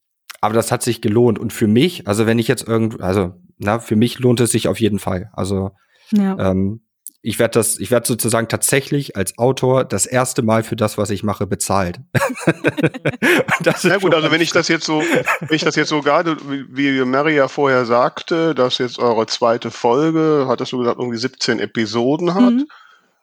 aber 0.41 0.55
das 0.55 0.73
hat 0.73 0.83
sich 0.83 1.01
gelohnt. 1.01 1.39
Und 1.39 1.53
für 1.53 1.67
mich, 1.67 2.09
also 2.09 2.27
wenn 2.27 2.39
ich 2.39 2.49
jetzt 2.49 2.67
irgend, 2.67 3.01
also 3.01 3.35
na, 3.59 3.79
für 3.79 3.97
mich 3.97 4.19
lohnt 4.19 4.41
es 4.41 4.51
sich 4.51 4.69
auf 4.69 4.81
jeden 4.81 4.99
Fall. 4.99 5.31
Also 5.35 5.73
ja. 6.13 6.51
ähm, 6.51 6.81
ich 7.23 7.39
werde 7.39 7.53
das, 7.53 7.79
ich 7.79 7.91
werde 7.91 8.07
sozusagen 8.07 8.49
tatsächlich 8.49 9.15
als 9.17 9.37
Autor 9.37 9.85
das 9.85 10.07
erste 10.07 10.41
Mal 10.41 10.63
für 10.63 10.77
das, 10.77 10.97
was 10.97 11.11
ich 11.11 11.23
mache, 11.23 11.47
bezahlt. 11.47 12.01
das 13.63 13.83
ja 13.83 13.99
gut, 13.99 14.15
also 14.15 14.31
wenn 14.31 14.41
ich 14.41 14.53
das 14.53 14.69
jetzt 14.69 14.87
so, 14.87 15.01
wenn 15.01 15.55
ich 15.55 15.63
das 15.63 15.77
jetzt 15.77 15.91
so 15.91 16.01
gerade, 16.01 16.39
wie 16.41 17.05
Mary 17.05 17.37
ja 17.37 17.49
vorher 17.49 17.85
sagte, 17.85 18.55
dass 18.55 18.79
jetzt 18.79 18.99
eure 18.99 19.27
zweite 19.27 19.71
Folge, 19.71 20.47
hattest 20.49 20.73
du 20.73 20.79
gesagt, 20.79 20.99
irgendwie 20.99 21.19
17 21.19 21.59
Episoden 21.59 22.35
hat. 22.35 22.55
Mhm. 22.55 22.67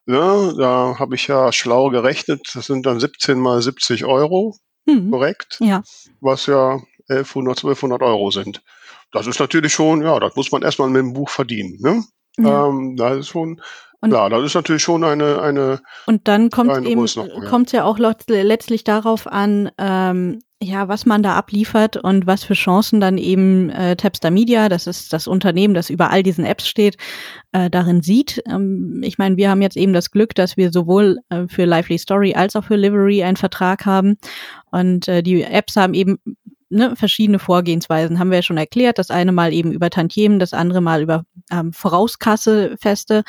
Ja, 0.06 0.54
da 0.54 0.96
habe 1.00 1.16
ich 1.16 1.28
ja 1.28 1.52
schlau 1.52 1.90
gerechnet, 1.90 2.42
das 2.54 2.68
sind 2.68 2.86
dann 2.86 3.00
17 3.00 3.40
mal 3.40 3.62
70 3.62 4.06
Euro, 4.06 4.56
mhm. 4.86 5.10
korrekt? 5.10 5.58
Ja. 5.60 5.82
Was 6.22 6.46
ja 6.46 6.80
1100, 7.10 7.58
1200 7.58 8.02
Euro 8.02 8.32
sind. 8.32 8.62
Das 9.12 9.28
ist 9.28 9.40
natürlich 9.40 9.74
schon, 9.74 10.02
ja, 10.02 10.20
das 10.20 10.36
muss 10.36 10.52
man 10.52 10.64
erstmal 10.64 10.90
mit 10.90 11.02
dem 11.02 11.14
Buch 11.14 11.30
verdienen. 11.30 11.78
Ne? 11.80 12.04
Ja. 12.38 12.68
Ähm, 12.68 12.96
das 12.98 13.18
ist 13.18 13.28
schon, 13.30 13.62
und, 14.00 14.12
ja, 14.12 14.30
das 14.30 14.44
ist 14.44 14.54
natürlich 14.54 14.84
schon 14.84 15.04
eine, 15.04 15.42
eine. 15.42 15.82
Und 16.06 16.28
dann 16.28 16.50
kommt 16.50 16.86
eben, 16.86 17.06
kommt 17.50 17.72
ja 17.72 17.84
auch 17.84 17.98
letztlich 17.98 18.84
darauf 18.84 19.26
an, 19.26 19.72
ähm, 19.80 20.40
ja, 20.62 20.88
was 20.88 21.06
man 21.06 21.22
da 21.22 21.36
abliefert 21.36 21.98
und 21.98 22.26
was 22.26 22.44
für 22.44 22.56
Chancen 22.56 23.00
dann 23.00 23.18
eben 23.18 23.70
äh, 23.70 23.96
Tapster 23.96 24.32
Media, 24.32 24.70
das 24.70 24.88
ist 24.88 25.14
das 25.14 25.28
Unternehmen, 25.28 25.76
das 25.76 25.92
über 25.92 26.10
all 26.10 26.24
diesen 26.24 26.46
Apps 26.46 26.68
steht, 26.68 26.98
äh, 27.52 27.70
darin 27.70 28.02
sieht. 28.02 28.42
Ähm, 28.48 29.02
ich 29.04 29.20
meine, 29.20 29.38
wir 29.38 29.52
haben 29.52 29.62
jetzt 29.62 29.78
eben 29.78 29.94
das 29.94 30.10
Glück, 30.10 30.34
dass 30.34 30.58
wir 30.58 30.72
sowohl 30.72 31.20
äh, 31.30 31.48
für 31.48 31.66
Lively 31.66 32.00
Story 32.00 32.34
als 32.34 32.56
auch 32.56 32.64
für 32.64 32.76
Livery 32.76 33.24
einen 33.24 33.38
Vertrag 33.38 33.86
haben. 33.86 34.18
Und 34.72 35.08
äh, 35.08 35.22
die 35.22 35.44
Apps 35.44 35.76
haben 35.76 35.94
eben 35.94 36.18
ne, 36.70 36.96
verschiedene 36.96 37.40
Vorgehensweisen 37.40 38.20
haben 38.20 38.30
wir 38.30 38.38
ja 38.38 38.44
schon 38.44 38.58
erklärt. 38.58 38.98
Das 38.98 39.12
eine 39.12 39.32
Mal 39.32 39.54
eben 39.54 39.72
über 39.72 39.90
Tantiemen, 39.90 40.40
das 40.40 40.54
andere 40.54 40.82
Mal 40.82 41.02
über 41.02 41.26
ähm, 41.52 41.74
Vorauskasse-Feste. 41.74 43.24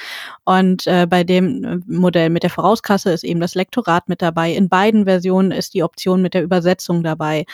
Und 0.44 0.86
äh, 0.86 1.06
bei 1.08 1.24
dem 1.24 1.64
äh, 1.64 1.76
Modell 1.86 2.30
mit 2.30 2.42
der 2.42 2.50
Vorauskasse 2.50 3.10
ist 3.10 3.24
eben 3.24 3.40
das 3.40 3.54
Lektorat 3.54 4.08
mit 4.08 4.22
dabei. 4.22 4.52
In 4.52 4.68
beiden 4.68 5.04
Versionen 5.04 5.50
ist 5.50 5.74
die 5.74 5.82
Option 5.82 6.22
mit 6.22 6.34
der 6.34 6.42
Übersetzung 6.42 7.02
dabei. 7.02 7.44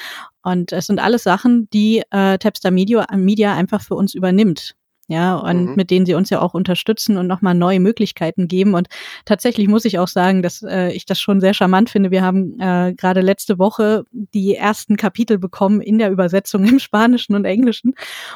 Und 0.43 0.73
es 0.73 0.87
sind 0.87 1.01
alles 1.01 1.23
Sachen, 1.23 1.69
die 1.73 2.03
äh, 2.11 2.39
Tapster 2.39 2.71
Media, 2.71 3.07
Media 3.15 3.55
einfach 3.55 3.81
für 3.81 3.95
uns 3.95 4.15
übernimmt 4.15 4.75
ja, 5.09 5.37
und 5.37 5.67
mhm. 5.67 5.75
mit 5.75 5.91
denen 5.91 6.07
sie 6.07 6.15
uns 6.15 6.31
ja 6.31 6.41
auch 6.41 6.55
unterstützen 6.55 7.17
und 7.17 7.27
nochmal 7.27 7.55
neue 7.55 7.81
Möglichkeiten 7.81 8.49
geben. 8.49 8.75
Und 8.75 8.89
tatsächlich 9.25 9.69
muss 9.69 9.85
ich 9.85 9.99
auch 9.99 10.09
sagen, 10.09 10.43
dass 10.43 10.63
äh, 10.63 10.93
ich 10.93 11.05
das 11.05 11.21
schon 11.21 11.41
sehr 11.41 11.55
charmant 11.55 11.91
finde. 11.91 12.11
Wir 12.11 12.23
haben 12.23 12.59
äh, 12.61 12.95
gerade 12.95 13.21
letzte 13.21 13.59
Woche 13.59 14.05
die 14.13 14.55
ersten 14.55 14.97
Kapitel 14.97 15.39
bekommen 15.39 15.81
in 15.81 15.99
der 15.99 16.11
Übersetzung 16.11 16.65
im 16.65 16.79
Spanischen 16.79 17.35
und 17.35 17.45
Englischen 17.45 17.95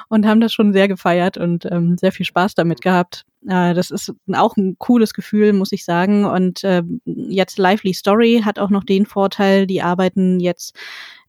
und 0.08 0.26
haben 0.26 0.40
das 0.40 0.52
schon 0.52 0.72
sehr 0.72 0.88
gefeiert 0.88 1.38
und 1.38 1.64
ähm, 1.70 1.96
sehr 1.96 2.12
viel 2.12 2.26
Spaß 2.26 2.54
damit 2.54 2.82
gehabt. 2.82 3.24
Äh, 3.46 3.74
das 3.74 3.90
ist 3.90 4.12
auch 4.32 4.56
ein 4.56 4.76
cooles 4.78 5.14
Gefühl, 5.14 5.52
muss 5.52 5.72
ich 5.72 5.84
sagen. 5.84 6.24
Und 6.24 6.64
äh, 6.64 6.82
jetzt 7.04 7.58
Lively 7.58 7.94
Story 7.94 8.42
hat 8.44 8.58
auch 8.58 8.70
noch 8.70 8.84
den 8.84 9.06
Vorteil, 9.06 9.66
die 9.66 9.82
arbeiten 9.82 10.40
jetzt 10.40 10.74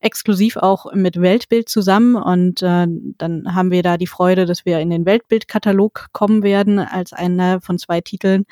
exklusiv 0.02 0.56
auch 0.58 0.94
mit 0.94 1.20
Weltbild 1.20 1.68
zusammen 1.68 2.16
und 2.16 2.62
äh, 2.62 2.88
dann 3.18 3.54
haben 3.54 3.70
wir 3.70 3.84
da 3.84 3.98
die 3.98 4.08
Freude, 4.08 4.46
dass 4.46 4.66
wir 4.66 4.80
in 4.80 4.90
den 4.90 5.06
Weltbildkatalog 5.06 6.08
kommen 6.14 6.42
werden 6.42 6.80
als 6.80 7.12
einer 7.12 7.60
von 7.60 7.78
zwei 7.78 8.00
Titeln 8.00 8.46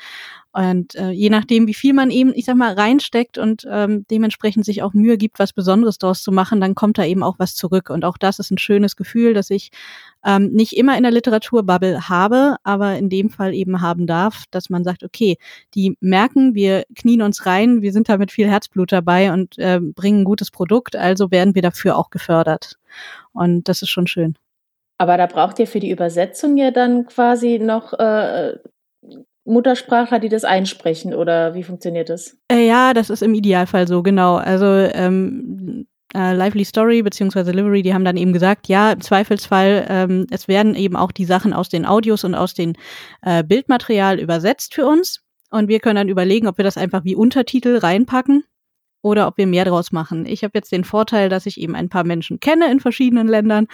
und 0.58 0.96
äh, 0.96 1.10
je 1.10 1.30
nachdem, 1.30 1.68
wie 1.68 1.74
viel 1.74 1.94
man 1.94 2.10
eben, 2.10 2.32
ich 2.34 2.44
sag 2.44 2.56
mal, 2.56 2.72
reinsteckt 2.72 3.38
und 3.38 3.64
ähm, 3.70 4.04
dementsprechend 4.10 4.64
sich 4.64 4.82
auch 4.82 4.92
Mühe 4.92 5.16
gibt, 5.16 5.38
was 5.38 5.52
Besonderes 5.52 5.98
daraus 5.98 6.20
zu 6.24 6.32
machen, 6.32 6.60
dann 6.60 6.74
kommt 6.74 6.98
da 6.98 7.04
eben 7.04 7.22
auch 7.22 7.38
was 7.38 7.54
zurück. 7.54 7.90
Und 7.90 8.04
auch 8.04 8.18
das 8.18 8.40
ist 8.40 8.50
ein 8.50 8.58
schönes 8.58 8.96
Gefühl, 8.96 9.34
dass 9.34 9.50
ich 9.50 9.70
ähm, 10.24 10.50
nicht 10.50 10.76
immer 10.76 10.96
in 10.96 11.04
der 11.04 11.12
Literaturbubble 11.12 12.08
habe, 12.08 12.56
aber 12.64 12.96
in 12.96 13.08
dem 13.08 13.30
Fall 13.30 13.54
eben 13.54 13.82
haben 13.82 14.08
darf, 14.08 14.46
dass 14.50 14.68
man 14.68 14.82
sagt, 14.82 15.04
okay, 15.04 15.36
die 15.74 15.96
merken, 16.00 16.56
wir 16.56 16.82
knien 16.96 17.22
uns 17.22 17.46
rein, 17.46 17.80
wir 17.80 17.92
sind 17.92 18.08
da 18.08 18.16
mit 18.16 18.32
viel 18.32 18.48
Herzblut 18.48 18.90
dabei 18.90 19.32
und 19.32 19.56
äh, 19.58 19.78
bringen 19.80 20.22
ein 20.22 20.24
gutes 20.24 20.50
Produkt, 20.50 20.96
also 20.96 21.30
werden 21.30 21.54
wir 21.54 21.62
dafür 21.62 21.96
auch 21.96 22.10
gefördert. 22.10 22.80
Und 23.32 23.68
das 23.68 23.82
ist 23.82 23.90
schon 23.90 24.08
schön. 24.08 24.34
Aber 24.98 25.18
da 25.18 25.26
braucht 25.26 25.60
ihr 25.60 25.68
für 25.68 25.78
die 25.78 25.92
Übersetzung 25.92 26.56
ja 26.56 26.72
dann 26.72 27.06
quasi 27.06 27.60
noch 27.60 27.92
äh, 27.92 28.54
Muttersprachler, 29.48 30.18
die 30.18 30.28
das 30.28 30.44
einsprechen 30.44 31.14
oder 31.14 31.54
wie 31.54 31.62
funktioniert 31.62 32.08
das? 32.08 32.36
Äh, 32.50 32.66
ja, 32.66 32.94
das 32.94 33.10
ist 33.10 33.22
im 33.22 33.34
Idealfall 33.34 33.88
so, 33.88 34.02
genau. 34.02 34.36
Also 34.36 34.66
ähm, 34.66 35.86
äh, 36.14 36.34
Lively 36.34 36.64
Story 36.64 37.02
beziehungsweise 37.02 37.52
Livery, 37.52 37.82
die 37.82 37.94
haben 37.94 38.04
dann 38.04 38.16
eben 38.16 38.32
gesagt, 38.32 38.68
ja, 38.68 38.92
im 38.92 39.00
Zweifelsfall, 39.00 39.86
ähm, 39.88 40.26
es 40.30 40.48
werden 40.48 40.74
eben 40.74 40.96
auch 40.96 41.12
die 41.12 41.24
Sachen 41.24 41.52
aus 41.52 41.68
den 41.68 41.86
Audios 41.86 42.24
und 42.24 42.34
aus 42.34 42.54
den 42.54 42.76
äh, 43.22 43.42
Bildmaterial 43.42 44.18
übersetzt 44.18 44.74
für 44.74 44.86
uns. 44.86 45.24
Und 45.50 45.68
wir 45.68 45.80
können 45.80 45.96
dann 45.96 46.08
überlegen, 46.08 46.46
ob 46.46 46.58
wir 46.58 46.64
das 46.64 46.76
einfach 46.76 47.04
wie 47.04 47.16
Untertitel 47.16 47.78
reinpacken 47.78 48.44
oder 49.02 49.26
ob 49.28 49.38
wir 49.38 49.46
mehr 49.46 49.64
draus 49.64 49.92
machen. 49.92 50.26
Ich 50.26 50.42
habe 50.42 50.52
jetzt 50.54 50.72
den 50.72 50.84
Vorteil, 50.84 51.28
dass 51.28 51.46
ich 51.46 51.60
eben 51.60 51.74
ein 51.74 51.88
paar 51.88 52.04
Menschen 52.04 52.40
kenne 52.40 52.70
in 52.70 52.80
verschiedenen 52.80 53.28
Ländern 53.28 53.66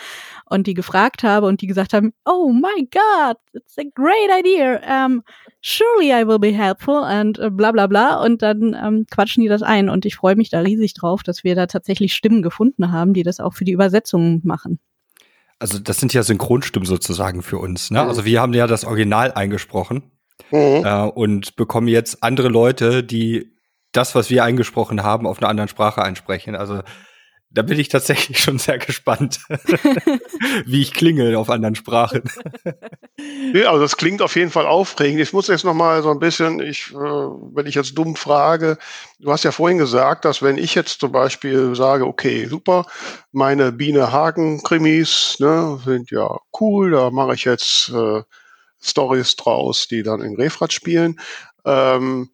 und 0.45 0.67
die 0.67 0.75
gefragt 0.75 1.23
habe 1.23 1.47
und 1.47 1.61
die 1.61 1.67
gesagt 1.67 1.93
haben, 1.93 2.13
oh 2.25 2.53
my 2.53 2.89
God, 2.91 3.37
it's 3.53 3.79
a 3.79 3.85
great 3.95 4.31
idea. 4.39 4.81
Um, 5.07 5.23
surely 5.63 6.13
I 6.13 6.27
will 6.27 6.39
be 6.39 6.53
helpful 6.53 7.03
and 7.03 7.39
uh, 7.39 7.51
bla 7.51 7.73
bla 7.73 7.87
bla. 7.87 8.23
Und 8.23 8.43
dann 8.43 8.77
ähm, 8.81 9.07
quatschen 9.11 9.43
die 9.43 9.49
das 9.49 9.63
ein 9.63 9.89
und 9.89 10.05
ich 10.05 10.17
freue 10.17 10.37
mich 10.37 10.51
da 10.51 10.61
riesig 10.61 10.95
drauf, 10.95 11.23
dass 11.23 11.45
wir 11.45 11.55
da 11.55 11.67
tatsächlich 11.67 12.15
Stimmen 12.15 12.43
gefunden 12.43 12.93
haben, 12.93 13.15
die 13.15 13.23
das 13.23 13.41
auch 13.41 13.55
für 13.55 13.65
die 13.65 13.73
Übersetzung 13.73 14.41
machen. 14.45 14.79
Also 15.59 15.79
das 15.79 15.99
sind 15.99 16.13
ja 16.13 16.23
Synchronstimmen 16.23 16.87
sozusagen 16.87 17.43
für 17.43 17.59
uns. 17.59 17.91
Ne? 17.91 18.03
Also 18.03 18.25
wir 18.25 18.41
haben 18.41 18.53
ja 18.53 18.67
das 18.67 18.85
Original 18.85 19.33
eingesprochen. 19.33 20.03
Mhm. 20.51 20.85
Äh, 20.85 21.03
und 21.15 21.57
bekommen 21.57 21.89
jetzt 21.89 22.23
andere 22.23 22.49
Leute, 22.49 23.03
die 23.03 23.54
das, 23.97 24.15
was 24.15 24.31
wir 24.31 24.45
eingesprochen 24.45 25.03
haben, 25.03 25.27
auf 25.27 25.39
einer 25.39 25.49
anderen 25.49 25.69
Sprache 25.69 26.03
einsprechen. 26.03 26.57
Also 26.57 26.83
da 27.55 27.63
bin 27.63 27.79
ich 27.79 27.89
tatsächlich 27.89 28.39
schon 28.43 28.59
sehr 28.59 28.79
gespannt, 28.79 29.41
wie 30.67 30.83
ich 30.83 30.93
klinge 30.93 31.39
auf 31.39 31.49
anderen 31.49 31.77
Sprachen. 31.77 32.23
Ja, 33.55 33.71
also 33.71 33.83
das 33.83 33.97
klingt 33.97 34.21
auf 34.21 34.37
jeden 34.37 34.51
Fall 34.51 34.67
aufregend. 34.67 35.21
Ich 35.21 35.33
muss 35.33 35.47
jetzt 35.47 35.65
noch 35.65 35.75
mal 35.75 36.03
so 36.03 36.11
ein 36.11 36.19
bisschen, 36.19 36.61
ich, 36.61 36.91
äh, 36.93 36.95
wenn 36.97 37.67
ich 37.67 37.77
jetzt 37.77 37.97
dumm 37.97 38.17
frage, 38.17 38.77
du 39.21 39.31
hast 39.31 39.45
ja 39.45 39.53
vorhin 39.53 39.79
gesagt, 39.79 40.25
dass 40.25 40.43
wenn 40.43 40.59
ich 40.59 40.75
jetzt 40.75 41.01
zum 41.01 41.13
Beispiel 41.13 41.75
sage, 41.77 42.07
okay, 42.07 42.47
super, 42.47 42.87
meine 43.31 43.71
Biene 43.73 44.11
Hagen 44.11 44.63
Krimis 44.63 45.37
ne, 45.39 45.81
sind 45.85 46.11
ja 46.11 46.39
cool, 46.61 46.91
da 46.91 47.11
mache 47.11 47.35
ich 47.35 47.45
jetzt 47.45 47.91
äh, 47.91 48.23
Stories 48.83 49.37
draus, 49.37 49.87
die 49.89 50.03
dann 50.03 50.21
in 50.21 50.35
Refrat 50.35 50.73
spielen. 50.73 51.21
Ähm, 51.65 52.31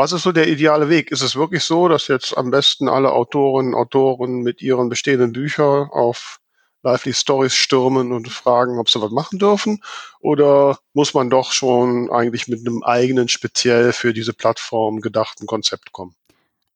was 0.00 0.12
ist 0.12 0.22
so 0.22 0.32
der 0.32 0.48
ideale 0.48 0.88
Weg? 0.88 1.10
Ist 1.10 1.20
es 1.20 1.36
wirklich 1.36 1.62
so, 1.62 1.86
dass 1.86 2.08
jetzt 2.08 2.34
am 2.34 2.50
besten 2.50 2.88
alle 2.88 3.12
Autorinnen 3.12 3.74
und 3.74 3.80
Autoren 3.80 4.40
mit 4.40 4.62
ihren 4.62 4.88
bestehenden 4.88 5.32
Büchern 5.32 5.90
auf 5.90 6.38
Lively 6.82 7.12
Stories 7.12 7.52
stürmen 7.52 8.12
und 8.12 8.30
fragen, 8.30 8.78
ob 8.78 8.88
sie 8.88 9.02
was 9.02 9.10
machen 9.10 9.38
dürfen? 9.38 9.82
Oder 10.20 10.78
muss 10.94 11.12
man 11.12 11.28
doch 11.28 11.52
schon 11.52 12.10
eigentlich 12.10 12.48
mit 12.48 12.60
einem 12.60 12.82
eigenen, 12.82 13.28
speziell 13.28 13.92
für 13.92 14.14
diese 14.14 14.32
Plattform 14.32 15.02
gedachten 15.02 15.46
Konzept 15.46 15.92
kommen? 15.92 16.14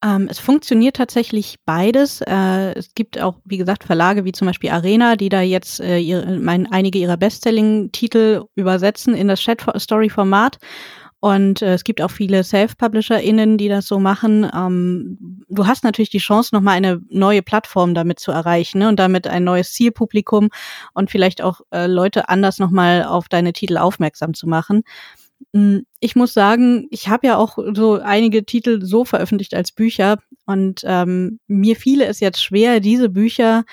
Ähm, 0.05 0.29
es 0.31 0.39
funktioniert 0.39 0.97
tatsächlich 0.97 1.57
beides. 1.64 2.20
Äh, 2.20 2.75
es 2.75 2.95
gibt 2.95 3.18
auch, 3.18 3.37
wie 3.47 3.57
gesagt, 3.57 3.85
Verlage 3.85 4.27
wie 4.27 4.33
zum 4.33 4.47
Beispiel 4.47 4.68
Arena, 4.68 5.16
die 5.16 5.31
da 5.31 5.41
jetzt 5.41 5.81
äh, 5.81 5.97
ihre, 5.97 6.39
mein, 6.39 6.70
einige 6.70 6.99
ihrer 6.99 7.16
Bestselling-Titel 7.16 8.45
übersetzen 8.55 9.14
in 9.14 9.29
das 9.29 9.41
Chat-Story-Format. 9.41 10.59
Und 11.25 11.62
äh, 11.62 11.72
es 11.72 11.85
gibt 11.85 12.03
auch 12.03 12.11
viele 12.11 12.45
Self-PublisherInnen, 12.45 13.57
die 13.57 13.70
das 13.70 13.87
so 13.87 13.99
machen. 13.99 14.47
Ähm, 14.55 15.43
du 15.49 15.66
hast 15.66 15.83
natürlich 15.83 16.11
die 16.11 16.18
Chance, 16.18 16.55
nochmal 16.55 16.77
eine 16.77 17.01
neue 17.09 17.41
Plattform 17.41 17.95
damit 17.95 18.20
zu 18.20 18.31
erreichen 18.31 18.81
ne? 18.81 18.91
und 18.91 18.99
damit 18.99 19.27
ein 19.27 19.43
neues 19.43 19.72
Zielpublikum 19.72 20.51
und 20.93 21.11
vielleicht 21.11 21.41
auch 21.41 21.62
äh, 21.70 21.87
Leute 21.87 22.29
anders 22.29 22.59
nochmal 22.59 23.05
auf 23.05 23.31
deine 23.31 23.55
Titel 23.55 23.79
aufmerksam 23.79 24.35
zu 24.35 24.47
machen. 24.47 24.83
Hm, 25.55 25.87
ich 25.99 26.14
muss 26.14 26.35
sagen, 26.35 26.89
ich 26.91 27.09
habe 27.09 27.27
ja 27.27 27.39
auch 27.39 27.57
so 27.72 28.01
einige 28.03 28.45
Titel 28.45 28.85
so 28.85 29.07
veröffentlicht 29.07 29.55
als 29.55 29.72
Bücher 29.72 30.18
und 30.45 30.83
ähm, 30.85 31.41
mir 31.47 31.77
fiele 31.77 32.05
es 32.05 32.20
jetzt 32.20 32.43
schwer, 32.45 32.81
diese 32.81 33.09
Bücher 33.09 33.64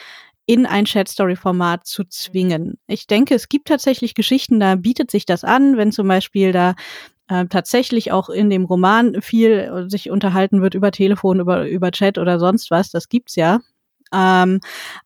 in 0.46 0.66
ein 0.66 0.86
Chat-Story-Format 0.86 1.86
zu 1.86 2.06
zwingen. 2.06 2.78
Ich 2.88 3.08
denke, 3.08 3.36
es 3.36 3.50
gibt 3.50 3.68
tatsächlich 3.68 4.16
Geschichten, 4.16 4.62
da 4.62 4.76
bietet 4.76 5.12
sich 5.12 5.26
das 5.26 5.44
an, 5.44 5.76
wenn 5.76 5.92
zum 5.92 6.08
Beispiel 6.08 6.54
da 6.54 6.76
äh, 7.28 7.46
tatsächlich 7.48 8.12
auch 8.12 8.30
in 8.30 8.50
dem 8.50 8.66
Roman 8.66 9.22
viel 9.22 9.86
sich 9.90 10.10
unterhalten 10.10 10.62
wird 10.62 10.76
über 10.76 10.92
Telefon, 10.92 11.40
über, 11.40 11.68
über 11.68 11.92
Chat 11.92 12.18
oder 12.18 12.40
sonst 12.40 12.72
was. 12.72 12.92
Das 12.92 13.10
gibt's 13.10 13.36
ja. 13.36 13.60
Ähm, 14.14 14.60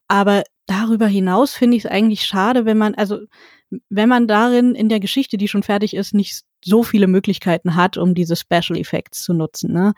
aber 0.08 0.44
darüber 0.66 1.08
hinaus 1.08 1.54
finde 1.54 1.78
ich 1.78 1.86
es 1.86 1.92
eigentlich 1.92 2.26
schade, 2.26 2.66
wenn 2.66 2.78
man, 2.78 2.96
also 2.96 3.20
wenn 3.90 4.10
man 4.10 4.28
darin 4.28 4.76
in 4.76 4.90
der 4.90 5.00
Geschichte, 5.00 5.38
die 5.38 5.48
schon 5.48 5.64
fertig 5.64 5.96
ist, 5.96 6.14
nicht 6.14 6.44
so 6.64 6.84
viele 6.84 7.08
Möglichkeiten 7.08 7.76
hat, 7.76 7.98
um 7.98 8.16
diese 8.16 8.36
Special 8.36 8.78
Effects 8.78 9.24
zu 9.24 9.34
nutzen. 9.34 9.72
Ne? 9.74 9.94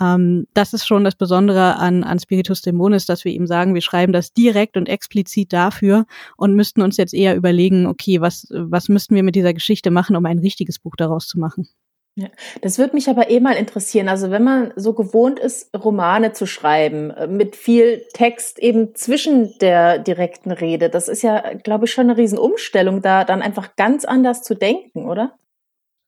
Ähm, 0.00 0.46
das 0.54 0.72
ist 0.72 0.86
schon 0.86 1.04
das 1.04 1.14
Besondere 1.14 1.76
an, 1.76 2.02
an 2.04 2.18
Spiritus 2.18 2.62
Dämonis, 2.62 3.06
dass 3.06 3.24
wir 3.24 3.32
ihm 3.32 3.46
sagen, 3.46 3.74
wir 3.74 3.82
schreiben 3.82 4.12
das 4.12 4.32
direkt 4.32 4.76
und 4.76 4.88
explizit 4.88 5.52
dafür 5.52 6.06
und 6.36 6.54
müssten 6.54 6.82
uns 6.82 6.96
jetzt 6.96 7.14
eher 7.14 7.36
überlegen, 7.36 7.86
okay, 7.86 8.20
was, 8.20 8.46
was 8.50 8.88
müssten 8.88 9.14
wir 9.14 9.22
mit 9.22 9.34
dieser 9.34 9.54
Geschichte 9.54 9.90
machen, 9.90 10.16
um 10.16 10.26
ein 10.26 10.38
richtiges 10.38 10.78
Buch 10.78 10.96
daraus 10.96 11.26
zu 11.26 11.38
machen. 11.38 11.68
Ja, 12.16 12.28
das 12.60 12.78
würde 12.78 12.94
mich 12.94 13.08
aber 13.08 13.30
eh 13.30 13.38
mal 13.38 13.54
interessieren. 13.54 14.08
Also 14.08 14.30
wenn 14.30 14.42
man 14.42 14.72
so 14.74 14.94
gewohnt 14.94 15.38
ist, 15.38 15.74
Romane 15.76 16.32
zu 16.32 16.44
schreiben, 16.46 17.10
äh, 17.10 17.26
mit 17.28 17.54
viel 17.54 18.04
Text 18.12 18.58
eben 18.58 18.94
zwischen 18.94 19.56
der 19.60 19.98
direkten 19.98 20.50
Rede, 20.50 20.90
das 20.90 21.08
ist 21.08 21.22
ja, 21.22 21.54
glaube 21.54 21.84
ich, 21.84 21.92
schon 21.92 22.10
eine 22.10 22.16
Riesenumstellung, 22.16 23.00
da 23.00 23.24
dann 23.24 23.42
einfach 23.42 23.76
ganz 23.76 24.04
anders 24.04 24.42
zu 24.42 24.54
denken, 24.54 25.08
oder? 25.08 25.38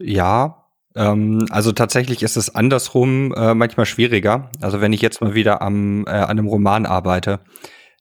Ja, 0.01 0.62
also 1.51 1.72
tatsächlich 1.72 2.22
ist 2.22 2.36
es 2.36 2.55
andersrum 2.55 3.32
äh, 3.34 3.55
manchmal 3.55 3.86
schwieriger. 3.86 4.51
Also 4.61 4.80
wenn 4.80 4.93
ich 4.93 5.01
jetzt 5.01 5.20
mal 5.20 5.34
wieder 5.34 5.62
am, 5.62 6.05
äh, 6.07 6.11
an 6.11 6.30
einem 6.30 6.47
Roman 6.47 6.86
arbeite, 6.86 7.40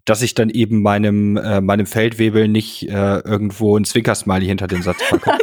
dass 0.06 0.22
ich 0.22 0.34
dann 0.34 0.50
eben 0.50 0.82
meinem, 0.82 1.38
äh, 1.38 1.62
meinem 1.62 1.86
Feldwebel 1.86 2.48
nicht 2.48 2.90
äh, 2.90 3.20
irgendwo 3.20 3.78
ein 3.78 3.86
Zwinkersmiley 3.86 4.46
hinter 4.46 4.68
den 4.68 4.82
Satz 4.82 4.98
packe. 5.10 5.32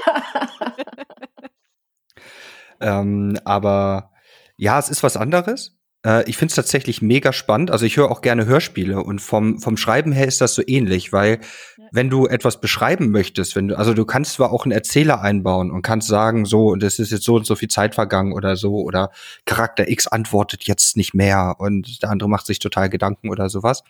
ähm, 2.80 3.38
aber 3.44 4.10
ja, 4.56 4.78
es 4.78 4.90
ist 4.90 5.02
was 5.02 5.16
anderes. 5.16 5.77
Äh, 6.08 6.28
ich 6.28 6.36
finde 6.36 6.52
es 6.52 6.56
tatsächlich 6.56 7.02
mega 7.02 7.32
spannend. 7.32 7.70
Also 7.70 7.84
ich 7.84 7.96
höre 7.96 8.10
auch 8.10 8.22
gerne 8.22 8.46
Hörspiele 8.46 9.02
und 9.02 9.20
vom, 9.20 9.60
vom 9.60 9.76
Schreiben 9.76 10.12
her 10.12 10.26
ist 10.26 10.40
das 10.40 10.54
so 10.54 10.62
ähnlich, 10.66 11.12
weil 11.12 11.40
ja. 11.76 11.84
wenn 11.92 12.08
du 12.08 12.26
etwas 12.26 12.60
beschreiben 12.60 13.10
möchtest, 13.10 13.54
wenn 13.54 13.68
du, 13.68 13.78
also 13.78 13.92
du 13.92 14.04
kannst 14.04 14.34
zwar 14.34 14.52
auch 14.52 14.64
einen 14.64 14.72
Erzähler 14.72 15.20
einbauen 15.20 15.70
und 15.70 15.82
kannst 15.82 16.08
sagen, 16.08 16.46
so, 16.46 16.68
und 16.68 16.82
es 16.82 16.98
ist 16.98 17.12
jetzt 17.12 17.24
so 17.24 17.34
und 17.36 17.46
so 17.46 17.54
viel 17.56 17.68
Zeit 17.68 17.94
vergangen 17.94 18.32
oder 18.32 18.56
so, 18.56 18.76
oder 18.76 19.10
Charakter 19.44 19.88
X 19.88 20.06
antwortet 20.06 20.64
jetzt 20.64 20.96
nicht 20.96 21.14
mehr 21.14 21.56
und 21.58 22.02
der 22.02 22.10
andere 22.10 22.28
macht 22.28 22.46
sich 22.46 22.58
total 22.58 22.88
Gedanken 22.88 23.28
oder 23.28 23.50
sowas. 23.50 23.82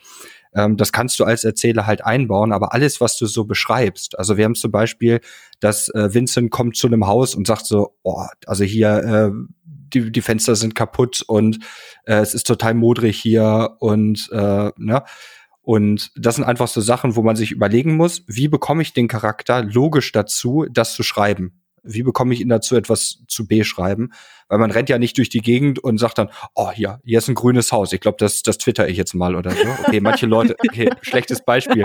Ähm, 0.55 0.77
das 0.77 0.93
kannst 0.93 1.21
du 1.21 1.25
als 1.25 1.45
Erzähler 1.45 1.87
halt 1.87 2.05
einbauen, 2.05 2.53
aber 2.53 2.73
alles, 2.73 3.01
was 3.01 3.17
du 3.17 3.27
so 3.27 3.45
beschreibst, 3.45 4.19
also 4.19 4.37
wir 4.37 4.45
haben 4.45 4.55
zum 4.57 4.73
Beispiel, 4.73 5.21
dass 5.61 5.89
äh, 5.91 6.13
Vincent 6.13 6.51
kommt 6.51 6.77
zu 6.77 6.87
einem 6.89 7.07
Haus 7.07 7.35
und 7.35 7.47
sagt 7.47 7.67
so, 7.67 7.95
oh, 8.03 8.25
also 8.47 8.65
hier, 8.65 8.99
äh, 9.05 9.31
die, 9.95 10.13
die 10.13 10.23
Fenster 10.23 10.57
sind 10.57 10.75
kaputt 10.75 11.23
und 11.27 11.59
äh, 12.05 12.17
es 12.17 12.35
ist 12.35 12.47
total 12.47 12.75
modrig 12.75 13.19
hier 13.19 13.77
und 13.81 14.29
äh, 14.33 14.71
ne? 14.77 15.05
Und 15.61 16.13
das 16.17 16.37
sind 16.37 16.45
einfach 16.45 16.67
so 16.67 16.81
Sachen, 16.81 17.15
wo 17.15 17.23
man 17.23 17.37
sich 17.37 17.51
überlegen 17.51 17.95
muss, 17.95 18.25
wie 18.27 18.49
bekomme 18.49 18.81
ich 18.81 18.95
den 18.95 19.07
Charakter 19.07 19.63
logisch 19.63 20.13
dazu, 20.13 20.65
das 20.71 20.95
zu 20.95 21.03
schreiben? 21.03 21.58
Wie 21.83 22.03
bekomme 22.03 22.35
ich 22.35 22.41
ihn 22.41 22.49
dazu, 22.49 22.77
etwas 22.77 23.21
zu 23.29 23.47
beschreiben? 23.47 24.11
Weil 24.49 24.59
man 24.59 24.71
rennt 24.71 24.89
ja 24.89 24.99
nicht 24.99 25.19
durch 25.19 25.29
die 25.29 25.41
Gegend 25.41 25.79
und 25.79 25.99
sagt 25.99 26.19
dann, 26.19 26.29
oh 26.55 26.71
ja, 26.75 27.01
hier 27.05 27.19
ist 27.19 27.29
ein 27.29 27.35
grünes 27.35 27.71
Haus. 27.71 27.93
Ich 27.93 28.01
glaube, 28.01 28.17
das, 28.19 28.43
das 28.43 28.57
twitter 28.59 28.89
ich 28.89 28.97
jetzt 28.97 29.15
mal 29.15 29.37
oder 29.37 29.51
so. 29.51 29.69
Okay, 29.87 30.01
manche 30.01 30.27
Leute, 30.27 30.57
okay, 30.67 30.91
schlechtes 31.03 31.45
Beispiel. 31.45 31.85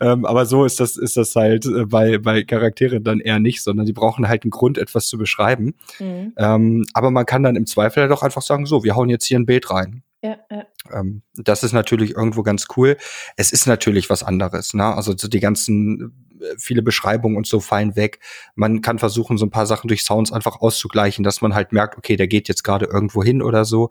ähm, 0.00 0.24
aber 0.24 0.46
so 0.46 0.64
ist 0.64 0.80
das, 0.80 0.96
ist 0.96 1.16
das 1.16 1.36
halt 1.36 1.66
äh, 1.66 1.84
bei, 1.86 2.18
bei 2.18 2.42
Charakteren 2.42 3.04
dann 3.04 3.20
eher 3.20 3.38
nicht, 3.38 3.62
sondern 3.62 3.86
die 3.86 3.92
brauchen 3.92 4.26
halt 4.28 4.42
einen 4.42 4.50
Grund, 4.50 4.78
etwas 4.78 5.06
zu 5.06 5.16
beschreiben. 5.16 5.74
Mhm. 6.00 6.32
Ähm, 6.36 6.84
aber 6.92 7.10
man 7.10 7.26
kann 7.26 7.44
dann 7.44 7.54
im 7.56 7.66
Zweifel 7.66 8.02
halt 8.02 8.12
auch 8.12 8.22
einfach 8.22 8.42
sagen, 8.42 8.66
so, 8.66 8.82
wir 8.82 8.96
hauen 8.96 9.08
jetzt 9.08 9.26
hier 9.26 9.38
ein 9.38 9.46
Bild 9.46 9.70
rein. 9.70 10.02
Ja, 10.24 10.38
ja. 10.50 10.64
Ähm, 10.90 11.20
das 11.34 11.62
ist 11.62 11.74
natürlich 11.74 12.12
irgendwo 12.12 12.42
ganz 12.42 12.66
cool. 12.78 12.96
Es 13.36 13.52
ist 13.52 13.66
natürlich 13.66 14.08
was 14.08 14.22
anderes, 14.22 14.72
ne? 14.72 14.86
Also 14.86 15.14
so 15.14 15.28
die 15.28 15.40
ganzen 15.40 16.30
viele 16.56 16.80
Beschreibungen 16.80 17.36
und 17.36 17.46
so 17.46 17.60
fallen 17.60 17.94
weg. 17.94 18.20
Man 18.54 18.80
kann 18.80 18.98
versuchen, 18.98 19.36
so 19.36 19.44
ein 19.44 19.50
paar 19.50 19.66
Sachen 19.66 19.88
durch 19.88 20.02
Sounds 20.02 20.32
einfach 20.32 20.62
auszugleichen, 20.62 21.24
dass 21.24 21.42
man 21.42 21.54
halt 21.54 21.72
merkt, 21.72 21.98
okay, 21.98 22.16
der 22.16 22.26
geht 22.26 22.48
jetzt 22.48 22.64
gerade 22.64 22.86
irgendwo 22.86 23.22
hin 23.22 23.42
oder 23.42 23.66
so. 23.66 23.90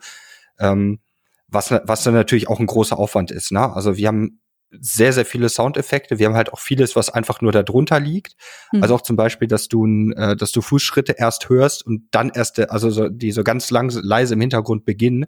Ähm, 0.58 1.00
was, 1.48 1.70
was 1.70 2.04
dann 2.04 2.16
natürlich 2.16 2.48
auch 2.48 2.60
ein 2.60 2.66
großer 2.66 2.98
Aufwand 2.98 3.30
ist. 3.30 3.52
Ne? 3.52 3.72
Also 3.72 3.96
wir 3.96 4.08
haben 4.08 4.40
sehr, 4.72 5.14
sehr 5.14 5.26
viele 5.26 5.50
Soundeffekte. 5.50 6.18
Wir 6.18 6.26
haben 6.26 6.36
halt 6.36 6.52
auch 6.52 6.60
vieles, 6.60 6.96
was 6.96 7.12
einfach 7.12 7.42
nur 7.42 7.52
da 7.52 7.62
drunter 7.62 8.00
liegt. 8.00 8.36
Mhm. 8.72 8.82
Also 8.82 8.96
auch 8.96 9.02
zum 9.02 9.18
Beispiel, 9.18 9.48
dass 9.48 9.68
du, 9.68 10.12
äh, 10.16 10.36
dass 10.36 10.52
du 10.52 10.62
Fußschritte 10.62 11.14
erst 11.14 11.48
hörst 11.50 11.86
und 11.86 12.08
dann 12.10 12.32
erst, 12.34 12.60
also 12.60 12.90
so, 12.90 13.08
die 13.08 13.32
so 13.32 13.44
ganz 13.44 13.70
lang, 13.70 13.92
leise 14.02 14.34
im 14.34 14.42
Hintergrund 14.42 14.84
beginnen 14.84 15.28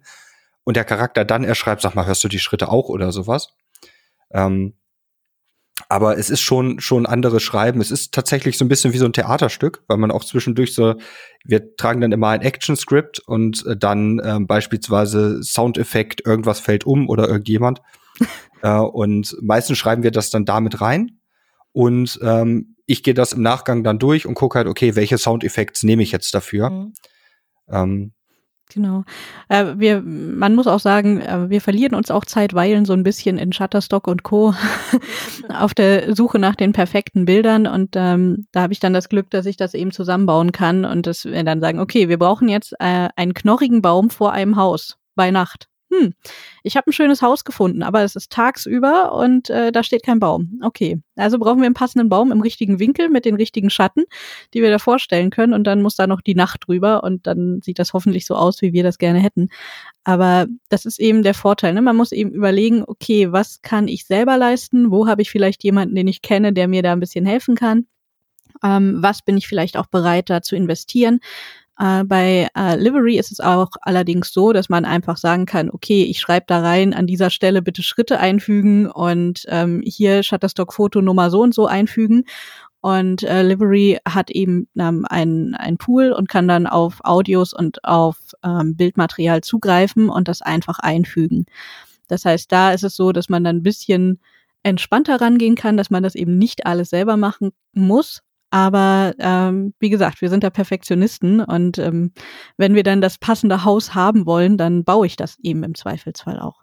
und 0.66 0.76
der 0.76 0.84
Charakter 0.84 1.24
dann 1.24 1.44
erschreibt, 1.44 1.80
sag 1.80 1.94
mal, 1.94 2.06
hörst 2.06 2.24
du 2.24 2.28
die 2.28 2.40
Schritte 2.40 2.68
auch 2.68 2.88
oder 2.88 3.12
sowas? 3.12 3.54
Ähm, 4.32 4.74
aber 5.88 6.18
es 6.18 6.28
ist 6.28 6.40
schon 6.40 6.80
schon 6.80 7.06
anderes 7.06 7.44
Schreiben. 7.44 7.80
Es 7.80 7.92
ist 7.92 8.12
tatsächlich 8.12 8.58
so 8.58 8.64
ein 8.64 8.68
bisschen 8.68 8.92
wie 8.92 8.98
so 8.98 9.04
ein 9.04 9.12
Theaterstück, 9.12 9.84
weil 9.86 9.96
man 9.96 10.10
auch 10.10 10.24
zwischendurch 10.24 10.74
so, 10.74 10.96
wir 11.44 11.76
tragen 11.76 12.00
dann 12.00 12.10
immer 12.10 12.30
ein 12.30 12.40
Action-Script 12.40 13.20
und 13.20 13.64
äh, 13.64 13.76
dann 13.76 14.20
ähm, 14.24 14.48
beispielsweise 14.48 15.40
Soundeffekt, 15.40 16.26
irgendwas 16.26 16.58
fällt 16.58 16.84
um 16.84 17.08
oder 17.08 17.28
irgendjemand. 17.28 17.80
äh, 18.62 18.76
und 18.76 19.36
meistens 19.40 19.78
schreiben 19.78 20.02
wir 20.02 20.10
das 20.10 20.30
dann 20.30 20.46
damit 20.46 20.80
rein. 20.80 21.20
Und 21.70 22.18
ähm, 22.22 22.74
ich 22.86 23.04
gehe 23.04 23.14
das 23.14 23.34
im 23.34 23.42
Nachgang 23.42 23.84
dann 23.84 24.00
durch 24.00 24.26
und 24.26 24.34
gucke 24.34 24.58
halt, 24.58 24.66
okay, 24.66 24.96
welche 24.96 25.18
Soundeffekte 25.18 25.86
nehme 25.86 26.02
ich 26.02 26.10
jetzt 26.10 26.34
dafür? 26.34 26.70
Mhm. 26.70 26.92
Ähm, 27.68 28.12
Genau. 28.72 29.04
Äh, 29.48 29.74
wir, 29.76 30.02
man 30.02 30.54
muss 30.54 30.66
auch 30.66 30.80
sagen, 30.80 31.20
äh, 31.20 31.48
wir 31.48 31.60
verlieren 31.60 31.94
uns 31.94 32.10
auch 32.10 32.24
zeitweilen 32.24 32.84
so 32.84 32.94
ein 32.94 33.04
bisschen 33.04 33.38
in 33.38 33.52
Shutterstock 33.52 34.08
und 34.08 34.24
Co. 34.24 34.54
auf 35.48 35.72
der 35.72 36.16
Suche 36.16 36.38
nach 36.38 36.56
den 36.56 36.72
perfekten 36.72 37.24
Bildern 37.26 37.66
und 37.66 37.94
ähm, 37.94 38.46
da 38.52 38.62
habe 38.62 38.72
ich 38.72 38.80
dann 38.80 38.92
das 38.92 39.08
Glück, 39.08 39.30
dass 39.30 39.46
ich 39.46 39.56
das 39.56 39.74
eben 39.74 39.92
zusammenbauen 39.92 40.50
kann 40.50 40.84
und 40.84 41.06
dass 41.06 41.24
wir 41.24 41.44
dann 41.44 41.60
sagen, 41.60 41.78
okay, 41.78 42.08
wir 42.08 42.18
brauchen 42.18 42.48
jetzt 42.48 42.72
äh, 42.80 43.08
einen 43.14 43.34
knorrigen 43.34 43.82
Baum 43.82 44.10
vor 44.10 44.32
einem 44.32 44.56
Haus 44.56 44.98
bei 45.14 45.30
Nacht 45.30 45.68
hm, 45.98 46.14
ich 46.62 46.76
habe 46.76 46.90
ein 46.90 46.92
schönes 46.92 47.22
Haus 47.22 47.44
gefunden, 47.44 47.82
aber 47.82 48.02
es 48.02 48.16
ist 48.16 48.32
tagsüber 48.32 49.12
und 49.12 49.50
äh, 49.50 49.72
da 49.72 49.82
steht 49.82 50.02
kein 50.02 50.18
Baum. 50.18 50.60
Okay, 50.62 51.00
also 51.16 51.38
brauchen 51.38 51.60
wir 51.60 51.66
einen 51.66 51.74
passenden 51.74 52.08
Baum 52.08 52.32
im 52.32 52.40
richtigen 52.40 52.78
Winkel 52.78 53.08
mit 53.08 53.24
den 53.24 53.36
richtigen 53.36 53.70
Schatten, 53.70 54.04
die 54.54 54.62
wir 54.62 54.70
da 54.70 54.78
vorstellen 54.78 55.30
können 55.30 55.54
und 55.54 55.64
dann 55.64 55.82
muss 55.82 55.96
da 55.96 56.06
noch 56.06 56.20
die 56.20 56.34
Nacht 56.34 56.64
drüber 56.66 57.04
und 57.04 57.26
dann 57.26 57.60
sieht 57.62 57.78
das 57.78 57.92
hoffentlich 57.92 58.26
so 58.26 58.34
aus, 58.34 58.62
wie 58.62 58.72
wir 58.72 58.82
das 58.82 58.98
gerne 58.98 59.20
hätten. 59.20 59.48
Aber 60.04 60.46
das 60.68 60.86
ist 60.86 60.98
eben 60.98 61.22
der 61.22 61.34
Vorteil. 61.34 61.74
Ne? 61.74 61.82
Man 61.82 61.96
muss 61.96 62.12
eben 62.12 62.30
überlegen, 62.30 62.84
okay, 62.86 63.32
was 63.32 63.62
kann 63.62 63.88
ich 63.88 64.06
selber 64.06 64.36
leisten? 64.36 64.90
Wo 64.90 65.06
habe 65.06 65.22
ich 65.22 65.30
vielleicht 65.30 65.64
jemanden, 65.64 65.94
den 65.94 66.08
ich 66.08 66.22
kenne, 66.22 66.52
der 66.52 66.68
mir 66.68 66.82
da 66.82 66.92
ein 66.92 67.00
bisschen 67.00 67.26
helfen 67.26 67.54
kann? 67.54 67.86
Ähm, 68.62 68.98
was 69.00 69.22
bin 69.22 69.36
ich 69.36 69.46
vielleicht 69.48 69.76
auch 69.76 69.86
bereit, 69.86 70.30
da 70.30 70.42
zu 70.42 70.56
investieren? 70.56 71.20
Äh, 71.78 72.04
bei 72.04 72.48
äh, 72.56 72.76
Livery 72.76 73.18
ist 73.18 73.32
es 73.32 73.40
auch 73.40 73.68
allerdings 73.82 74.32
so, 74.32 74.52
dass 74.52 74.68
man 74.68 74.84
einfach 74.84 75.16
sagen 75.16 75.46
kann, 75.46 75.70
okay, 75.70 76.04
ich 76.04 76.20
schreibe 76.20 76.46
da 76.48 76.60
rein, 76.60 76.94
an 76.94 77.06
dieser 77.06 77.30
Stelle 77.30 77.62
bitte 77.62 77.82
Schritte 77.82 78.18
einfügen 78.18 78.90
und 78.90 79.44
ähm, 79.48 79.82
hier 79.84 80.22
Shutterstock-Fotonummer 80.22 81.30
so 81.30 81.42
und 81.42 81.54
so 81.54 81.66
einfügen. 81.66 82.24
Und 82.80 83.24
äh, 83.24 83.42
Livery 83.42 83.98
hat 84.08 84.30
eben 84.30 84.68
ähm, 84.78 85.04
ein, 85.08 85.54
ein 85.54 85.76
Pool 85.76 86.12
und 86.12 86.28
kann 86.28 86.46
dann 86.46 86.66
auf 86.66 87.00
Audios 87.02 87.52
und 87.52 87.84
auf 87.84 88.16
ähm, 88.44 88.76
Bildmaterial 88.76 89.40
zugreifen 89.40 90.08
und 90.08 90.28
das 90.28 90.40
einfach 90.40 90.78
einfügen. 90.78 91.46
Das 92.08 92.24
heißt, 92.24 92.50
da 92.52 92.72
ist 92.72 92.84
es 92.84 92.94
so, 92.96 93.12
dass 93.12 93.28
man 93.28 93.44
dann 93.44 93.56
ein 93.56 93.62
bisschen 93.62 94.20
entspannter 94.62 95.20
rangehen 95.20 95.56
kann, 95.56 95.76
dass 95.76 95.90
man 95.90 96.02
das 96.02 96.14
eben 96.14 96.38
nicht 96.38 96.66
alles 96.66 96.90
selber 96.90 97.16
machen 97.16 97.50
muss, 97.72 98.22
aber 98.50 99.14
ähm, 99.18 99.74
wie 99.80 99.90
gesagt, 99.90 100.20
wir 100.20 100.28
sind 100.28 100.44
da 100.44 100.50
Perfektionisten 100.50 101.40
und 101.40 101.78
ähm, 101.78 102.12
wenn 102.56 102.74
wir 102.74 102.82
dann 102.82 103.00
das 103.00 103.18
passende 103.18 103.64
Haus 103.64 103.94
haben 103.94 104.26
wollen, 104.26 104.56
dann 104.56 104.84
baue 104.84 105.06
ich 105.06 105.16
das 105.16 105.38
eben 105.42 105.62
im 105.62 105.74
Zweifelsfall 105.74 106.38
auch. 106.38 106.62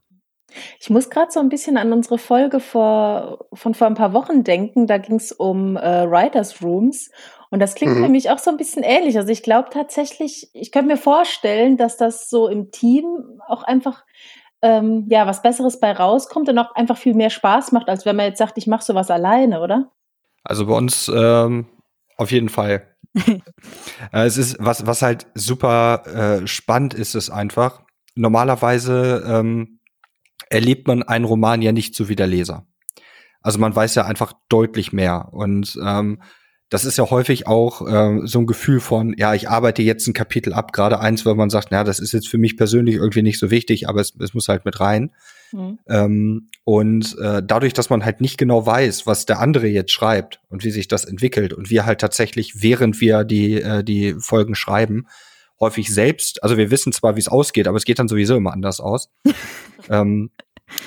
Ich 0.79 0.89
muss 0.89 1.09
gerade 1.09 1.31
so 1.31 1.39
ein 1.39 1.49
bisschen 1.49 1.77
an 1.77 1.93
unsere 1.93 2.17
Folge 2.17 2.59
vor, 2.59 3.47
von 3.53 3.73
vor 3.73 3.87
ein 3.87 3.95
paar 3.95 4.13
Wochen 4.13 4.43
denken. 4.43 4.87
Da 4.87 4.97
ging 4.97 5.15
es 5.15 5.31
um 5.31 5.77
äh, 5.77 6.09
Writers 6.09 6.61
Rooms. 6.61 7.09
Und 7.49 7.59
das 7.59 7.75
klingt 7.75 7.95
mhm. 7.95 8.03
für 8.03 8.09
mich 8.09 8.29
auch 8.29 8.39
so 8.39 8.51
ein 8.51 8.57
bisschen 8.57 8.83
ähnlich. 8.83 9.17
Also 9.17 9.31
ich 9.31 9.43
glaube 9.43 9.69
tatsächlich, 9.71 10.49
ich 10.53 10.71
könnte 10.71 10.87
mir 10.87 10.97
vorstellen, 10.97 11.77
dass 11.77 11.97
das 11.97 12.29
so 12.29 12.47
im 12.47 12.71
Team 12.71 13.39
auch 13.47 13.63
einfach 13.63 14.03
ähm, 14.61 15.07
ja 15.09 15.27
was 15.27 15.41
Besseres 15.41 15.79
bei 15.79 15.91
rauskommt 15.91 16.49
und 16.49 16.57
auch 16.57 16.73
einfach 16.75 16.97
viel 16.97 17.13
mehr 17.13 17.29
Spaß 17.29 17.71
macht, 17.71 17.89
als 17.89 18.05
wenn 18.05 18.15
man 18.15 18.27
jetzt 18.27 18.39
sagt, 18.39 18.57
ich 18.57 18.67
mache 18.67 18.83
sowas 18.83 19.11
alleine, 19.11 19.61
oder? 19.61 19.91
Also 20.43 20.65
bei 20.65 20.73
uns 20.73 21.11
ähm, 21.13 21.67
auf 22.17 22.31
jeden 22.31 22.49
Fall. 22.49 22.89
Äh, 24.11 24.25
es 24.25 24.37
ist, 24.37 24.57
was, 24.59 24.85
was 24.85 25.01
halt 25.01 25.27
super 25.33 26.41
äh, 26.43 26.47
spannend 26.47 26.93
ist, 26.93 27.15
ist 27.15 27.29
einfach, 27.29 27.83
normalerweise 28.15 29.23
ähm, 29.25 29.79
erlebt 30.49 30.87
man 30.87 31.03
einen 31.03 31.25
Roman 31.25 31.61
ja 31.61 31.71
nicht 31.71 31.95
so 31.95 32.09
wie 32.09 32.15
der 32.15 32.27
Leser. 32.27 32.67
Also 33.41 33.59
man 33.59 33.75
weiß 33.75 33.95
ja 33.95 34.05
einfach 34.05 34.33
deutlich 34.49 34.93
mehr. 34.93 35.29
Und 35.31 35.77
ähm, 35.83 36.21
das 36.69 36.85
ist 36.85 36.97
ja 36.97 37.09
häufig 37.09 37.45
auch 37.45 37.87
äh, 37.87 38.21
so 38.25 38.39
ein 38.39 38.47
Gefühl 38.47 38.79
von, 38.79 39.13
ja, 39.17 39.33
ich 39.33 39.49
arbeite 39.49 39.83
jetzt 39.83 40.07
ein 40.07 40.13
Kapitel 40.13 40.53
ab, 40.53 40.73
gerade 40.73 40.99
eins, 40.99 41.25
weil 41.25 41.35
man 41.35 41.49
sagt, 41.49 41.67
na, 41.71 41.83
das 41.83 41.99
ist 41.99 42.13
jetzt 42.13 42.27
für 42.27 42.37
mich 42.37 42.57
persönlich 42.57 42.95
irgendwie 42.95 43.21
nicht 43.21 43.39
so 43.39 43.51
wichtig, 43.51 43.87
aber 43.87 44.01
es, 44.01 44.13
es 44.19 44.33
muss 44.33 44.47
halt 44.47 44.65
mit 44.65 44.79
rein. 44.79 45.11
Mhm. 45.53 45.79
Ähm, 45.87 46.47
und 46.65 47.17
äh, 47.19 47.41
dadurch, 47.45 47.73
dass 47.73 47.89
man 47.89 48.03
halt 48.03 48.21
nicht 48.21 48.37
genau 48.37 48.65
weiß, 48.65 49.05
was 49.05 49.25
der 49.25 49.39
andere 49.39 49.67
jetzt 49.67 49.91
schreibt 49.91 50.41
und 50.49 50.63
wie 50.63 50.71
sich 50.71 50.87
das 50.87 51.05
entwickelt 51.05 51.53
und 51.53 51.69
wir 51.69 51.85
halt 51.85 52.01
tatsächlich, 52.01 52.61
während 52.61 52.99
wir 52.99 53.23
die, 53.23 53.61
äh, 53.61 53.83
die 53.83 54.15
Folgen 54.19 54.55
schreiben, 54.55 55.07
häufig 55.59 55.93
selbst, 55.93 56.43
also 56.43 56.57
wir 56.57 56.71
wissen 56.71 56.91
zwar, 56.91 57.15
wie 57.15 57.19
es 57.19 57.27
ausgeht, 57.27 57.67
aber 57.67 57.77
es 57.77 57.85
geht 57.85 57.99
dann 57.99 58.07
sowieso 58.07 58.35
immer 58.35 58.53
anders 58.53 58.79
aus. 58.79 59.09
ähm, 59.89 60.31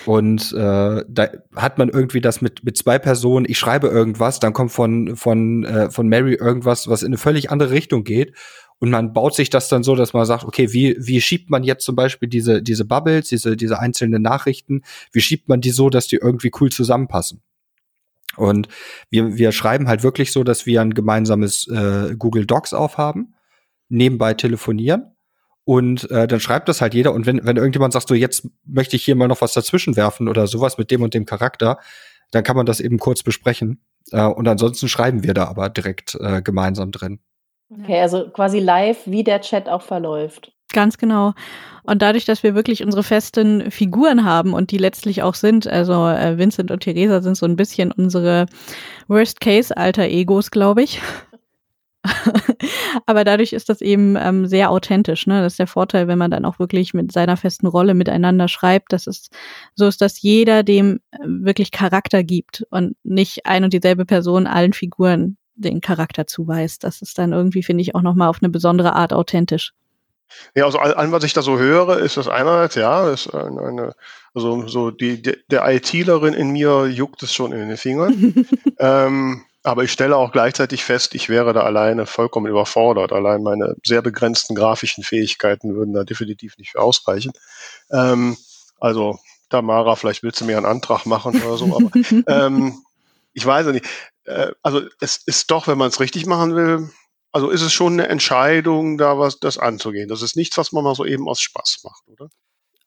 und 0.05 0.53
äh, 0.53 1.05
da 1.09 1.29
hat 1.55 1.79
man 1.79 1.89
irgendwie 1.89 2.21
das 2.21 2.41
mit 2.41 2.65
mit 2.65 2.77
zwei 2.77 2.99
Personen. 2.99 3.47
Ich 3.49 3.59
schreibe 3.59 3.87
irgendwas, 3.87 4.41
dann 4.41 4.53
kommt 4.53 4.73
von 4.73 5.17
von 5.17 5.65
äh, 5.65 5.91
von 5.91 6.09
Mary 6.09 6.35
irgendwas, 6.35 6.89
was 6.89 7.03
in 7.03 7.09
eine 7.09 7.19
völlig 7.19 7.51
andere 7.51 7.71
Richtung 7.71 8.03
geht. 8.03 8.35
Und 8.79 8.91
man 8.91 9.13
baut 9.15 9.35
sich 9.35 9.49
das 9.49 9.69
dann 9.69 9.83
so, 9.83 9.95
dass 9.95 10.13
man 10.13 10.27
sagt, 10.27 10.45
okay, 10.45 10.73
wie 10.73 10.97
wie 10.99 11.21
schiebt 11.21 11.51
man 11.51 11.65
jetzt 11.65 11.85
zum 11.85 11.97
Beispiel 11.97 12.29
diese 12.29 12.63
diese 12.63 12.85
Bubbles, 12.85 13.29
diese 13.29 13.57
diese 13.57 13.79
einzelnen 13.79 14.23
Nachrichten, 14.23 14.83
wie 15.13 15.21
schiebt 15.21 15.49
man 15.49 15.61
die 15.61 15.71
so, 15.71 15.91
dass 15.91 16.07
die 16.07 16.17
irgendwie 16.17 16.53
cool 16.61 16.71
zusammenpassen? 16.71 17.41
Und 18.37 18.69
wir 19.11 19.37
wir 19.39 19.53
schreiben 19.53 19.89
halt 19.89 20.03
wirklich 20.03 20.33
so, 20.33 20.45
dass 20.45 20.67
wir 20.67 20.83
ein 20.83 20.95
gemeinsames 20.95 21.69
äh, 21.69 22.15
Google 22.19 22.45
Docs 22.45 22.75
aufhaben, 22.75 23.35
nebenbei 23.89 24.35
telefonieren 24.35 25.17
und 25.67 26.09
äh, 26.13 26.29
dann 26.29 26.39
schreibt 26.39 26.69
das 26.69 26.81
halt 26.81 26.95
jeder. 26.95 27.13
Und 27.13 27.27
wenn, 27.27 27.45
wenn 27.45 27.57
irgendjemand 27.57 27.93
sagt, 27.93 28.09
so 28.09 28.15
jetzt 28.15 28.49
möchte 28.65 28.95
ich 28.95 29.05
hier 29.05 29.17
mal 29.17 29.27
noch 29.27 29.41
was 29.41 29.53
dazwischen 29.53 29.97
werfen 29.97 30.29
oder 30.29 30.47
sowas 30.47 30.79
mit 30.79 30.93
dem 30.93 31.03
und 31.03 31.13
dem 31.13 31.27
Charakter, 31.27 31.81
dann 32.31 32.45
kann 32.45 32.55
man 32.55 32.67
das 32.67 32.79
eben 32.79 33.01
kurz 33.01 33.25
besprechen. 33.25 33.81
Äh, 34.13 34.27
und 34.27 34.47
ansonsten 34.47 34.89
schreiben 34.89 35.25
wir 35.25 35.35
da 35.35 35.47
aber 35.49 35.69
direkt 35.69 36.17
äh, 36.21 36.41
gemeinsam 36.41 36.93
drin. 36.93 37.19
Okay, 37.71 38.01
also 38.01 38.31
quasi 38.31 38.61
live, 38.61 38.99
wie 39.07 39.25
der 39.25 39.41
Chat 39.41 39.69
auch 39.69 39.83
verläuft. 39.83 40.53
Ganz 40.73 40.99
genau. 40.99 41.33
Und 41.85 42.03
dadurch, 42.03 42.25
dass 42.25 42.43
wir 42.43 42.55
wirklich 42.55 42.85
unsere 42.85 43.03
festen 43.03 43.71
Figuren 43.71 44.25
haben 44.25 44.53
und 44.53 44.73
die 44.73 44.79
letztlich 44.79 45.23
auch 45.23 45.35
sind, 45.35 45.67
also 45.67 46.07
äh, 46.09 46.37
Vincent 46.39 46.71
und 46.71 46.81
Theresa 46.81 47.23
sind 47.23 47.37
so 47.37 47.47
ein 47.47 47.57
bisschen 47.57 47.93
unsere 47.93 48.47
Worst-Case-Alter-Egos, 49.07 50.51
glaube 50.51 50.83
ich. 50.83 51.01
Aber 53.07 53.25
dadurch 53.25 53.53
ist 53.53 53.69
das 53.69 53.81
eben 53.81 54.17
ähm, 54.17 54.47
sehr 54.47 54.71
authentisch. 54.71 55.27
Ne? 55.27 55.41
Das 55.41 55.55
ist 55.55 55.59
der 55.59 55.67
Vorteil, 55.67 56.09
wenn 56.09 56.19
man 56.19 56.31
dann 56.31 56.45
auch 56.45 56.59
wirklich 56.59 56.95
mit 56.95 57.13
seiner 57.13 57.37
festen 57.37 57.67
Rolle 57.67 57.95
miteinander 57.95 58.49
schreibt. 58.49 58.93
Das 58.93 59.07
ist 59.07 59.31
so 59.75 59.87
ist, 59.87 60.01
dass 60.01 60.21
jeder 60.21 60.63
dem 60.63 61.01
äh, 61.13 61.19
wirklich 61.25 61.71
Charakter 61.71 62.25
gibt 62.25 62.65
und 62.71 62.97
nicht 63.05 63.47
ein 63.47 63.65
und 63.65 63.73
dieselbe 63.73 64.05
Person 64.05 64.47
allen 64.47 64.73
Figuren 64.73 65.37
den 65.57 65.81
Charakter 65.81 66.27
zuweist. 66.27 66.85
Das 66.85 67.03
ist 67.03 67.19
dann 67.19 67.33
irgendwie, 67.33 67.63
finde 67.63 67.83
ich, 67.83 67.95
auch 67.95 68.03
nochmal 68.03 68.29
auf 68.29 68.39
eine 68.41 68.51
besondere 68.51 68.95
Art 68.95 69.13
authentisch. 69.13 69.73
Ja, 70.55 70.65
also 70.65 70.79
allem, 70.79 71.13
was 71.13 71.25
ich 71.25 71.33
da 71.33 71.43
so 71.43 71.59
höre, 71.59 71.99
ist 71.99 72.17
das 72.17 72.29
einerseits, 72.29 72.75
ja, 72.75 73.11
ist 73.11 73.33
eine, 73.33 73.95
also 74.35 74.67
so 74.67 74.91
die, 74.91 75.23
die 75.23 75.37
der 75.51 75.69
ITlerin 75.69 76.35
in 76.35 76.51
mir 76.51 76.87
juckt 76.87 77.23
es 77.23 77.33
schon 77.33 77.53
in 77.53 77.69
den 77.69 77.77
Fingern. 77.77 78.35
ähm, 78.79 79.45
aber 79.63 79.83
ich 79.83 79.93
stelle 79.93 80.17
auch 80.17 80.31
gleichzeitig 80.31 80.85
fest, 80.85 81.15
ich 81.15 81.29
wäre 81.29 81.53
da 81.53 81.63
alleine 81.63 82.07
vollkommen 82.07 82.47
überfordert. 82.47 83.13
Allein 83.13 83.43
meine 83.43 83.75
sehr 83.85 84.01
begrenzten 84.01 84.55
grafischen 84.55 85.03
Fähigkeiten 85.03 85.75
würden 85.75 85.93
da 85.93 86.05
definitiv 86.05 86.57
nicht 86.59 86.73
für 86.73 86.81
ausreichen. 86.81 87.33
Ähm, 87.91 88.37
also, 88.79 89.19
Tamara, 89.51 89.97
vielleicht 89.97 90.23
willst 90.23 90.41
du 90.41 90.45
mir 90.45 90.57
einen 90.57 90.67
Antrag 90.67 91.07
machen 91.07 91.43
oder 91.43 91.57
so, 91.57 91.77
aber 91.77 91.91
ähm, 92.47 92.79
ich 93.33 93.45
weiß 93.45 93.67
nicht. 93.69 93.85
Äh, 94.27 94.53
also 94.63 94.83
es 95.01 95.17
ist 95.17 95.51
doch, 95.51 95.67
wenn 95.67 95.79
man 95.79 95.89
es 95.89 96.01
richtig 96.01 96.27
machen 96.27 96.55
will, 96.55 96.91
also 97.33 97.51
ist 97.51 97.63
es 97.63 97.73
schon 97.73 97.95
eine 97.95 98.09
Entscheidung, 98.09 98.99
da 98.99 99.19
was 99.19 99.39
das 99.39 99.59
anzugehen. 99.59 100.09
Das 100.09 100.23
ist 100.23 100.37
nichts, 100.37 100.57
was 100.57 100.73
man 100.73 100.85
mal 100.85 100.95
so 100.95 101.05
eben 101.05 101.29
aus 101.29 101.41
Spaß 101.41 101.81
macht, 101.85 102.03
oder? 102.09 102.31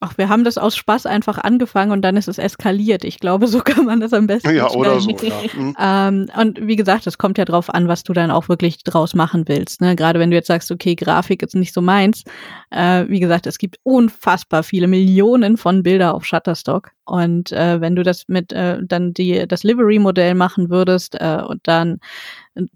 Ach, 0.02 0.18
wir 0.18 0.30
haben 0.30 0.46
das 0.46 0.58
aus 0.58 0.78
Spaß 0.78 1.06
einfach 1.06 1.38
angefangen 1.38 1.92
und 1.92 2.02
dann 2.02 2.16
ist 2.16 2.30
es 2.30 2.38
eskaliert. 2.38 3.04
Ich 3.04 3.20
glaube, 3.20 3.48
so 3.48 3.60
kann 3.64 3.86
man 3.86 4.00
das 4.00 4.14
am 4.14 4.28
besten. 4.28 4.56
Ja, 4.56 4.70
oder 4.72 5.00
so. 5.02 5.10
Ja. 5.10 5.34
Mhm. 5.54 5.76
Ähm, 5.78 6.30
und 6.38 6.66
wie 6.66 6.78
gesagt, 6.78 7.06
es 7.06 7.18
kommt 7.18 7.38
ja 7.38 7.44
drauf 7.44 7.70
an, 7.70 7.90
was 7.90 8.04
du 8.04 8.14
dann 8.14 8.32
auch 8.32 8.48
wirklich 8.48 8.84
draus 8.86 9.14
machen 9.14 9.48
willst. 9.48 9.82
Ne? 9.82 9.98
Gerade 9.98 10.20
wenn 10.20 10.32
du 10.32 10.38
jetzt 10.38 10.48
sagst, 10.48 10.72
okay, 10.72 10.96
Grafik 10.96 11.44
ist 11.44 11.54
nicht 11.54 11.74
so 11.74 11.82
meins. 11.82 12.24
Äh, 12.72 13.06
wie 13.10 13.20
gesagt, 13.20 13.46
es 13.46 13.58
gibt 13.58 13.78
unfassbar 13.84 14.64
viele 14.64 14.88
Millionen 14.88 15.58
von 15.58 15.84
Bilder 15.84 16.16
auf 16.16 16.24
Shutterstock. 16.24 16.92
Und 17.10 17.52
äh, 17.52 17.82
wenn 17.82 17.96
du 17.96 18.04
das 18.04 18.28
mit 18.28 18.54
äh, 18.54 18.78
dann 18.84 19.14
die 19.14 19.48
das 19.48 19.64
Livery-Modell 19.64 20.36
machen 20.36 20.70
würdest 20.70 21.16
äh, 21.16 21.42
und 21.44 21.62
dann 21.64 22.00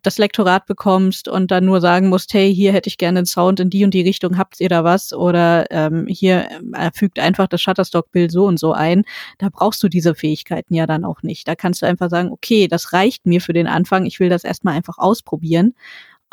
das 0.01 0.17
Lektorat 0.17 0.65
bekommst 0.65 1.27
und 1.27 1.51
dann 1.51 1.65
nur 1.65 1.81
sagen 1.81 2.09
musst, 2.09 2.33
hey, 2.33 2.53
hier 2.53 2.73
hätte 2.73 2.87
ich 2.87 2.97
gerne 2.97 3.19
einen 3.19 3.25
Sound 3.27 3.59
in 3.59 3.69
die 3.69 3.83
und 3.83 3.93
die 3.93 4.01
Richtung, 4.01 4.37
habt 4.39 4.59
ihr 4.59 4.69
da 4.69 4.83
was? 4.83 5.13
Oder 5.13 5.65
ähm, 5.69 6.07
hier 6.07 6.47
äh, 6.73 6.89
fügt 6.95 7.19
einfach 7.19 7.47
das 7.47 7.61
Shutterstock-Bild 7.61 8.31
so 8.31 8.45
und 8.45 8.59
so 8.59 8.73
ein. 8.73 9.03
Da 9.37 9.49
brauchst 9.51 9.83
du 9.83 9.87
diese 9.87 10.15
Fähigkeiten 10.15 10.73
ja 10.73 10.87
dann 10.87 11.05
auch 11.05 11.21
nicht. 11.21 11.47
Da 11.47 11.53
kannst 11.55 11.83
du 11.83 11.85
einfach 11.85 12.09
sagen, 12.09 12.31
okay, 12.31 12.67
das 12.67 12.91
reicht 12.93 13.27
mir 13.27 13.39
für 13.39 13.53
den 13.53 13.67
Anfang, 13.67 14.07
ich 14.07 14.19
will 14.19 14.29
das 14.29 14.43
erstmal 14.43 14.75
einfach 14.75 14.97
ausprobieren. 14.97 15.75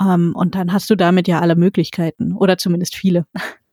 Ähm, 0.00 0.32
und 0.34 0.54
dann 0.54 0.72
hast 0.72 0.88
du 0.88 0.96
damit 0.96 1.28
ja 1.28 1.40
alle 1.40 1.56
Möglichkeiten 1.56 2.32
oder 2.32 2.56
zumindest 2.56 2.94
viele. 2.96 3.26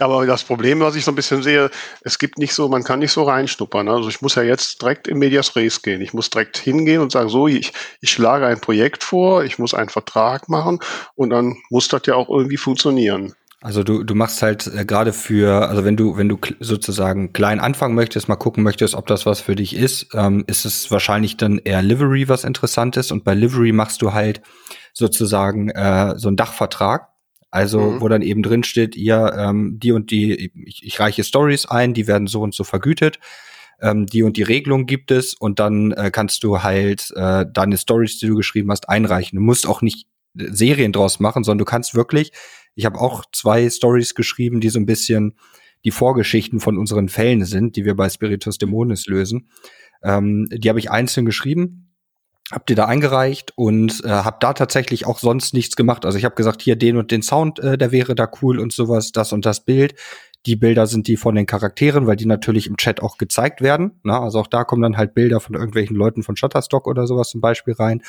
Aber 0.00 0.26
das 0.26 0.44
Problem, 0.44 0.80
was 0.80 0.96
ich 0.96 1.04
so 1.04 1.12
ein 1.12 1.14
bisschen 1.14 1.42
sehe, 1.42 1.70
es 2.02 2.18
gibt 2.18 2.38
nicht 2.38 2.54
so, 2.54 2.68
man 2.68 2.84
kann 2.84 3.00
nicht 3.00 3.12
so 3.12 3.22
reinschnuppern. 3.22 3.88
Also 3.88 4.08
ich 4.08 4.22
muss 4.22 4.34
ja 4.34 4.42
jetzt 4.42 4.80
direkt 4.80 5.08
in 5.08 5.18
Medias 5.18 5.54
Res 5.56 5.82
gehen. 5.82 6.00
Ich 6.00 6.14
muss 6.14 6.30
direkt 6.30 6.56
hingehen 6.56 7.00
und 7.00 7.12
sagen, 7.12 7.28
so, 7.28 7.46
ich, 7.46 7.72
ich 8.00 8.10
schlage 8.10 8.46
ein 8.46 8.60
Projekt 8.60 9.04
vor, 9.04 9.44
ich 9.44 9.58
muss 9.58 9.74
einen 9.74 9.90
Vertrag 9.90 10.48
machen 10.48 10.80
und 11.14 11.30
dann 11.30 11.56
muss 11.68 11.88
das 11.88 12.02
ja 12.06 12.14
auch 12.14 12.28
irgendwie 12.28 12.56
funktionieren. 12.56 13.34
Also 13.62 13.82
du, 13.82 14.04
du 14.04 14.14
machst 14.14 14.40
halt 14.40 14.66
äh, 14.74 14.86
gerade 14.86 15.12
für, 15.12 15.68
also 15.68 15.84
wenn 15.84 15.96
du, 15.96 16.16
wenn 16.16 16.30
du 16.30 16.38
sozusagen 16.60 17.34
klein 17.34 17.60
anfangen 17.60 17.94
möchtest, 17.94 18.26
mal 18.26 18.36
gucken 18.36 18.64
möchtest, 18.64 18.94
ob 18.94 19.06
das 19.06 19.26
was 19.26 19.42
für 19.42 19.54
dich 19.54 19.76
ist, 19.76 20.14
ähm, 20.14 20.44
ist 20.46 20.64
es 20.64 20.90
wahrscheinlich 20.90 21.36
dann 21.36 21.58
eher 21.58 21.82
Livery, 21.82 22.28
was 22.28 22.44
interessant 22.44 22.96
ist. 22.96 23.12
Und 23.12 23.22
bei 23.22 23.34
Livery 23.34 23.72
machst 23.72 24.00
du 24.00 24.14
halt 24.14 24.40
sozusagen 24.94 25.68
äh, 25.68 26.14
so 26.16 26.28
einen 26.28 26.38
Dachvertrag. 26.38 27.09
Also, 27.50 27.80
mhm. 27.80 28.00
wo 28.00 28.08
dann 28.08 28.22
eben 28.22 28.42
drin 28.42 28.62
steht, 28.62 28.96
ihr, 28.96 29.34
ähm, 29.36 29.78
die 29.80 29.92
und 29.92 30.10
die, 30.10 30.52
ich, 30.54 30.82
ich 30.84 31.00
reiche 31.00 31.24
Stories 31.24 31.66
ein, 31.66 31.94
die 31.94 32.06
werden 32.06 32.28
so 32.28 32.42
und 32.42 32.54
so 32.54 32.64
vergütet. 32.64 33.18
Ähm, 33.80 34.06
die 34.06 34.22
und 34.22 34.36
die 34.36 34.42
Regelung 34.42 34.86
gibt 34.86 35.10
es 35.10 35.34
und 35.34 35.58
dann 35.58 35.92
äh, 35.92 36.10
kannst 36.12 36.44
du 36.44 36.62
halt 36.62 37.10
äh, 37.16 37.46
deine 37.50 37.78
Stories, 37.78 38.18
die 38.18 38.26
du 38.26 38.36
geschrieben 38.36 38.70
hast, 38.70 38.88
einreichen. 38.88 39.36
Du 39.36 39.42
musst 39.42 39.66
auch 39.66 39.82
nicht 39.82 40.06
Serien 40.34 40.92
draus 40.92 41.18
machen, 41.18 41.42
sondern 41.42 41.58
du 41.58 41.64
kannst 41.64 41.94
wirklich, 41.94 42.32
ich 42.74 42.84
habe 42.84 43.00
auch 43.00 43.24
zwei 43.32 43.68
Stories 43.68 44.14
geschrieben, 44.14 44.60
die 44.60 44.68
so 44.68 44.78
ein 44.78 44.86
bisschen 44.86 45.34
die 45.84 45.90
Vorgeschichten 45.90 46.60
von 46.60 46.78
unseren 46.78 47.08
Fällen 47.08 47.44
sind, 47.44 47.74
die 47.74 47.84
wir 47.84 47.96
bei 47.96 48.08
Spiritus 48.10 48.58
Dämonis 48.58 49.06
lösen. 49.06 49.48
Ähm, 50.04 50.48
die 50.52 50.68
habe 50.68 50.78
ich 50.78 50.90
einzeln 50.90 51.26
geschrieben 51.26 51.89
hab 52.50 52.66
die 52.66 52.74
da 52.74 52.86
eingereicht 52.86 53.52
und 53.56 54.04
äh, 54.04 54.08
habe 54.08 54.38
da 54.40 54.52
tatsächlich 54.52 55.06
auch 55.06 55.18
sonst 55.18 55.54
nichts 55.54 55.76
gemacht. 55.76 56.04
Also 56.04 56.18
ich 56.18 56.24
habe 56.24 56.34
gesagt, 56.34 56.62
hier 56.62 56.76
den 56.76 56.96
und 56.96 57.10
den 57.10 57.22
Sound, 57.22 57.60
äh, 57.60 57.78
der 57.78 57.92
wäre 57.92 58.14
da 58.14 58.28
cool 58.42 58.58
und 58.58 58.72
sowas, 58.72 59.12
das 59.12 59.32
und 59.32 59.46
das 59.46 59.64
Bild. 59.64 59.94
Die 60.46 60.56
Bilder 60.56 60.86
sind 60.86 61.06
die 61.06 61.16
von 61.16 61.34
den 61.34 61.46
Charakteren, 61.46 62.06
weil 62.06 62.16
die 62.16 62.26
natürlich 62.26 62.66
im 62.66 62.76
Chat 62.76 63.02
auch 63.02 63.18
gezeigt 63.18 63.60
werden. 63.60 64.00
Na, 64.02 64.20
also 64.20 64.40
auch 64.40 64.46
da 64.46 64.64
kommen 64.64 64.82
dann 64.82 64.96
halt 64.96 65.14
Bilder 65.14 65.38
von 65.38 65.54
irgendwelchen 65.54 65.96
Leuten 65.96 66.22
von 66.22 66.36
Shutterstock 66.36 66.86
oder 66.86 67.06
sowas 67.06 67.28
zum 67.28 67.40
Beispiel 67.40 67.74
rein. 67.74 68.02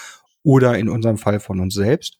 Oder 0.43 0.77
in 0.77 0.89
unserem 0.89 1.17
Fall 1.17 1.39
von 1.39 1.59
uns 1.59 1.75
selbst. 1.75 2.17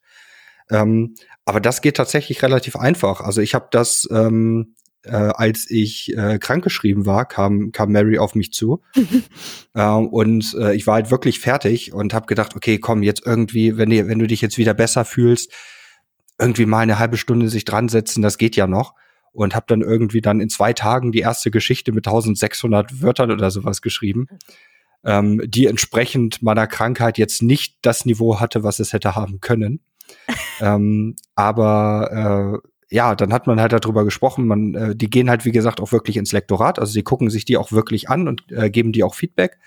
Ähm, 0.70 1.16
aber 1.46 1.60
das 1.60 1.82
geht 1.82 1.98
tatsächlich 1.98 2.44
relativ 2.44 2.76
einfach. 2.76 3.22
Also 3.22 3.42
ich 3.42 3.56
habe 3.56 3.68
das 3.72 4.08
ähm, 4.12 4.76
äh, 5.04 5.12
als 5.12 5.70
ich 5.70 6.16
äh, 6.16 6.38
krankgeschrieben 6.40 7.06
war, 7.06 7.26
kam, 7.26 7.72
kam 7.72 7.92
Mary 7.92 8.18
auf 8.18 8.36
mich 8.36 8.54
zu. 8.54 8.82
ähm, 9.76 10.08
und 10.08 10.56
äh, 10.60 10.76
ich 10.76 10.88
war 10.88 10.96
halt 10.96 11.12
wirklich 11.12 11.40
fertig 11.40 11.94
und 11.94 12.14
habe 12.14 12.28
gedacht, 12.28 12.56
okay, 12.56 12.78
komm, 12.78 13.04
jetzt 13.04 13.26
irgendwie, 13.26 13.78
wenn, 13.78 13.90
du, 13.90 14.08
wenn 14.08 14.20
du 14.20 14.28
dich 14.28 14.42
jetzt 14.42 14.58
wieder 14.58 14.74
besser 14.74 15.06
fühlst, 15.06 15.52
irgendwie 16.40 16.66
mal 16.66 16.80
eine 16.80 17.00
halbe 17.00 17.18
Stunde 17.18 17.50
sich 17.50 17.66
dran 17.66 17.90
setzen, 17.90 18.22
das 18.22 18.38
geht 18.38 18.56
ja 18.56 18.68
noch. 18.68 18.96
Und 19.34 19.56
habe 19.56 19.66
dann 19.70 19.82
irgendwie 19.82 20.20
dann 20.20 20.42
in 20.42 20.50
zwei 20.50 20.74
Tagen 20.74 21.14
die 21.14 21.20
erste 21.20 21.52
Geschichte 21.52 21.94
mit 21.94 22.06
1600 22.06 23.02
Wörtern 23.02 23.32
oder 23.32 23.50
sowas 23.50 23.82
geschrieben, 23.82 24.28
ähm, 25.06 25.42
die 25.46 25.68
entsprechend 25.68 26.42
meiner 26.42 26.68
Krankheit 26.68 27.18
jetzt 27.18 27.42
nicht 27.42 27.78
das 27.82 28.06
Niveau 28.06 28.42
hatte, 28.42 28.64
was 28.64 28.80
es 28.80 28.92
hätte 28.92 29.16
haben 29.16 29.40
können. 29.40 29.80
ähm, 30.60 31.16
aber 31.36 32.62
äh, 32.62 32.68
ja, 32.92 33.16
dann 33.16 33.32
hat 33.32 33.48
man 33.48 33.60
halt 33.60 33.72
darüber 33.72 34.04
gesprochen. 34.04 34.46
Man, 34.46 34.76
äh, 34.76 34.96
die 34.96 35.10
gehen 35.10 35.30
halt, 35.30 35.46
wie 35.46 35.52
gesagt, 35.52 35.80
auch 35.80 35.94
wirklich 35.94 36.18
ins 36.18 36.34
Lektorat. 36.34 36.78
Also 36.78 36.92
sie 36.92 37.04
gucken 37.04 37.30
sich 37.30 37.46
die 37.46 37.56
auch 37.56 37.72
wirklich 37.72 38.10
an 38.10 38.28
und 38.28 38.52
äh, 38.52 38.70
geben 38.70 38.92
die 38.92 39.04
auch 39.04 39.16
Feedback, 39.16 39.60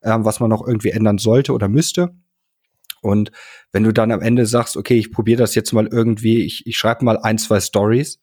äh, 0.00 0.16
was 0.18 0.40
man 0.40 0.50
noch 0.50 0.66
irgendwie 0.66 0.90
ändern 0.90 1.18
sollte 1.18 1.52
oder 1.52 1.68
müsste. 1.68 2.12
Und 3.00 3.30
wenn 3.70 3.84
du 3.84 3.92
dann 3.92 4.10
am 4.10 4.20
Ende 4.20 4.46
sagst, 4.46 4.76
okay, 4.76 4.96
ich 4.98 5.12
probiere 5.12 5.38
das 5.38 5.54
jetzt 5.54 5.72
mal 5.72 5.86
irgendwie, 5.86 6.44
ich, 6.44 6.66
ich 6.66 6.76
schreibe 6.76 7.04
mal 7.04 7.18
ein, 7.18 7.38
zwei 7.38 7.60
Stories, 7.60 8.20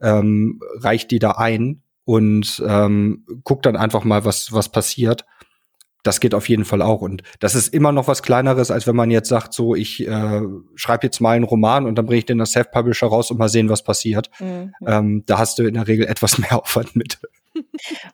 ähm, 0.00 0.60
reicht 0.78 1.10
die 1.10 1.18
da 1.18 1.32
ein 1.32 1.82
und 2.04 2.62
ähm, 2.66 3.26
guck 3.44 3.62
dann 3.62 3.76
einfach 3.76 4.04
mal, 4.04 4.24
was, 4.24 4.52
was 4.52 4.70
passiert 4.70 5.26
das 6.02 6.20
geht 6.20 6.34
auf 6.34 6.48
jeden 6.48 6.64
Fall 6.64 6.82
auch. 6.82 7.02
Und 7.02 7.22
das 7.40 7.54
ist 7.54 7.72
immer 7.72 7.92
noch 7.92 8.08
was 8.08 8.22
Kleineres, 8.22 8.70
als 8.70 8.86
wenn 8.86 8.96
man 8.96 9.10
jetzt 9.10 9.28
sagt, 9.28 9.52
so, 9.52 9.74
ich 9.74 10.06
äh, 10.06 10.42
schreibe 10.74 11.06
jetzt 11.06 11.20
mal 11.20 11.36
einen 11.36 11.44
Roman 11.44 11.86
und 11.86 11.96
dann 11.96 12.06
bringe 12.06 12.18
ich 12.18 12.26
den 12.26 12.40
als 12.40 12.52
Self-Publisher 12.52 13.06
raus 13.06 13.30
und 13.30 13.38
mal 13.38 13.48
sehen, 13.48 13.68
was 13.68 13.82
passiert. 13.82 14.30
Mhm. 14.38 14.72
Ähm, 14.86 15.22
da 15.26 15.38
hast 15.38 15.58
du 15.58 15.64
in 15.64 15.74
der 15.74 15.86
Regel 15.86 16.06
etwas 16.06 16.38
mehr 16.38 16.56
Aufwand 16.56 16.96
mit. 16.96 17.18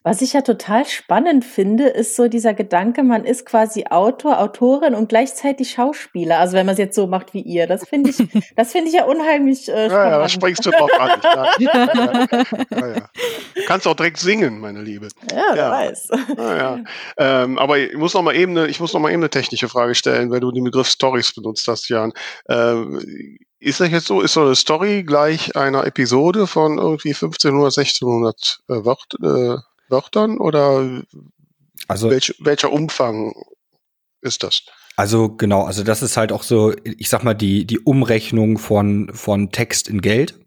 Was 0.03 0.23
ich 0.23 0.33
ja 0.33 0.43
total 0.43 0.85
spannend 0.85 1.45
finde, 1.45 1.89
ist 1.89 2.17
so 2.17 2.29
dieser 2.29 2.55
Gedanke, 2.55 3.03
man 3.03 3.25
ist 3.25 3.47
quasi 3.47 3.85
Autor, 3.91 4.41
Autorin 4.41 4.95
und 4.95 5.09
gleichzeitig 5.09 5.71
Schauspieler. 5.71 6.39
Also 6.39 6.55
wenn 6.55 6.67
man 6.67 6.75
es 6.75 6.79
jetzt 6.79 6.95
so 6.95 7.07
macht 7.07 7.35
wie 7.35 7.41
ihr, 7.41 7.67
das 7.67 7.89
finde 7.89 8.11
ich, 8.11 8.17
das 8.57 8.73
finde 8.73 8.89
ich 8.89 8.95
ja 8.95 9.05
unheimlich 9.05 9.69
äh, 9.69 9.87
spannend. 9.87 9.93
Ja, 9.93 10.11
ja, 10.11 10.19
da 10.19 10.29
springst 10.29 10.67
du 10.67 10.71
drauf 10.71 10.91
an. 10.99 11.21
Ja. 11.23 11.47
Ja, 12.71 12.89
ja. 12.89 13.11
Kannst 13.67 13.87
auch 13.87 13.95
direkt 13.95 14.19
singen, 14.19 14.61
meine 14.61 14.83
Liebe. 14.83 15.09
Ja, 15.31 15.45
wer 15.53 15.71
weiß. 15.71 16.09
Ja, 16.39 16.79
ähm, 17.19 17.59
aber 17.59 17.79
ich 17.79 17.97
muss 17.97 18.15
noch 18.15 18.23
mal 18.23 18.35
eben 18.35 18.57
eine, 18.57 18.69
ich 18.69 18.81
muss 18.81 18.93
noch 18.93 19.01
mal 19.01 19.11
eben 19.11 19.23
eine 19.23 19.31
technische 19.31 19.69
Frage 19.69 19.95
stellen, 19.95 20.31
weil 20.31 20.41
du 20.41 20.53
den 20.53 20.65
Begriff 20.65 20.89
Stories 20.89 21.33
benutzt 21.33 21.67
hast, 21.69 21.89
Jan. 21.89 22.13
Ähm, 22.49 23.39
ist 23.59 23.81
das 23.81 23.91
jetzt 23.91 24.07
so? 24.07 24.21
Ist 24.21 24.35
so 24.35 24.43
eine 24.43 24.55
Story 24.55 25.03
gleich 25.03 25.57
einer 25.57 25.87
Episode 25.87 26.47
von 26.47 26.79
irgendwie 26.79 27.11
1500, 27.11 27.77
1600 27.79 28.59
äh, 28.69 28.85
Wört, 28.85 29.15
äh, 29.23 29.59
Wörtern 29.89 30.39
oder 30.39 31.03
also, 31.89 32.11
welch, 32.11 32.35
welcher 32.41 32.73
Umfang 32.73 33.33
ist 34.21 34.43
das? 34.43 34.63
Also 34.97 35.29
genau, 35.29 35.65
also 35.65 35.85
das 35.85 36.03
ist 36.03 36.17
halt 36.17 36.33
auch 36.33 36.43
so, 36.43 36.73
ich 36.85 37.09
sag 37.09 37.23
mal, 37.23 37.35
die, 37.35 37.67
die 37.67 37.79
Umrechnung 37.79 38.59
von, 38.59 39.11
von 39.13 39.53
Text 39.53 39.89
in 39.89 40.01
Geld. 40.01 40.39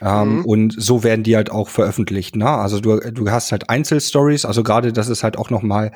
Ähm, 0.00 0.38
mhm. 0.38 0.44
Und 0.44 0.74
so 0.76 1.02
werden 1.02 1.24
die 1.24 1.36
halt 1.36 1.50
auch 1.50 1.68
veröffentlicht. 1.68 2.36
Ne? 2.36 2.48
Also 2.48 2.80
du, 2.80 2.98
du 2.98 3.30
hast 3.30 3.50
halt 3.50 3.68
Einzelstories, 3.70 4.44
also 4.44 4.62
gerade 4.62 4.92
das 4.92 5.08
ist 5.08 5.22
halt 5.22 5.38
auch 5.38 5.50
noch 5.50 5.62
mal 5.62 5.92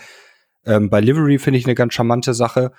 ähm, 0.64 0.90
bei 0.90 1.00
Livery 1.00 1.38
finde 1.38 1.58
ich 1.58 1.66
eine 1.66 1.74
ganz 1.74 1.94
charmante 1.94 2.34
Sache, 2.34 2.72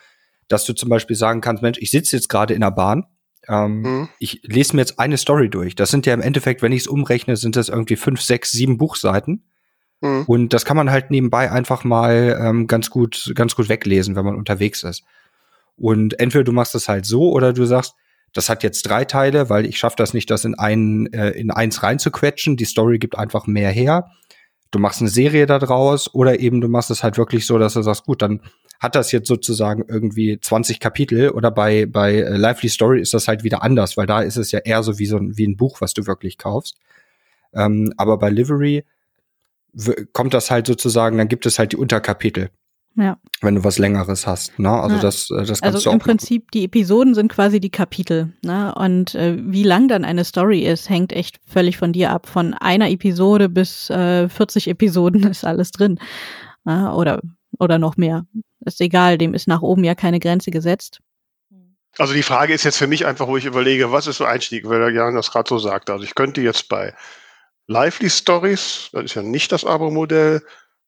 dass 0.48 0.66
du 0.66 0.74
zum 0.74 0.90
Beispiel 0.90 1.16
sagen 1.16 1.42
kannst, 1.42 1.64
Mensch, 1.64 1.78
ich 1.80 1.92
sitze 1.92 2.16
jetzt 2.16 2.30
gerade 2.30 2.54
in 2.54 2.62
der 2.62 2.72
Bahn 2.72 3.06
Ähm, 3.48 3.82
mhm. 3.82 4.10
Ich 4.20 4.42
lese 4.44 4.76
mir 4.76 4.82
jetzt 4.82 5.00
eine 5.00 5.18
Story 5.18 5.50
durch. 5.50 5.76
Das 5.76 5.90
sind 5.90 6.06
ja 6.06 6.14
im 6.14 6.22
Endeffekt, 6.22 6.62
wenn 6.62 6.72
ich 6.72 6.82
es 6.82 6.88
umrechne, 6.88 7.38
sind 7.38 7.56
das 7.56 7.70
irgendwie 7.70 7.96
fünf, 7.96 8.22
sechs, 8.22 8.52
sieben 8.52 8.78
Buchseiten. 8.78 9.44
Mhm. 10.02 10.24
Und 10.28 10.54
das 10.54 10.66
kann 10.66 10.78
man 10.78 10.92
halt 10.92 11.12
nebenbei 11.12 11.52
einfach 11.52 11.84
mal 11.84 12.38
ähm, 12.42 12.68
ganz 12.68 12.90
gut, 12.90 13.32
ganz 13.36 13.56
gut 13.56 13.70
weglesen, 13.70 14.16
wenn 14.16 14.26
man 14.26 14.36
unterwegs 14.36 14.84
ist. 14.84 15.04
Und 15.76 16.20
entweder 16.20 16.44
du 16.44 16.52
machst 16.52 16.76
das 16.76 16.88
halt 16.88 17.06
so 17.06 17.32
oder 17.32 17.54
du 17.54 17.66
sagst, 17.66 17.96
das 18.34 18.50
hat 18.50 18.64
jetzt 18.64 18.84
drei 18.84 19.04
Teile, 19.06 19.50
weil 19.50 19.66
ich 19.66 19.78
schaffe 19.78 19.96
das 19.98 20.14
nicht, 20.14 20.30
das 20.30 20.46
in 20.46 20.56
einen 20.56 21.12
äh, 21.12 21.32
in 21.32 21.52
eins 21.52 21.84
reinzuquetschen. 21.84 22.56
Die 22.56 22.66
Story 22.66 22.98
gibt 22.98 23.18
einfach 23.18 23.48
mehr 23.48 23.72
her. 23.72 24.10
Du 24.72 24.80
machst 24.80 25.02
eine 25.02 25.10
Serie 25.10 25.46
da 25.46 25.60
draus 25.60 26.14
oder 26.14 26.40
eben 26.40 26.62
du 26.62 26.70
machst 26.70 26.92
es 26.92 27.04
halt 27.04 27.18
wirklich 27.18 27.46
so, 27.46 27.58
dass 27.58 27.74
du 27.74 27.82
sagst, 27.82 28.06
gut, 28.06 28.22
dann 28.22 28.42
hat 28.82 28.96
das 28.96 29.12
jetzt 29.12 29.28
sozusagen 29.28 29.86
irgendwie 29.88 30.40
20 30.42 30.80
Kapitel 30.80 31.30
oder 31.30 31.52
bei 31.52 31.86
bei 31.86 32.16
äh, 32.16 32.36
Lively 32.36 32.68
Story 32.68 33.00
ist 33.00 33.14
das 33.14 33.28
halt 33.28 33.44
wieder 33.44 33.62
anders, 33.62 33.96
weil 33.96 34.08
da 34.08 34.22
ist 34.22 34.38
es 34.38 34.52
ja 34.52 34.60
eher 34.60 34.82
so 34.82 34.98
wie 34.98 35.06
so 35.06 35.18
ein, 35.18 35.38
wie 35.38 35.48
ein 35.48 35.56
Buch, 35.56 35.82
was 35.82 35.94
du 35.94 36.08
wirklich 36.08 36.40
kaufst. 36.40 36.78
Ähm, 37.54 37.94
aber 37.98 38.18
bei 38.18 38.32
Livery 38.32 38.84
kommt 40.14 40.34
das 40.34 40.50
halt 40.50 40.66
sozusagen, 40.66 41.18
dann 41.18 41.28
gibt 41.28 41.46
es 41.46 41.60
halt 41.60 41.74
die 41.74 41.78
Unterkapitel. 41.78 42.50
Ja. 42.96 43.18
Wenn 43.40 43.56
du 43.56 43.64
was 43.64 43.78
längeres 43.78 44.26
hast, 44.26 44.58
ne? 44.58 44.70
Also 44.70 44.96
ja. 44.96 45.02
das, 45.02 45.30
äh, 45.30 45.46
das 45.46 45.62
kannst 45.62 45.64
also 45.64 45.80
du 45.80 45.90
auch 45.90 45.94
im 45.94 46.00
Prinzip 46.00 46.50
die 46.52 46.66
Episoden 46.66 47.14
sind 47.14 47.32
quasi 47.32 47.60
die 47.60 47.70
Kapitel, 47.70 48.34
ne? 48.44 48.74
Und 48.76 49.14
äh, 49.14 49.38
wie 49.40 49.64
lang 49.64 49.90
dann 49.90 50.04
eine 50.04 50.26
Story 50.26 50.66
ist, 50.66 50.90
hängt 50.90 51.14
echt 51.14 51.40
völlig 51.46 51.78
von 51.78 51.94
dir 51.94 52.10
ab. 52.10 52.28
Von 52.28 52.56
einer 52.56 52.90
Episode 52.90 53.48
bis 53.48 53.92
äh, 53.92 54.28
40 54.28 54.68
Episoden 54.70 55.24
ist 55.30 55.46
alles 55.46 55.72
drin, 55.72 56.00
ne? 56.66 56.94
oder 56.94 57.22
oder 57.60 57.78
noch 57.78 57.96
mehr. 57.96 58.26
Ist 58.66 58.82
egal, 58.82 59.18
dem 59.18 59.34
ist 59.34 59.48
nach 59.48 59.62
oben 59.62 59.84
ja 59.84 59.96
keine 59.96 60.20
Grenze 60.20 60.52
gesetzt. 60.52 61.00
Also 61.98 62.14
die 62.14 62.24
Frage 62.24 62.54
ist 62.54 62.64
jetzt 62.64 62.78
für 62.78 62.88
mich 62.88 63.06
einfach, 63.06 63.28
wo 63.28 63.38
ich 63.38 63.46
überlege, 63.46 63.92
was 63.92 64.08
ist 64.08 64.18
so 64.18 64.26
Einstieg, 64.26 64.68
weil 64.68 64.80
der 64.80 64.92
Jan 64.92 65.16
das 65.16 65.32
gerade 65.32 65.50
so 65.50 65.58
sagt. 65.58 65.90
Also 65.90 66.04
ich 66.04 66.16
könnte 66.16 66.42
jetzt 66.42 66.70
bei 66.70 66.94
Lively 67.68 68.10
Stories, 68.10 68.90
das 68.94 69.06
ist 69.06 69.16
ja 69.16 69.22
nicht 69.22 69.52
das 69.52 69.66
Abo-Modell, 69.66 70.42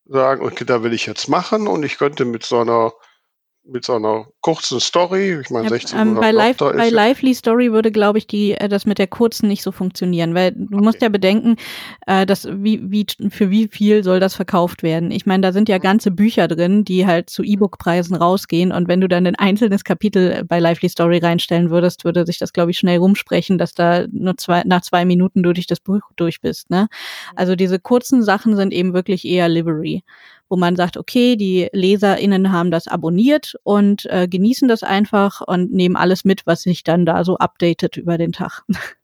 sagen, 0.05 0.45
okay, 0.45 0.65
da 0.65 0.83
will 0.83 0.93
ich 0.93 1.05
jetzt 1.05 1.27
machen 1.27 1.67
und 1.67 1.83
ich 1.83 1.97
könnte 1.97 2.25
mit 2.25 2.43
so 2.45 2.59
einer 2.59 2.93
mit 3.65 3.85
so 3.85 3.93
einer 3.93 4.25
kurzen 4.41 4.81
Story, 4.81 5.39
ich 5.39 5.49
meine 5.49 5.65
ja, 5.65 5.69
16 5.69 5.99
ähm, 5.99 6.15
bei, 6.15 6.31
Live, 6.31 6.57
bei 6.57 6.89
Lively 6.89 7.33
Story 7.33 7.71
würde, 7.71 7.91
glaube 7.91 8.17
ich, 8.17 8.27
die 8.27 8.51
äh, 8.51 8.67
das 8.67 8.85
mit 8.85 8.97
der 8.97 9.07
kurzen 9.07 9.47
nicht 9.47 9.63
so 9.63 9.71
funktionieren, 9.71 10.35
weil 10.35 10.51
du 10.51 10.75
okay. 10.75 10.83
musst 10.83 11.01
ja 11.01 11.07
bedenken, 11.07 11.55
äh, 12.05 12.25
dass 12.25 12.45
wie, 12.45 12.91
wie 12.91 13.05
für 13.29 13.49
wie 13.49 13.69
viel 13.69 14.03
soll 14.03 14.19
das 14.19 14.35
verkauft 14.35 14.83
werden. 14.83 15.11
Ich 15.11 15.25
meine, 15.25 15.41
da 15.41 15.53
sind 15.53 15.69
ja 15.69 15.77
ganze 15.77 16.11
Bücher 16.11 16.49
drin, 16.49 16.83
die 16.83 17.07
halt 17.07 17.29
zu 17.29 17.41
E-Book-Preisen 17.41 18.15
rausgehen 18.15 18.73
und 18.73 18.89
wenn 18.89 18.99
du 18.99 19.07
dann 19.07 19.25
ein 19.25 19.35
einzelnes 19.35 19.85
Kapitel 19.85 20.43
bei 20.45 20.59
Lively 20.59 20.89
Story 20.89 21.19
reinstellen 21.19 21.69
würdest, 21.69 22.03
würde 22.03 22.25
sich 22.25 22.39
das, 22.39 22.51
glaube 22.51 22.71
ich, 22.71 22.77
schnell 22.77 22.97
rumsprechen, 22.97 23.57
dass 23.57 23.73
da 23.73 24.05
nur 24.11 24.35
zwei, 24.37 24.63
nach 24.65 24.81
zwei 24.81 25.05
Minuten 25.05 25.41
du 25.41 25.53
durch 25.53 25.67
das 25.67 25.79
Buch 25.79 26.01
durch 26.17 26.41
bist. 26.41 26.69
Ne? 26.69 26.89
Also 27.35 27.55
diese 27.55 27.79
kurzen 27.79 28.23
Sachen 28.23 28.57
sind 28.57 28.73
eben 28.73 28.93
wirklich 28.93 29.23
eher 29.25 29.47
Livery 29.47 30.03
wo 30.53 30.55
man 30.55 30.75
sagt, 30.75 30.97
okay, 30.97 31.35
die 31.35 31.67
LeserInnen 31.73 32.51
haben 32.51 32.69
das 32.69 32.87
abonniert 32.87 33.55
und 33.63 34.05
äh, 34.05 34.27
genießen 34.27 34.67
das 34.67 34.83
einfach 34.83 35.41
und 35.41 35.73
nehmen 35.73 35.95
alles 35.95 36.25
mit, 36.25 36.45
was 36.45 36.61
sich 36.61 36.83
dann 36.83 37.07
da 37.07 37.23
so 37.23 37.37
updatet 37.37 37.97
über 37.97 38.19
den 38.19 38.31
Tag. 38.31 38.61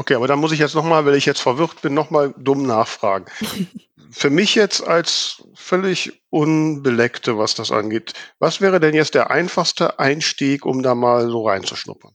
Okay, 0.00 0.14
aber 0.14 0.28
dann 0.28 0.38
muss 0.38 0.52
ich 0.52 0.60
jetzt 0.60 0.76
nochmal, 0.76 1.04
weil 1.06 1.16
ich 1.16 1.26
jetzt 1.26 1.40
verwirrt 1.40 1.82
bin, 1.82 1.92
nochmal 1.92 2.32
dumm 2.38 2.62
nachfragen. 2.62 3.24
Für 4.12 4.30
mich 4.30 4.54
jetzt 4.54 4.86
als 4.86 5.42
völlig 5.54 6.22
Unbeleckte, 6.30 7.36
was 7.36 7.56
das 7.56 7.72
angeht, 7.72 8.12
was 8.38 8.60
wäre 8.60 8.78
denn 8.78 8.94
jetzt 8.94 9.16
der 9.16 9.32
einfachste 9.32 9.98
Einstieg, 9.98 10.64
um 10.64 10.84
da 10.84 10.94
mal 10.94 11.28
so 11.28 11.48
reinzuschnuppern? 11.48 12.12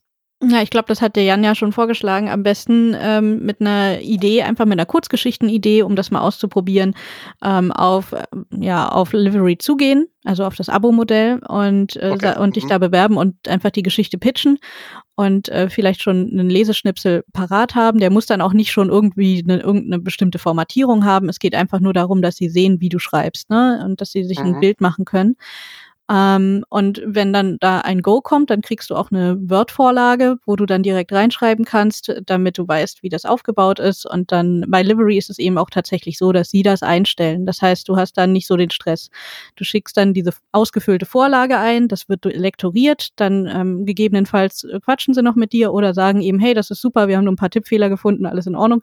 Ja, 0.48 0.62
ich 0.62 0.70
glaube, 0.70 0.86
das 0.88 1.00
hat 1.00 1.16
der 1.16 1.24
Jan 1.24 1.44
ja 1.44 1.54
schon 1.54 1.72
vorgeschlagen. 1.72 2.28
Am 2.28 2.42
besten 2.42 2.96
ähm, 2.98 3.44
mit 3.44 3.60
einer 3.60 4.00
Idee, 4.00 4.42
einfach 4.42 4.64
mit 4.64 4.74
einer 4.74 4.86
Kurzgeschichtenidee, 4.86 5.82
um 5.82 5.96
das 5.96 6.10
mal 6.10 6.20
auszuprobieren, 6.20 6.94
ähm, 7.42 7.72
auf 7.72 8.14
ja 8.50 8.88
auf 8.88 9.12
Livery 9.12 9.58
zugehen, 9.58 10.06
also 10.24 10.44
auf 10.44 10.56
das 10.56 10.68
Abo-Modell 10.68 11.40
und 11.48 11.96
äh, 11.96 12.10
okay. 12.12 12.38
und 12.38 12.56
dich 12.56 12.64
mhm. 12.64 12.68
da 12.68 12.78
bewerben 12.78 13.16
und 13.16 13.48
einfach 13.48 13.70
die 13.70 13.82
Geschichte 13.82 14.18
pitchen 14.18 14.58
und 15.14 15.48
äh, 15.48 15.68
vielleicht 15.70 16.02
schon 16.02 16.30
einen 16.32 16.50
Leseschnipsel 16.50 17.24
parat 17.32 17.74
haben. 17.74 18.00
Der 18.00 18.10
muss 18.10 18.26
dann 18.26 18.40
auch 18.40 18.52
nicht 18.52 18.72
schon 18.72 18.88
irgendwie 18.88 19.44
eine, 19.46 19.60
irgendeine 19.60 20.00
bestimmte 20.00 20.38
Formatierung 20.38 21.04
haben. 21.04 21.28
Es 21.28 21.38
geht 21.38 21.54
einfach 21.54 21.80
nur 21.80 21.92
darum, 21.92 22.22
dass 22.22 22.36
sie 22.36 22.48
sehen, 22.48 22.80
wie 22.80 22.88
du 22.88 22.98
schreibst, 22.98 23.50
ne, 23.50 23.82
und 23.84 24.00
dass 24.00 24.10
sie 24.10 24.24
sich 24.24 24.40
mhm. 24.40 24.46
ein 24.46 24.60
Bild 24.60 24.80
machen 24.80 25.04
können. 25.04 25.36
Ähm, 26.10 26.64
und 26.68 27.02
wenn 27.06 27.32
dann 27.32 27.56
da 27.60 27.80
ein 27.80 28.02
Go 28.02 28.20
kommt, 28.20 28.50
dann 28.50 28.60
kriegst 28.60 28.90
du 28.90 28.94
auch 28.94 29.10
eine 29.10 29.38
Word-Vorlage, 29.40 30.36
wo 30.44 30.54
du 30.54 30.66
dann 30.66 30.82
direkt 30.82 31.12
reinschreiben 31.12 31.64
kannst, 31.64 32.12
damit 32.26 32.58
du 32.58 32.68
weißt, 32.68 33.02
wie 33.02 33.08
das 33.08 33.24
aufgebaut 33.24 33.78
ist. 33.78 34.04
Und 34.04 34.30
dann 34.30 34.66
bei 34.68 34.82
Livery 34.82 35.16
ist 35.16 35.30
es 35.30 35.38
eben 35.38 35.56
auch 35.56 35.70
tatsächlich 35.70 36.18
so, 36.18 36.32
dass 36.32 36.50
sie 36.50 36.62
das 36.62 36.82
einstellen. 36.82 37.46
Das 37.46 37.62
heißt, 37.62 37.88
du 37.88 37.96
hast 37.96 38.18
dann 38.18 38.32
nicht 38.32 38.46
so 38.46 38.56
den 38.56 38.70
Stress. 38.70 39.10
Du 39.56 39.64
schickst 39.64 39.96
dann 39.96 40.12
diese 40.12 40.32
ausgefüllte 40.52 41.06
Vorlage 41.06 41.58
ein, 41.58 41.88
das 41.88 42.08
wird 42.08 42.26
lektoriert, 42.26 43.08
dann 43.16 43.46
ähm, 43.46 43.86
gegebenenfalls 43.86 44.66
quatschen 44.84 45.14
sie 45.14 45.22
noch 45.22 45.36
mit 45.36 45.52
dir 45.52 45.72
oder 45.72 45.94
sagen 45.94 46.20
eben, 46.20 46.38
hey, 46.38 46.52
das 46.52 46.70
ist 46.70 46.82
super, 46.82 47.08
wir 47.08 47.16
haben 47.16 47.24
nur 47.24 47.32
ein 47.32 47.36
paar 47.36 47.50
Tippfehler 47.50 47.88
gefunden, 47.88 48.26
alles 48.26 48.46
in 48.46 48.56
Ordnung. 48.56 48.82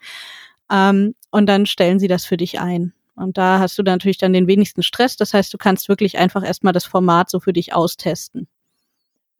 Ähm, 0.72 1.16
und 1.32 1.48
dann 1.48 1.66
stellen 1.66 2.00
sie 2.00 2.08
das 2.08 2.26
für 2.26 2.38
dich 2.38 2.60
ein. 2.60 2.94
Und 3.16 3.38
da 3.38 3.60
hast 3.60 3.78
du 3.78 3.84
natürlich 3.84 4.18
dann 4.18 4.34
den 4.34 4.48
wenigsten 4.48 4.84
Stress. 4.84 5.16
Das 5.18 5.34
heißt, 5.34 5.54
du 5.54 5.58
kannst 5.58 5.90
wirklich 5.90 6.18
einfach 6.18 6.44
erstmal 6.44 6.74
das 6.74 6.86
Format 6.86 7.30
so 7.30 7.40
für 7.40 7.54
dich 7.54 7.74
austesten. 7.74 8.48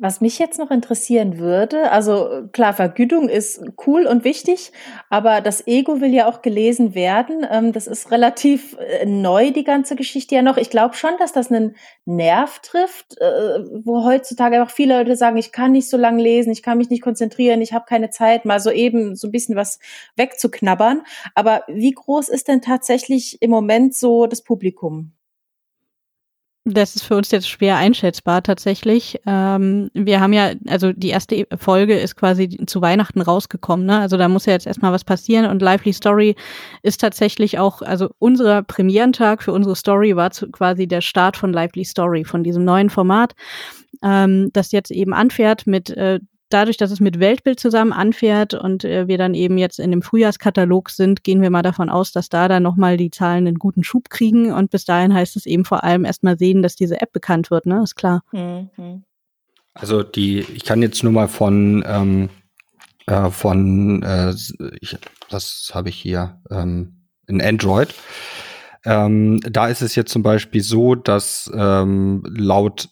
Was 0.04 0.20
mich 0.20 0.40
jetzt 0.40 0.58
noch 0.58 0.72
interessieren 0.72 1.38
würde, 1.38 1.92
also 1.92 2.48
klar, 2.54 2.74
Vergütung 2.74 3.30
ist 3.30 3.62
cool 3.86 4.08
und 4.08 4.24
wichtig, 4.24 4.72
aber 5.12 5.42
das 5.42 5.68
Ego 5.68 6.02
will 6.02 6.12
ja 6.12 6.28
auch 6.28 6.42
gelesen 6.42 6.96
werden. 6.96 7.46
Ähm, 7.48 7.72
das 7.72 7.86
ist 7.86 8.10
relativ 8.10 8.76
äh, 8.80 9.06
neu, 9.06 9.52
die 9.52 9.64
ganze 9.64 9.96
Geschichte 9.96 10.34
ja 10.34 10.42
noch. 10.42 10.58
Ich 10.58 10.72
glaube 10.72 10.96
schon, 10.96 11.12
dass 11.20 11.34
das 11.34 11.52
einen 11.52 11.76
Nerv 12.06 12.62
trifft, 12.64 13.22
äh, 13.22 13.60
wo 13.86 14.04
heutzutage 14.04 14.64
auch 14.64 14.72
viele 14.72 14.98
Leute 14.98 15.16
sagen, 15.16 15.38
ich 15.38 15.52
kann 15.52 15.72
nicht 15.72 15.88
so 15.88 15.98
lange 15.98 16.24
lesen, 16.24 16.52
ich 16.52 16.64
kann 16.64 16.80
mich 16.80 16.90
nicht 16.90 17.04
konzentrieren, 17.04 17.62
ich 17.62 17.72
habe 17.72 17.86
keine 17.88 18.10
Zeit, 18.10 18.44
mal 18.44 18.60
so 18.60 18.72
eben 18.72 19.16
so 19.16 19.28
ein 19.28 19.32
bisschen 19.32 19.56
was 19.56 19.78
wegzuknabbern. 20.16 21.04
Aber 21.36 21.62
wie 21.68 21.92
groß 21.92 22.30
ist 22.30 22.48
denn 22.48 22.64
tatsächlich 22.64 23.40
im 23.44 23.52
Moment 23.52 23.94
so 23.94 24.26
das 24.26 24.42
Publikum? 24.42 25.14
Das 26.64 26.96
ist 26.96 27.02
für 27.04 27.16
uns 27.16 27.32
jetzt 27.32 27.50
schwer 27.50 27.78
einschätzbar 27.78 28.44
tatsächlich. 28.44 29.20
Ähm, 29.26 29.90
wir 29.96 30.20
haben 30.20 30.32
ja, 30.32 30.52
also 30.68 30.94
die 30.94 31.10
erste 31.10 31.48
Folge 31.58 31.98
ist 31.98 32.16
quasi 32.16 32.50
zu 32.68 32.82
Weihnachten 32.82 33.20
rausgekommen, 33.22 33.88
ne? 33.88 33.98
Also 34.00 34.16
da 34.16 34.30
muss 34.30 34.46
ja 34.46 34.54
jetzt 34.54 34.68
erstmal 34.68 34.92
was 34.92 35.04
passieren 35.04 35.48
und 35.48 35.60
Lively 35.60 35.92
Story 35.92 36.36
ist 36.84 37.02
tatsächlich 37.02 37.58
auch, 37.58 37.82
also 37.82 38.12
unser 38.20 38.62
Premierentag 38.62 39.42
für 39.42 39.54
unsere 39.54 39.76
Story 39.76 40.16
war 40.16 40.30
zu, 40.30 40.52
quasi 40.52 40.88
der 40.88 41.02
Start 41.02 41.36
von 41.36 41.52
Lively 41.52 41.84
Story, 41.84 42.26
von 42.26 42.44
diesem 42.44 42.64
neuen 42.64 42.92
Format, 42.92 43.34
ähm, 44.04 44.52
das 44.54 44.72
jetzt 44.72 44.92
eben 44.92 45.16
anfährt 45.16 45.66
mit 45.66 45.90
äh, 45.90 46.20
dadurch, 46.54 46.78
dass 46.78 46.92
es 46.92 47.00
mit 47.00 47.20
Weltbild 47.20 47.60
zusammen 47.60 47.94
anfährt 47.94 48.54
und 48.54 48.84
äh, 48.84 49.08
wir 49.08 49.18
dann 49.18 49.34
eben 49.34 49.58
jetzt 49.58 49.80
in 49.80 49.92
dem 49.92 50.02
Frühjahrskatalog 50.02 50.90
sind, 50.90 51.24
gehen 51.24 51.42
wir 51.42 51.50
mal 51.50 51.62
davon 51.62 51.90
aus, 51.90 52.12
dass 52.12 52.30
da 52.30 52.48
dann 52.48 52.64
nochmal 52.64 52.98
die 52.98 53.12
Zahlen 53.12 53.48
einen 53.48 53.60
guten 53.60 53.84
Schub 53.84 54.10
kriegen. 54.10 54.52
Und 54.52 54.72
bis 54.72 54.86
dahin 54.86 55.14
heißt 55.14 55.36
es 55.36 55.46
eben 55.46 55.66
vor 55.66 55.84
allem 55.84 56.06
erstmal 56.06 56.38
sehen, 56.38 56.62
dass 56.62 56.76
diese 56.76 57.02
App 57.02 57.12
bekannt 57.12 57.52
wird, 57.52 57.66
ne? 57.66 57.82
Ist 57.84 57.96
klar. 57.96 58.24
Mhm. 58.32 59.04
Also 59.74 60.04
die, 60.04 60.40
ich 60.40 60.66
kann 60.66 60.82
jetzt 60.82 61.04
nur 61.04 61.14
mal 61.14 61.28
von 61.28 61.84
ähm, 61.88 62.30
äh, 63.08 63.30
von 63.30 64.04
äh, 64.04 64.34
ich, 64.82 64.98
das 65.30 65.72
habe 65.74 65.90
ich 65.90 65.96
hier 65.96 66.42
ähm, 66.50 67.08
in 67.28 67.42
Android. 67.42 67.94
Ähm, 68.84 69.40
da 69.42 69.68
ist 69.68 69.82
es 69.82 69.96
jetzt 69.96 70.12
zum 70.12 70.24
Beispiel 70.24 70.62
so, 70.62 70.96
dass 70.96 71.52
ähm, 71.54 72.24
laut 72.28 72.90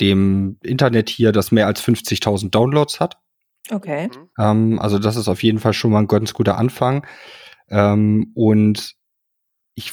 dem 0.00 0.58
Internet 0.62 1.08
hier, 1.08 1.32
das 1.32 1.52
mehr 1.52 1.66
als 1.66 1.82
50.000 1.82 2.50
Downloads 2.50 3.00
hat. 3.00 3.18
Okay. 3.70 4.08
Mhm. 4.08 4.28
Ähm, 4.38 4.78
also 4.78 4.98
das 4.98 5.16
ist 5.16 5.28
auf 5.28 5.42
jeden 5.42 5.58
Fall 5.58 5.72
schon 5.72 5.92
mal 5.92 6.00
ein 6.00 6.08
ganz 6.08 6.34
guter 6.34 6.58
Anfang. 6.58 7.06
Ähm, 7.68 8.32
und 8.34 8.96
ich, 9.74 9.92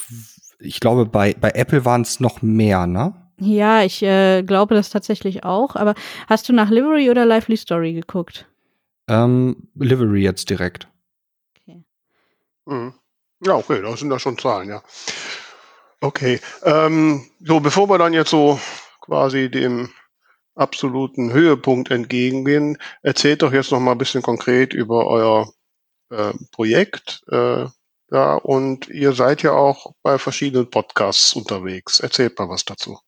ich 0.58 0.80
glaube, 0.80 1.06
bei, 1.06 1.34
bei 1.34 1.50
Apple 1.50 1.84
waren 1.84 2.02
es 2.02 2.20
noch 2.20 2.42
mehr, 2.42 2.86
ne? 2.86 3.14
Ja, 3.40 3.84
ich 3.84 4.02
äh, 4.02 4.42
glaube 4.42 4.74
das 4.74 4.90
tatsächlich 4.90 5.44
auch. 5.44 5.76
Aber 5.76 5.94
hast 6.28 6.48
du 6.48 6.52
nach 6.52 6.70
Livery 6.70 7.08
oder 7.10 7.24
Lively 7.24 7.56
Story 7.56 7.92
geguckt? 7.92 8.46
Ähm, 9.06 9.68
Livery 9.76 10.22
jetzt 10.22 10.50
direkt. 10.50 10.88
Okay. 11.56 11.84
Mhm. 12.66 12.94
Ja, 13.44 13.54
okay, 13.54 13.80
da 13.80 13.96
sind 13.96 14.10
da 14.10 14.18
schon 14.18 14.36
Zahlen, 14.36 14.68
ja. 14.68 14.82
Okay. 16.00 16.40
Ähm, 16.64 17.24
so, 17.40 17.60
bevor 17.60 17.88
wir 17.88 17.98
dann 17.98 18.12
jetzt 18.12 18.30
so 18.30 18.58
quasi 19.08 19.50
dem 19.50 19.88
absoluten 20.54 21.32
Höhepunkt 21.32 21.90
entgegengehen. 21.90 22.78
Erzählt 23.02 23.42
doch 23.42 23.52
jetzt 23.52 23.72
noch 23.72 23.80
mal 23.80 23.92
ein 23.92 23.98
bisschen 23.98 24.22
konkret 24.22 24.74
über 24.74 25.06
euer 25.06 25.50
äh, 26.10 26.32
Projekt. 26.52 27.22
Äh, 27.30 27.66
ja, 28.10 28.34
und 28.36 28.88
ihr 28.88 29.12
seid 29.12 29.42
ja 29.42 29.52
auch 29.52 29.92
bei 30.02 30.18
verschiedenen 30.18 30.68
Podcasts 30.68 31.34
unterwegs. 31.34 32.00
Erzählt 32.00 32.38
mal 32.38 32.48
was 32.48 32.64
dazu. 32.64 32.98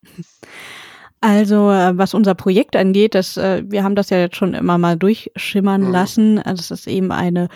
Also 1.23 1.71
äh, 1.71 1.97
was 1.99 2.15
unser 2.15 2.35
Projekt 2.35 2.77
angeht, 2.77 3.15
das, 3.15 3.37
äh, 3.37 3.63
wir 3.67 3.85
haben 3.85 3.95
das 3.95 4.09
ja 4.09 4.19
jetzt 4.19 4.37
schon 4.37 4.55
immer 4.55 4.79
mal 4.79 4.97
durchschimmern 4.97 5.85
mhm. 5.85 5.93
lassen. 5.93 6.39
Also 6.39 6.61
es 6.61 6.71
ist 6.71 6.87
eben 6.87 7.13
eine 7.13 7.49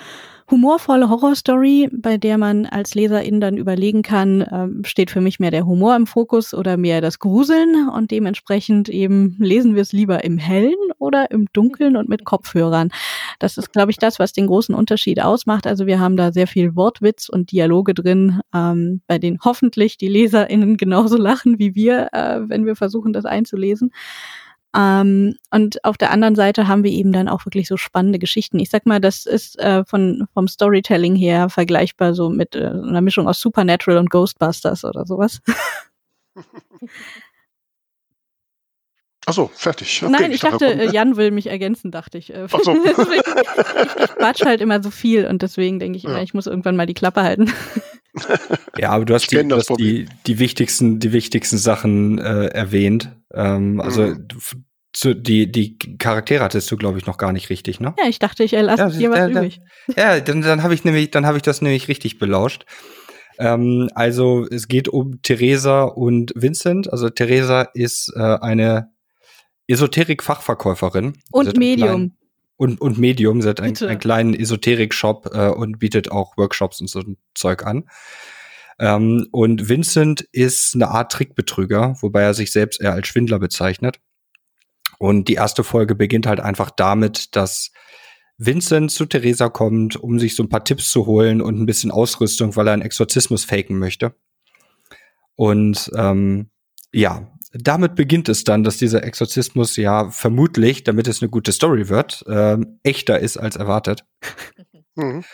humorvolle 0.55 1.11
Horrorstory, 1.11 1.89
bei 1.93 2.17
der 2.17 2.39
man 2.39 2.65
als 2.67 2.95
Leserin 2.95 3.41
dann 3.41 3.57
überlegen 3.57 4.03
kann, 4.03 4.47
ähm, 4.53 4.85
steht 4.85 5.11
für 5.11 5.21
mich 5.21 5.41
mehr 5.41 5.51
der 5.51 5.67
Humor 5.67 5.97
im 5.97 6.07
Fokus 6.07 6.55
oder 6.55 6.77
mehr 6.77 7.01
das 7.01 7.19
Gruseln 7.19 7.89
und 7.89 8.13
dementsprechend 8.13 8.89
eben 8.89 9.35
lesen 9.41 9.75
wir 9.75 9.83
es 9.83 9.93
lieber 9.93 10.23
im 10.23 10.39
Hellen 10.39 10.77
oder 10.99 11.33
im 11.33 11.47
Dunkeln 11.53 11.97
und 11.97 12.09
mit 12.09 12.25
Kopfhörern. 12.25 12.91
Das 13.41 13.59
ist, 13.59 13.73
glaube 13.73 13.91
ich, 13.91 13.97
das, 13.97 14.21
was 14.21 14.33
den 14.33 14.47
großen 14.47 14.77
Unterschied 14.77 15.21
ausmacht. 15.21 15.67
Also 15.67 15.87
wir 15.87 15.99
haben 15.99 16.17
da 16.17 16.31
sehr 16.31 16.47
viel 16.47 16.77
Wortwitz 16.77 17.29
und 17.29 17.51
Dialoge 17.51 17.93
drin, 17.93 18.41
ähm, 18.55 19.01
bei 19.09 19.19
denen 19.19 19.41
hoffentlich 19.45 19.99
die 19.99 20.09
LeserInnen 20.09 20.77
genauso 20.77 21.17
lachen 21.17 21.59
wie 21.59 21.75
wir, 21.75 22.11
äh, 22.13 22.43
wenn 22.47 22.65
wir 22.65 22.77
versuchen, 22.77 23.13
das 23.13 23.25
einzulesen. 23.25 23.91
Ähm, 24.77 25.37
und 25.51 25.85
auf 25.85 25.97
der 25.97 26.11
anderen 26.11 26.35
Seite 26.35 26.67
haben 26.67 26.83
wir 26.83 26.91
eben 26.91 27.13
dann 27.13 27.29
auch 27.29 27.47
wirklich 27.47 27.69
so 27.69 27.77
spannende 27.77 28.19
Geschichten. 28.19 28.59
Ich 28.59 28.71
sag 28.71 28.87
mal, 28.87 29.01
das 29.01 29.25
ist 29.25 29.59
äh, 29.61 29.85
von 29.85 30.27
vom 30.35 30.49
Storytelling 30.49 31.15
her 31.15 31.49
vergleichbar 31.49 32.15
so 32.15 32.29
mit 32.29 32.57
äh, 32.57 32.67
einer 32.67 33.01
Mischung 33.01 33.29
aus 33.29 33.39
Supernatural 33.41 33.99
und 33.99 34.11
Ghostbusters 34.11 34.85
oder 34.85 35.07
sowas. 35.07 35.41
Achso, 39.27 39.51
fertig. 39.55 40.03
Okay, 40.03 40.13
Nein, 40.13 40.33
ich, 40.33 40.41
dachte, 40.41 40.67
äh, 40.67 40.91
Jan 40.91 41.17
will 41.17 41.31
mich 41.31 41.47
ergänzen, 41.47 41.91
dachte 41.91 42.19
ich. 42.19 42.35
Ach 42.37 42.51
so. 42.63 42.73
ich, 42.85 42.91
ich 42.91 44.15
quatsch 44.17 44.45
halt 44.45 44.61
immer 44.61 44.83
so 44.83 44.91
viel 44.91 45.27
und 45.27 45.41
deswegen 45.43 45.79
denke 45.79 45.97
ich 45.97 46.05
immer, 46.05 46.21
ich 46.21 46.35
muss 46.35 46.47
irgendwann 46.47 46.77
mal 46.77 46.87
die 46.87 46.95
Klappe 46.95 47.23
halten. 47.23 47.51
ja, 48.79 48.91
aber 48.91 49.05
du 49.05 49.15
hast, 49.15 49.31
die, 49.31 49.47
du 49.47 49.57
hast 49.57 49.71
die, 49.79 50.07
die 50.27 50.39
wichtigsten, 50.39 50.99
die 51.01 51.13
wichtigsten 51.13 51.59
Sachen 51.59 52.19
äh, 52.19 52.47
erwähnt. 52.47 53.11
Ähm, 53.33 53.81
also 53.81 54.03
mhm. 54.03 54.29
zu, 54.93 55.15
die, 55.15 55.51
die 55.51 55.79
Charaktere 55.99 56.45
hattest 56.45 56.71
du, 56.71 56.77
glaube 56.77 56.99
ich, 56.99 57.07
noch 57.07 57.19
gar 57.19 57.33
nicht 57.33 57.51
richtig, 57.51 57.81
ne? 57.81 57.95
Ja, 57.99 58.09
ich 58.09 58.19
dachte, 58.19 58.45
ich 58.45 58.53
lasse 58.53 58.83
ja, 58.83 58.89
dir 58.89 59.11
was 59.11 59.19
da, 59.19 59.29
übrig. 59.29 59.61
Ja, 59.97 60.21
dann, 60.21 60.43
dann 60.43 60.63
habe 60.63 60.75
ich 60.75 60.85
nämlich, 60.85 61.11
dann 61.11 61.27
habe 61.27 61.37
ich 61.37 61.43
das 61.43 61.63
nämlich 61.63 61.89
richtig 61.89 62.19
belauscht. 62.19 62.65
Ähm, 63.39 63.89
also 63.95 64.47
es 64.51 64.69
geht 64.69 64.89
um 64.89 65.21
Theresa 65.23 65.85
und 65.85 66.33
Vincent. 66.37 66.93
Also 66.93 67.11
Theresa 67.11 67.63
ist 67.75 68.13
äh, 68.17 68.21
eine 68.21 68.91
Esoterik-Fachverkäuferin. 69.67 71.15
Und 71.33 71.57
Medium. 71.57 72.17
Und, 72.57 72.81
und 72.81 72.99
Medium. 72.99 73.43
Sie 73.43 73.49
hat 73.49 73.61
einen, 73.61 73.77
einen 73.77 73.99
kleinen 73.99 74.35
Esoterik-Shop 74.35 75.31
äh, 75.33 75.49
und 75.49 75.79
bietet 75.79 76.11
auch 76.11 76.37
Workshops 76.37 76.81
und 76.81 76.89
so 76.89 77.01
ein 77.01 77.17
Zeug 77.35 77.65
an. 77.65 77.85
Ähm, 78.79 79.29
und 79.31 79.69
Vincent 79.69 80.23
ist 80.33 80.75
eine 80.75 80.89
Art 80.89 81.13
Trickbetrüger, 81.13 81.97
wobei 82.01 82.23
er 82.23 82.35
sich 82.35 82.53
selbst 82.53 82.81
eher 82.81 82.93
als 82.93 83.07
Schwindler 83.09 83.39
bezeichnet. 83.39 84.01
Und 84.99 85.29
die 85.29 85.35
erste 85.35 85.65
Folge 85.65 85.95
beginnt 85.95 86.27
halt 86.27 86.41
einfach 86.41 86.71
damit, 86.71 87.37
dass 87.37 87.73
Vincent 88.37 88.91
zu 88.91 89.07
Theresa 89.07 89.49
kommt, 89.49 89.97
um 89.97 90.19
sich 90.19 90.35
so 90.35 90.43
ein 90.43 90.49
paar 90.49 90.65
Tipps 90.65 90.91
zu 90.91 91.07
holen 91.07 91.41
und 91.41 91.61
ein 91.61 91.67
bisschen 91.67 91.91
Ausrüstung, 91.91 92.57
weil 92.57 92.69
er 92.69 92.73
einen 92.73 92.83
Exorzismus 92.83 93.45
faken 93.45 93.79
möchte. 93.79 94.15
Und 95.37 95.91
ähm, 95.97 96.51
ja, 96.93 97.33
damit 97.55 97.95
beginnt 97.95 98.29
es 98.29 98.45
dann, 98.45 98.65
dass 98.65 98.79
dieser 98.79 99.05
Exorzismus 99.05 99.77
ja 99.77 100.11
vermutlich, 100.11 100.83
damit 100.83 101.07
es 101.07 101.23
eine 101.23 101.31
gute 101.31 101.53
Story 101.53 101.89
wird, 101.89 102.25
ähm, 102.29 102.79
echter 102.83 103.21
ist 103.21 103.37
als 103.37 103.57
erwartet. 103.57 104.05
Mhm. 104.97 105.25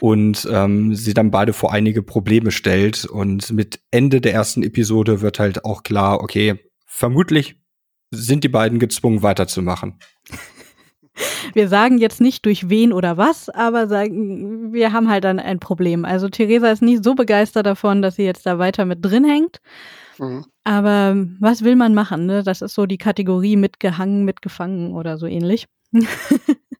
Und 0.00 0.48
ähm, 0.50 0.94
sie 0.94 1.12
dann 1.12 1.30
beide 1.30 1.52
vor 1.52 1.70
einige 1.70 2.02
Probleme 2.02 2.50
stellt. 2.50 3.04
Und 3.04 3.52
mit 3.52 3.78
Ende 3.90 4.22
der 4.22 4.32
ersten 4.32 4.62
Episode 4.62 5.20
wird 5.20 5.38
halt 5.38 5.66
auch 5.66 5.82
klar, 5.82 6.22
okay, 6.22 6.58
vermutlich 6.86 7.60
sind 8.10 8.42
die 8.42 8.48
beiden 8.48 8.78
gezwungen 8.78 9.22
weiterzumachen. 9.22 9.98
Wir 11.52 11.68
sagen 11.68 11.98
jetzt 11.98 12.22
nicht 12.22 12.46
durch 12.46 12.70
wen 12.70 12.90
oder 12.90 13.18
was, 13.18 13.50
aber 13.50 13.86
sagen, 13.86 14.72
wir 14.72 14.94
haben 14.94 15.10
halt 15.10 15.24
dann 15.24 15.38
ein 15.38 15.60
Problem. 15.60 16.06
Also 16.06 16.30
Theresa 16.30 16.70
ist 16.70 16.80
nicht 16.80 17.04
so 17.04 17.14
begeistert 17.14 17.66
davon, 17.66 18.00
dass 18.00 18.16
sie 18.16 18.22
jetzt 18.22 18.46
da 18.46 18.58
weiter 18.58 18.86
mit 18.86 19.04
drin 19.04 19.26
hängt. 19.26 19.60
Mhm. 20.22 20.44
Aber 20.64 21.16
was 21.40 21.64
will 21.64 21.76
man 21.76 21.94
machen? 21.94 22.26
Ne? 22.26 22.42
Das 22.42 22.62
ist 22.62 22.74
so 22.74 22.86
die 22.86 22.98
Kategorie 22.98 23.56
mitgehangen, 23.56 24.24
mitgefangen 24.24 24.92
oder 24.94 25.18
so 25.18 25.26
ähnlich. 25.26 25.66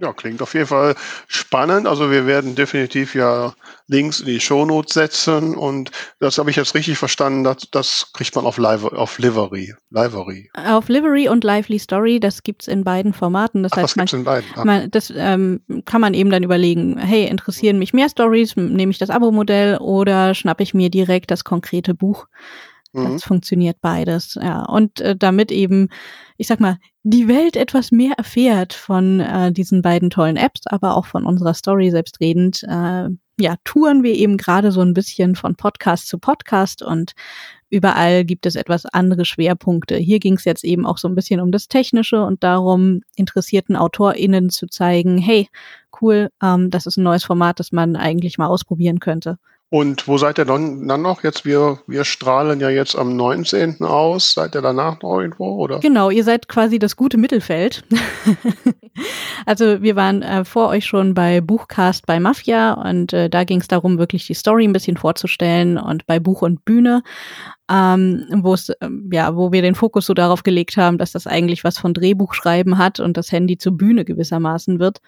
Ja, 0.00 0.12
klingt 0.12 0.42
auf 0.42 0.54
jeden 0.54 0.66
Fall 0.66 0.94
spannend. 1.26 1.86
Also 1.86 2.10
wir 2.10 2.26
werden 2.26 2.54
definitiv 2.54 3.14
ja 3.14 3.52
Links 3.88 4.20
in 4.20 4.26
die 4.26 4.40
Shownotes 4.40 4.94
setzen 4.94 5.54
und 5.54 5.90
das 6.18 6.38
habe 6.38 6.50
ich 6.50 6.56
jetzt 6.56 6.74
richtig 6.74 6.98
verstanden, 6.98 7.44
das, 7.44 7.68
das 7.70 8.10
kriegt 8.14 8.34
man 8.34 8.46
auf, 8.46 8.58
Live, 8.58 8.84
auf 8.84 9.18
Livery. 9.18 9.74
Livery. 9.90 10.50
Auf 10.54 10.88
Livery 10.88 11.28
und 11.28 11.44
Lively 11.44 11.78
Story, 11.78 12.20
das 12.20 12.42
gibt's 12.42 12.68
in 12.68 12.84
beiden 12.84 13.12
Formaten. 13.12 13.62
Das 13.62 13.72
Ach, 13.72 13.78
heißt, 13.78 13.96
das, 13.96 14.12
man, 14.12 14.20
in 14.20 14.24
beiden. 14.24 14.48
Ah. 14.54 14.64
Man, 14.64 14.90
das 14.90 15.12
ähm, 15.14 15.60
kann 15.84 16.00
man 16.00 16.14
eben 16.14 16.30
dann 16.30 16.42
überlegen, 16.42 16.98
hey, 16.98 17.26
interessieren 17.26 17.78
mich 17.78 17.92
mehr 17.92 18.08
Stories, 18.08 18.56
nehme 18.56 18.90
ich 18.90 18.98
das 18.98 19.10
Abo-Modell 19.10 19.78
oder 19.78 20.34
schnappe 20.34 20.62
ich 20.62 20.74
mir 20.74 20.90
direkt 20.90 21.30
das 21.30 21.44
konkrete 21.44 21.94
Buch. 21.94 22.26
Das 22.92 23.04
mhm. 23.04 23.18
funktioniert 23.20 23.78
beides, 23.80 24.34
ja. 24.34 24.64
Und 24.64 25.00
äh, 25.00 25.16
damit 25.16 25.50
eben, 25.50 25.88
ich 26.36 26.46
sag 26.46 26.60
mal, 26.60 26.76
die 27.02 27.26
Welt 27.26 27.56
etwas 27.56 27.90
mehr 27.90 28.12
erfährt 28.18 28.74
von 28.74 29.20
äh, 29.20 29.50
diesen 29.50 29.80
beiden 29.80 30.10
tollen 30.10 30.36
Apps, 30.36 30.66
aber 30.66 30.96
auch 30.96 31.06
von 31.06 31.24
unserer 31.24 31.54
Story 31.54 31.90
selbstredend, 31.90 32.62
äh, 32.64 33.08
ja, 33.38 33.56
touren 33.64 34.02
wir 34.02 34.14
eben 34.14 34.36
gerade 34.36 34.72
so 34.72 34.82
ein 34.82 34.92
bisschen 34.92 35.36
von 35.36 35.56
Podcast 35.56 36.06
zu 36.06 36.18
Podcast 36.18 36.82
und 36.82 37.12
überall 37.70 38.26
gibt 38.26 38.44
es 38.44 38.56
etwas 38.56 38.84
andere 38.84 39.24
Schwerpunkte. 39.24 39.96
Hier 39.96 40.18
ging 40.18 40.34
es 40.34 40.44
jetzt 40.44 40.62
eben 40.62 40.84
auch 40.84 40.98
so 40.98 41.08
ein 41.08 41.14
bisschen 41.14 41.40
um 41.40 41.50
das 41.50 41.68
Technische 41.68 42.22
und 42.22 42.44
darum, 42.44 43.00
interessierten 43.16 43.74
AutorInnen 43.74 44.50
zu 44.50 44.66
zeigen, 44.66 45.16
hey, 45.16 45.48
cool, 46.02 46.28
ähm, 46.42 46.68
das 46.68 46.84
ist 46.84 46.98
ein 46.98 47.04
neues 47.04 47.24
Format, 47.24 47.58
das 47.58 47.72
man 47.72 47.96
eigentlich 47.96 48.36
mal 48.36 48.48
ausprobieren 48.48 49.00
könnte. 49.00 49.38
Und 49.72 50.06
wo 50.06 50.18
seid 50.18 50.38
ihr 50.38 50.44
dann, 50.44 50.84
noch? 50.84 51.24
Jetzt, 51.24 51.46
wir, 51.46 51.78
wir 51.86 52.04
strahlen 52.04 52.60
ja 52.60 52.68
jetzt 52.68 52.94
am 52.94 53.16
19. 53.16 53.80
aus. 53.80 54.34
Seid 54.34 54.54
ihr 54.54 54.60
danach 54.60 55.00
noch 55.00 55.18
irgendwo, 55.18 55.56
oder? 55.56 55.80
Genau, 55.80 56.10
ihr 56.10 56.24
seid 56.24 56.46
quasi 56.46 56.78
das 56.78 56.94
gute 56.94 57.16
Mittelfeld. 57.16 57.82
also 59.46 59.80
wir 59.80 59.96
waren 59.96 60.20
äh, 60.20 60.44
vor 60.44 60.68
euch 60.68 60.84
schon 60.84 61.14
bei 61.14 61.40
Buchcast 61.40 62.04
bei 62.04 62.20
Mafia 62.20 62.74
und 62.74 63.14
äh, 63.14 63.30
da 63.30 63.44
ging 63.44 63.62
es 63.62 63.68
darum, 63.68 63.96
wirklich 63.96 64.26
die 64.26 64.34
Story 64.34 64.64
ein 64.64 64.74
bisschen 64.74 64.98
vorzustellen 64.98 65.78
und 65.78 66.06
bei 66.06 66.20
Buch 66.20 66.42
und 66.42 66.66
Bühne, 66.66 67.02
ähm, 67.70 68.26
wo 68.30 68.52
es, 68.52 68.68
äh, 68.68 68.88
ja, 69.10 69.36
wo 69.36 69.52
wir 69.52 69.62
den 69.62 69.74
Fokus 69.74 70.04
so 70.04 70.12
darauf 70.12 70.42
gelegt 70.42 70.76
haben, 70.76 70.98
dass 70.98 71.12
das 71.12 71.26
eigentlich 71.26 71.64
was 71.64 71.78
von 71.78 71.94
Drehbuchschreiben 71.94 72.76
hat 72.76 73.00
und 73.00 73.16
das 73.16 73.32
Handy 73.32 73.56
zur 73.56 73.72
Bühne 73.72 74.04
gewissermaßen 74.04 74.80
wird. 74.80 75.00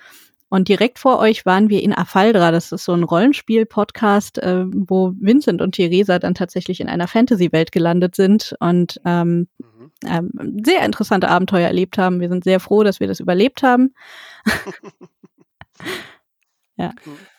Und 0.49 0.68
direkt 0.68 0.99
vor 0.99 1.18
euch 1.18 1.47
waren 1.47 1.68
wir 1.68 1.82
in 1.82 1.97
Afaldra. 1.97 2.51
Das 2.51 2.70
ist 2.70 2.84
so 2.84 2.92
ein 2.92 3.03
Rollenspiel-Podcast, 3.03 4.38
äh, 4.38 4.64
wo 4.66 5.12
Vincent 5.18 5.61
und 5.61 5.72
Theresa 5.72 6.18
dann 6.18 6.34
tatsächlich 6.34 6.80
in 6.80 6.88
einer 6.88 7.09
Fantasy-Welt 7.09 7.72
gelandet 7.72 8.14
sind 8.14 8.55
und 8.61 9.01
ähm, 9.05 9.49
mhm. 9.59 9.90
ähm, 10.07 10.61
sehr 10.64 10.84
interessante 10.84 11.28
Abenteuer 11.28 11.66
erlebt 11.66 11.99
haben. 11.99 12.20
Wir 12.20 12.28
sind 12.28 12.45
sehr 12.45 12.61
froh, 12.61 12.84
dass 12.84 13.01
wir 13.01 13.09
das 13.09 13.20
überlebt 13.20 13.62
haben. 13.62 13.95
ja. 16.76 16.92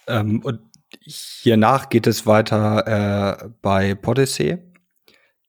Ähm, 0.08 0.42
und 0.44 0.60
hiernach 1.02 1.90
geht 1.90 2.08
es 2.08 2.26
weiter 2.26 3.44
äh, 3.44 3.50
bei 3.62 3.96
Podyssey. 3.96 4.58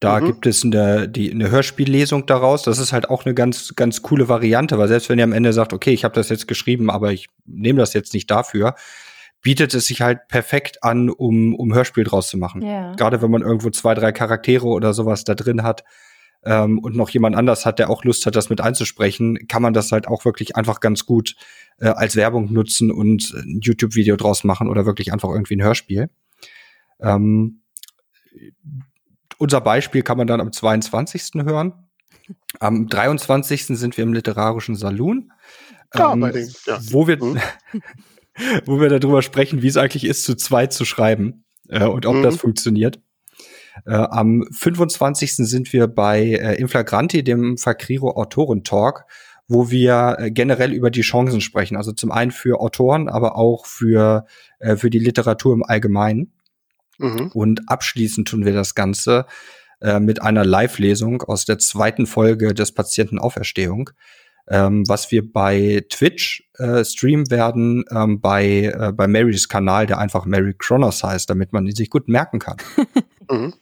Da 0.01 0.21
mhm. 0.21 0.27
gibt 0.27 0.47
es 0.47 0.63
eine, 0.63 1.09
die, 1.09 1.31
eine 1.33 1.51
Hörspiellesung 1.51 2.27
daraus. 2.27 2.63
Das 2.63 2.79
ist 2.79 2.93
halt 2.93 3.09
auch 3.09 3.25
eine 3.25 3.35
ganz, 3.35 3.75
ganz 3.77 4.03
coole 4.03 4.29
Variante, 4.29 4.79
weil 4.79 4.89
selbst 4.89 5.09
wenn 5.09 5.19
ihr 5.19 5.25
am 5.25 5.33
Ende 5.33 5.53
sagt, 5.53 5.73
okay, 5.73 5.93
ich 5.93 6.05
habe 6.05 6.15
das 6.15 6.29
jetzt 6.29 6.49
geschrieben, 6.49 6.91
aber 6.91 7.13
ich 7.13 7.29
nehme 7.47 7.79
das 7.79 7.95
jetzt 7.95 8.13
nicht 8.13 8.31
dafür, 8.31 8.75
bietet 9.41 9.75
es 9.75 9.87
sich 9.87 10.03
halt 10.03 10.29
perfekt 10.29 10.83
an, 10.83 11.09
um, 11.09 11.55
um 11.55 11.73
Hörspiel 11.73 12.05
draus 12.05 12.29
zu 12.29 12.37
machen. 12.37 12.63
Ja. 12.63 12.95
Gerade 12.95 13.23
wenn 13.23 13.31
man 13.31 13.43
irgendwo 13.43 13.71
zwei, 13.71 13.95
drei 13.95 14.13
Charaktere 14.13 14.67
oder 14.67 14.93
sowas 14.93 15.25
da 15.25 15.35
drin 15.35 15.63
hat 15.63 15.85
ähm, 16.45 16.79
und 16.79 16.95
noch 16.97 17.09
jemand 17.11 17.37
anders 17.37 17.65
hat, 17.65 17.79
der 17.79 17.89
auch 17.89 18.05
Lust 18.05 18.27
hat, 18.27 18.37
das 18.37 18.51
mit 18.51 18.61
einzusprechen, 18.61 19.49
kann 19.49 19.63
man 19.63 19.73
das 19.73 19.93
halt 19.93 20.09
auch 20.09 20.25
wirklich 20.25 20.57
einfach 20.57 20.81
ganz 20.81 21.07
gut 21.07 21.37
äh, 21.79 21.89
als 21.89 22.17
Werbung 22.17 22.53
nutzen 22.53 22.91
und 22.91 23.33
ein 23.35 23.61
YouTube-Video 23.63 24.17
draus 24.17 24.45
machen 24.45 24.69
oder 24.69 24.85
wirklich 24.85 25.13
einfach 25.13 25.31
irgendwie 25.31 25.57
ein 25.57 25.63
Hörspiel. 25.63 26.11
Ähm, 27.01 27.61
unser 29.39 29.61
Beispiel 29.61 30.03
kann 30.03 30.19
man 30.19 30.27
dann 30.27 30.41
am 30.41 30.53
22. 30.53 31.45
hören. 31.45 31.73
Am 32.59 32.89
23. 32.89 33.67
sind 33.67 33.97
wir 33.97 34.05
im 34.05 34.13
literarischen 34.13 34.75
Saloon, 34.75 35.33
ja, 35.95 36.13
ähm, 36.13 36.21
den, 36.33 36.53
ja. 36.67 36.79
wo 36.91 37.07
wir 37.07 37.23
mhm. 37.23 37.41
wo 38.65 38.81
wir 38.81 38.89
darüber 38.89 39.23
sprechen, 39.23 39.63
wie 39.63 39.69
es 39.69 39.77
eigentlich 39.77 40.05
ist, 40.05 40.25
zu 40.25 40.35
zweit 40.35 40.73
zu 40.73 40.85
schreiben 40.85 41.45
äh, 41.69 41.85
und 41.85 42.07
ob 42.07 42.17
mhm. 42.17 42.23
das 42.23 42.37
funktioniert. 42.37 43.01
Äh, 43.85 43.95
am 43.95 44.47
25. 44.51 45.37
sind 45.37 45.73
wir 45.73 45.87
bei 45.87 46.23
äh, 46.23 46.55
Inflagranti, 46.59 47.23
dem 47.23 47.59
Fakriro 47.59 48.11
Autoren 48.17 48.65
Talk, 48.65 49.05
wo 49.49 49.71
wir 49.71 50.17
äh, 50.19 50.31
generell 50.31 50.73
über 50.73 50.91
die 50.91 51.03
Chancen 51.03 51.41
sprechen. 51.41 51.77
Also 51.77 51.93
zum 51.93 52.11
einen 52.11 52.31
für 52.31 52.61
Autoren, 52.61 53.09
aber 53.09 53.37
auch 53.37 53.67
für, 53.67 54.27
äh, 54.59 54.77
für 54.77 54.91
die 54.91 54.99
Literatur 54.99 55.53
im 55.55 55.63
Allgemeinen. 55.63 56.33
Mhm. 56.99 57.31
Und 57.35 57.69
abschließend 57.69 58.29
tun 58.29 58.45
wir 58.45 58.53
das 58.53 58.75
Ganze 58.75 59.27
äh, 59.81 60.01
mit 60.01 60.23
einer 60.23 60.45
Live-Lesung 60.45 61.23
aus 61.23 61.45
der 61.45 61.59
zweiten 61.59 62.07
Folge 62.07 62.55
des 62.55 62.73
Patientenauferstehung 62.73 63.91
ähm, 64.49 64.85
was 64.89 65.11
wir 65.11 65.31
bei 65.31 65.85
Twitch 65.91 66.49
äh, 66.59 66.85
streamen 66.85 67.31
werden, 67.31 67.85
ähm, 67.91 68.21
bei, 68.21 68.73
äh, 68.73 68.93
bei 68.93 69.09
Marys 69.09 69.49
Kanal, 69.49 69.87
der 69.87 69.99
einfach 69.99 70.25
Mary 70.25 70.55
Kronos 70.57 71.03
heißt, 71.03 71.29
damit 71.29 71.53
man 71.53 71.67
ihn 71.67 71.75
sich 71.75 71.91
gut 71.91 72.09
merken 72.09 72.39
kann. 72.39 72.57
Mhm. 73.31 73.55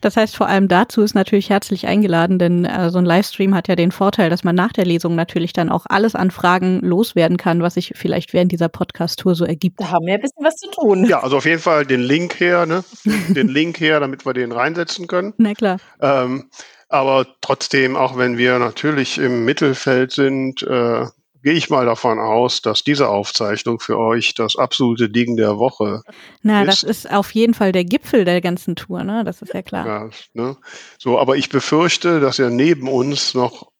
Das 0.00 0.16
heißt, 0.16 0.36
vor 0.36 0.46
allem 0.46 0.68
dazu 0.68 1.02
ist 1.02 1.14
natürlich 1.14 1.50
herzlich 1.50 1.86
eingeladen, 1.86 2.38
denn 2.38 2.64
äh, 2.64 2.90
so 2.90 2.98
ein 2.98 3.04
Livestream 3.04 3.54
hat 3.54 3.68
ja 3.68 3.76
den 3.76 3.90
Vorteil, 3.92 4.30
dass 4.30 4.44
man 4.44 4.54
nach 4.54 4.72
der 4.72 4.84
Lesung 4.84 5.14
natürlich 5.14 5.52
dann 5.52 5.70
auch 5.70 5.86
alles 5.88 6.14
an 6.14 6.30
Fragen 6.30 6.80
loswerden 6.80 7.36
kann, 7.36 7.62
was 7.62 7.74
sich 7.74 7.92
vielleicht 7.96 8.32
während 8.32 8.52
dieser 8.52 8.68
Podcast-Tour 8.68 9.34
so 9.34 9.44
ergibt. 9.44 9.80
Da 9.80 9.90
haben 9.90 10.06
wir 10.06 10.14
ein 10.14 10.20
bisschen 10.20 10.44
was 10.44 10.54
zu 10.56 10.70
tun. 10.70 11.04
Ja, 11.06 11.20
also 11.20 11.38
auf 11.38 11.44
jeden 11.44 11.60
Fall 11.60 11.84
den 11.84 12.00
Link 12.00 12.38
her, 12.38 12.66
ne? 12.66 12.84
den 13.28 13.48
Link 13.48 13.80
her, 13.80 14.00
damit 14.00 14.24
wir 14.24 14.34
den 14.34 14.52
reinsetzen 14.52 15.06
können. 15.06 15.34
Na 15.38 15.54
klar. 15.54 15.78
Ähm, 16.00 16.50
aber 16.88 17.26
trotzdem, 17.40 17.96
auch 17.96 18.16
wenn 18.16 18.38
wir 18.38 18.58
natürlich 18.58 19.18
im 19.18 19.44
Mittelfeld 19.44 20.12
sind, 20.12 20.62
äh, 20.62 21.06
gehe 21.48 21.56
ich 21.56 21.70
mal 21.70 21.86
davon 21.86 22.18
aus, 22.18 22.60
dass 22.60 22.84
diese 22.84 23.08
Aufzeichnung 23.08 23.80
für 23.80 23.96
euch 23.96 24.34
das 24.34 24.56
absolute 24.56 25.08
Ding 25.08 25.34
der 25.38 25.56
Woche 25.56 26.02
Na, 26.42 26.60
ist. 26.60 26.68
das 26.68 26.82
ist 26.82 27.10
auf 27.10 27.34
jeden 27.34 27.54
Fall 27.54 27.72
der 27.72 27.86
Gipfel 27.86 28.26
der 28.26 28.42
ganzen 28.42 28.76
Tour, 28.76 29.02
ne? 29.02 29.24
Das 29.24 29.40
ist 29.40 29.54
ja 29.54 29.62
klar. 29.62 29.86
Ja, 29.86 30.10
ne? 30.34 30.58
So, 30.98 31.18
aber 31.18 31.38
ich 31.38 31.48
befürchte, 31.48 32.20
dass 32.20 32.38
ihr 32.38 32.50
neben 32.50 32.86
uns 32.86 33.32
noch 33.32 33.70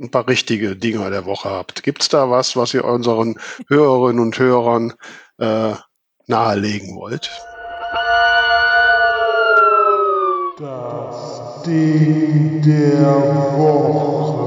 ein 0.00 0.10
paar 0.10 0.26
richtige 0.26 0.74
Dinger 0.74 1.10
der 1.10 1.24
Woche 1.24 1.48
habt. 1.48 1.84
Gibt 1.84 2.02
es 2.02 2.08
da 2.08 2.28
was, 2.28 2.56
was 2.56 2.74
ihr 2.74 2.84
unseren 2.84 3.36
Hörerinnen 3.68 4.20
und 4.20 4.36
Hörern 4.36 4.94
äh, 5.38 5.74
nahelegen 6.26 6.96
wollt? 6.96 7.30
Ding 11.64 12.60
der 12.62 13.14
Woche. 13.56 14.41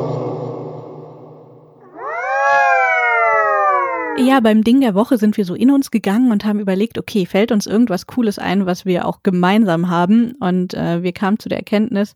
Ja, 4.18 4.40
beim 4.40 4.64
Ding 4.64 4.80
der 4.80 4.96
Woche 4.96 5.18
sind 5.18 5.36
wir 5.38 5.46
so 5.46 5.56
in 5.56 5.70
uns 5.72 5.92
gegangen 5.92 6.32
und 6.32 6.46
haben 6.46 6.60
überlegt, 6.60 6.98
okay, 6.98 7.26
fällt 7.26 7.52
uns 7.52 7.68
irgendwas 7.68 8.08
Cooles 8.08 8.40
ein, 8.40 8.66
was 8.66 8.86
wir 8.86 9.08
auch 9.08 9.24
gemeinsam 9.24 9.90
haben? 9.90 10.34
Und 10.40 10.74
äh, 10.74 11.04
wir 11.04 11.12
kamen 11.12 11.38
zu 11.38 11.50
der 11.50 11.60
Erkenntnis, 11.60 12.16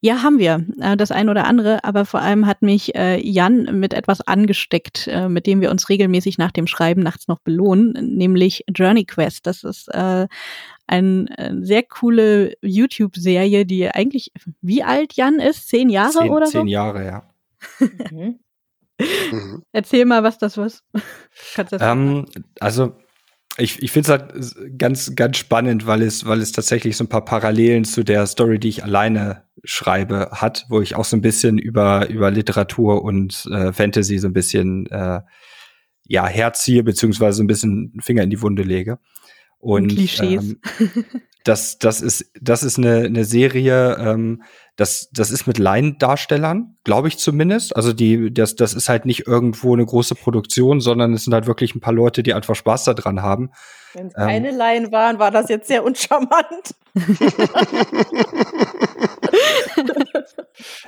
ja, 0.00 0.22
haben 0.22 0.38
wir. 0.38 0.64
Äh, 0.80 0.96
das 0.96 1.10
ein 1.10 1.28
oder 1.28 1.44
andere, 1.44 1.84
aber 1.84 2.04
vor 2.04 2.20
allem 2.20 2.46
hat 2.46 2.62
mich 2.62 2.94
äh, 2.94 3.20
Jan 3.20 3.78
mit 3.78 3.92
etwas 3.92 4.20
angesteckt, 4.20 5.08
äh, 5.08 5.28
mit 5.28 5.46
dem 5.46 5.60
wir 5.60 5.70
uns 5.70 5.88
regelmäßig 5.88 6.38
nach 6.38 6.52
dem 6.52 6.66
Schreiben 6.66 7.02
nachts 7.02 7.28
noch 7.28 7.40
belohnen, 7.40 8.16
nämlich 8.16 8.64
Journey 8.68 9.04
Quest. 9.04 9.46
Das 9.46 9.62
ist 9.64 9.88
äh, 9.88 10.26
eine 10.86 11.26
äh, 11.38 11.54
sehr 11.60 11.82
coole 11.82 12.54
YouTube-Serie, 12.62 13.66
die 13.66 13.88
eigentlich, 13.88 14.32
wie 14.60 14.82
alt 14.82 15.14
Jan 15.14 15.40
ist? 15.40 15.68
Zehn 15.68 15.88
Jahre 15.88 16.12
zehn, 16.12 16.30
oder 16.30 16.46
so? 16.46 16.58
Zehn 16.58 16.68
Jahre, 16.68 17.04
ja. 17.04 17.22
Mhm. 19.30 19.62
Erzähl 19.72 20.04
mal, 20.04 20.22
was 20.22 20.38
das 20.38 20.56
was. 20.56 20.82
das 21.56 21.80
ähm, 21.80 22.26
also 22.60 22.96
ich, 23.58 23.82
ich 23.82 23.92
finde 23.92 24.06
es 24.06 24.20
halt 24.20 24.78
ganz, 24.78 25.14
ganz 25.14 25.36
spannend, 25.36 25.86
weil 25.86 26.02
es, 26.02 26.24
weil 26.24 26.40
es 26.40 26.52
tatsächlich 26.52 26.96
so 26.96 27.04
ein 27.04 27.08
paar 27.08 27.24
Parallelen 27.24 27.84
zu 27.84 28.02
der 28.02 28.26
Story, 28.26 28.58
die 28.58 28.68
ich 28.68 28.82
alleine 28.82 29.44
schreibe, 29.62 30.30
hat, 30.32 30.64
wo 30.70 30.80
ich 30.80 30.96
auch 30.96 31.04
so 31.04 31.16
ein 31.16 31.20
bisschen 31.20 31.58
über, 31.58 32.08
über 32.08 32.30
Literatur 32.30 33.02
und 33.02 33.46
äh, 33.52 33.72
Fantasy 33.72 34.18
so 34.18 34.28
ein 34.28 34.32
bisschen 34.32 34.86
äh, 34.86 35.20
ja, 36.06 36.26
herziehe, 36.26 36.82
beziehungsweise 36.82 37.42
ein 37.42 37.46
bisschen 37.46 37.92
Finger 38.00 38.22
in 38.22 38.30
die 38.30 38.40
Wunde 38.40 38.62
lege. 38.62 38.98
Und, 39.58 39.88
Klischees. 39.88 40.42
Ähm, 40.42 40.60
das, 41.44 41.78
das 41.78 42.00
ist, 42.00 42.30
das 42.40 42.62
ist 42.62 42.78
eine, 42.78 43.04
eine 43.04 43.24
Serie, 43.24 43.96
ähm, 43.98 44.42
das, 44.76 45.10
das 45.12 45.30
ist 45.30 45.46
mit 45.46 45.58
Laiendarstellern, 45.58 46.76
glaube 46.84 47.08
ich 47.08 47.18
zumindest. 47.18 47.76
Also 47.76 47.92
die, 47.92 48.32
das, 48.32 48.56
das 48.56 48.74
ist 48.74 48.88
halt 48.88 49.04
nicht 49.04 49.26
irgendwo 49.26 49.74
eine 49.74 49.84
große 49.84 50.14
Produktion, 50.14 50.80
sondern 50.80 51.12
es 51.12 51.24
sind 51.24 51.34
halt 51.34 51.46
wirklich 51.46 51.74
ein 51.74 51.80
paar 51.80 51.92
Leute, 51.92 52.22
die 52.22 52.32
einfach 52.34 52.54
Spaß 52.54 52.84
daran 52.84 53.22
haben. 53.22 53.50
Wenn 53.92 54.06
es 54.06 54.14
ähm, 54.16 54.26
keine 54.26 54.50
Laien 54.52 54.90
waren, 54.92 55.18
war 55.18 55.30
das 55.30 55.48
jetzt 55.48 55.68
sehr 55.68 55.84
uncharmant. 55.84 56.74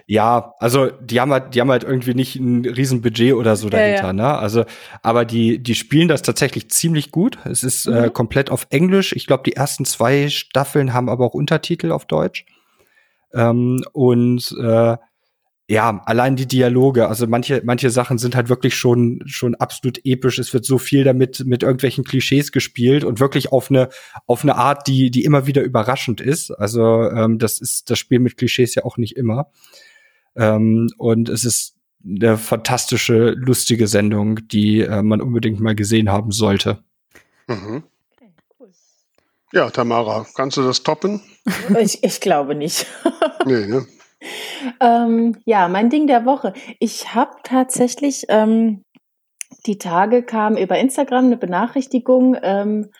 ja, 0.06 0.54
also 0.58 0.90
die 1.00 1.20
haben 1.20 1.32
halt, 1.32 1.54
die 1.54 1.60
haben 1.60 1.70
halt 1.70 1.84
irgendwie 1.84 2.14
nicht 2.14 2.36
ein 2.36 2.64
Riesenbudget 2.64 3.34
oder 3.34 3.56
so 3.56 3.68
dahinter, 3.68 4.00
ja, 4.00 4.06
ja. 4.06 4.12
ne? 4.12 4.38
Also, 4.38 4.64
aber 5.02 5.24
die, 5.24 5.62
die 5.62 5.74
spielen 5.74 6.08
das 6.08 6.22
tatsächlich 6.22 6.70
ziemlich 6.70 7.10
gut. 7.10 7.38
Es 7.44 7.62
ist 7.62 7.86
äh, 7.86 7.90
mhm. 7.90 7.96
äh, 8.04 8.10
komplett 8.10 8.50
auf 8.50 8.66
Englisch. 8.70 9.12
Ich 9.12 9.26
glaube, 9.26 9.42
die 9.44 9.56
ersten 9.56 9.84
zwei 9.84 10.28
Staffeln 10.28 10.92
haben 10.92 11.08
aber 11.08 11.24
auch 11.26 11.34
Untertitel 11.34 11.92
auf 11.92 12.06
Deutsch. 12.06 12.46
Ähm, 13.32 13.84
und 13.92 14.54
äh, 14.60 14.96
ja, 15.66 16.02
allein 16.04 16.36
die 16.36 16.46
Dialoge, 16.46 17.08
also 17.08 17.26
manche, 17.26 17.62
manche 17.64 17.88
Sachen 17.88 18.18
sind 18.18 18.36
halt 18.36 18.50
wirklich 18.50 18.74
schon, 18.74 19.22
schon 19.24 19.54
absolut 19.54 19.98
episch. 20.04 20.38
Es 20.38 20.52
wird 20.52 20.66
so 20.66 20.76
viel 20.76 21.04
damit 21.04 21.44
mit 21.46 21.62
irgendwelchen 21.62 22.04
Klischees 22.04 22.52
gespielt 22.52 23.02
und 23.02 23.18
wirklich 23.18 23.50
auf 23.50 23.70
eine, 23.70 23.88
auf 24.26 24.42
eine 24.42 24.56
Art, 24.56 24.86
die, 24.86 25.10
die 25.10 25.24
immer 25.24 25.46
wieder 25.46 25.62
überraschend 25.62 26.20
ist. 26.20 26.50
Also, 26.50 27.08
ähm, 27.10 27.38
das 27.38 27.60
ist 27.60 27.90
das 27.90 27.98
Spiel 27.98 28.18
mit 28.18 28.36
Klischees 28.36 28.74
ja 28.74 28.84
auch 28.84 28.98
nicht 28.98 29.16
immer. 29.16 29.50
Ähm, 30.36 30.90
und 30.98 31.30
es 31.30 31.46
ist 31.46 31.76
eine 32.06 32.36
fantastische, 32.36 33.30
lustige 33.30 33.86
Sendung, 33.86 34.46
die 34.48 34.80
äh, 34.80 35.02
man 35.02 35.22
unbedingt 35.22 35.60
mal 35.60 35.74
gesehen 35.74 36.10
haben 36.10 36.30
sollte. 36.30 36.84
Mhm. 37.46 37.84
Ja, 39.52 39.70
Tamara, 39.70 40.26
kannst 40.34 40.56
du 40.58 40.62
das 40.62 40.82
toppen? 40.82 41.22
Ich, 41.78 42.02
ich 42.02 42.20
glaube 42.20 42.54
nicht. 42.54 42.86
nee, 43.46 43.66
ne? 43.66 43.86
Ähm, 44.80 45.36
ja, 45.44 45.68
mein 45.68 45.90
Ding 45.90 46.06
der 46.06 46.24
Woche. 46.24 46.52
Ich 46.78 47.14
habe 47.14 47.36
tatsächlich, 47.42 48.24
ähm, 48.28 48.84
die 49.66 49.78
Tage 49.78 50.22
kam 50.22 50.56
über 50.56 50.78
Instagram 50.78 51.26
eine 51.26 51.36
Benachrichtigung, 51.36 52.36
ähm, 52.42 52.90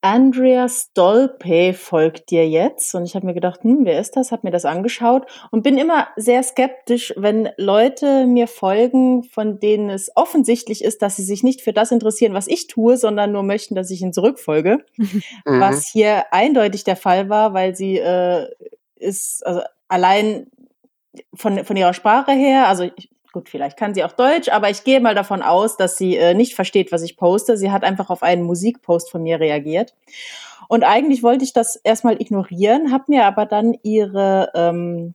Andrea 0.00 0.68
Stolpe 0.68 1.74
folgt 1.74 2.30
dir 2.30 2.48
jetzt. 2.48 2.94
Und 2.94 3.04
ich 3.04 3.16
habe 3.16 3.26
mir 3.26 3.34
gedacht, 3.34 3.62
hm, 3.62 3.80
wer 3.82 4.00
ist 4.00 4.16
das? 4.16 4.30
Habe 4.30 4.46
mir 4.46 4.52
das 4.52 4.64
angeschaut 4.64 5.26
und 5.50 5.62
bin 5.62 5.76
immer 5.76 6.08
sehr 6.14 6.42
skeptisch, 6.42 7.12
wenn 7.16 7.48
Leute 7.56 8.26
mir 8.26 8.46
folgen, 8.46 9.24
von 9.24 9.58
denen 9.58 9.90
es 9.90 10.10
offensichtlich 10.14 10.84
ist, 10.84 11.02
dass 11.02 11.16
sie 11.16 11.24
sich 11.24 11.42
nicht 11.42 11.62
für 11.62 11.72
das 11.72 11.90
interessieren, 11.90 12.32
was 12.32 12.46
ich 12.46 12.68
tue, 12.68 12.96
sondern 12.96 13.32
nur 13.32 13.42
möchten, 13.42 13.74
dass 13.74 13.90
ich 13.90 14.00
ihnen 14.00 14.12
zurückfolge. 14.12 14.78
Mhm. 14.96 15.60
Was 15.60 15.88
hier 15.88 16.32
eindeutig 16.32 16.84
der 16.84 16.96
Fall 16.96 17.28
war, 17.28 17.52
weil 17.52 17.74
sie 17.74 17.98
äh, 17.98 18.46
ist, 18.96 19.44
also 19.44 19.62
allein 19.88 20.46
von, 21.34 21.64
von 21.64 21.76
ihrer 21.76 21.94
Sprache 21.94 22.32
her, 22.32 22.68
also 22.68 22.84
ich, 22.96 23.10
gut, 23.32 23.48
vielleicht 23.48 23.76
kann 23.76 23.94
sie 23.94 24.04
auch 24.04 24.12
Deutsch, 24.12 24.48
aber 24.48 24.70
ich 24.70 24.84
gehe 24.84 25.00
mal 25.00 25.14
davon 25.14 25.42
aus, 25.42 25.76
dass 25.76 25.96
sie 25.96 26.16
äh, 26.16 26.34
nicht 26.34 26.54
versteht, 26.54 26.92
was 26.92 27.02
ich 27.02 27.16
poste. 27.16 27.56
Sie 27.56 27.70
hat 27.70 27.84
einfach 27.84 28.10
auf 28.10 28.22
einen 28.22 28.42
Musikpost 28.42 29.10
von 29.10 29.22
mir 29.22 29.40
reagiert. 29.40 29.94
Und 30.68 30.84
eigentlich 30.84 31.22
wollte 31.22 31.44
ich 31.44 31.52
das 31.52 31.76
erstmal 31.76 32.20
ignorieren, 32.20 32.92
habe 32.92 33.04
mir 33.08 33.24
aber 33.24 33.46
dann 33.46 33.74
ihre 33.82 34.50
ähm, 34.54 35.14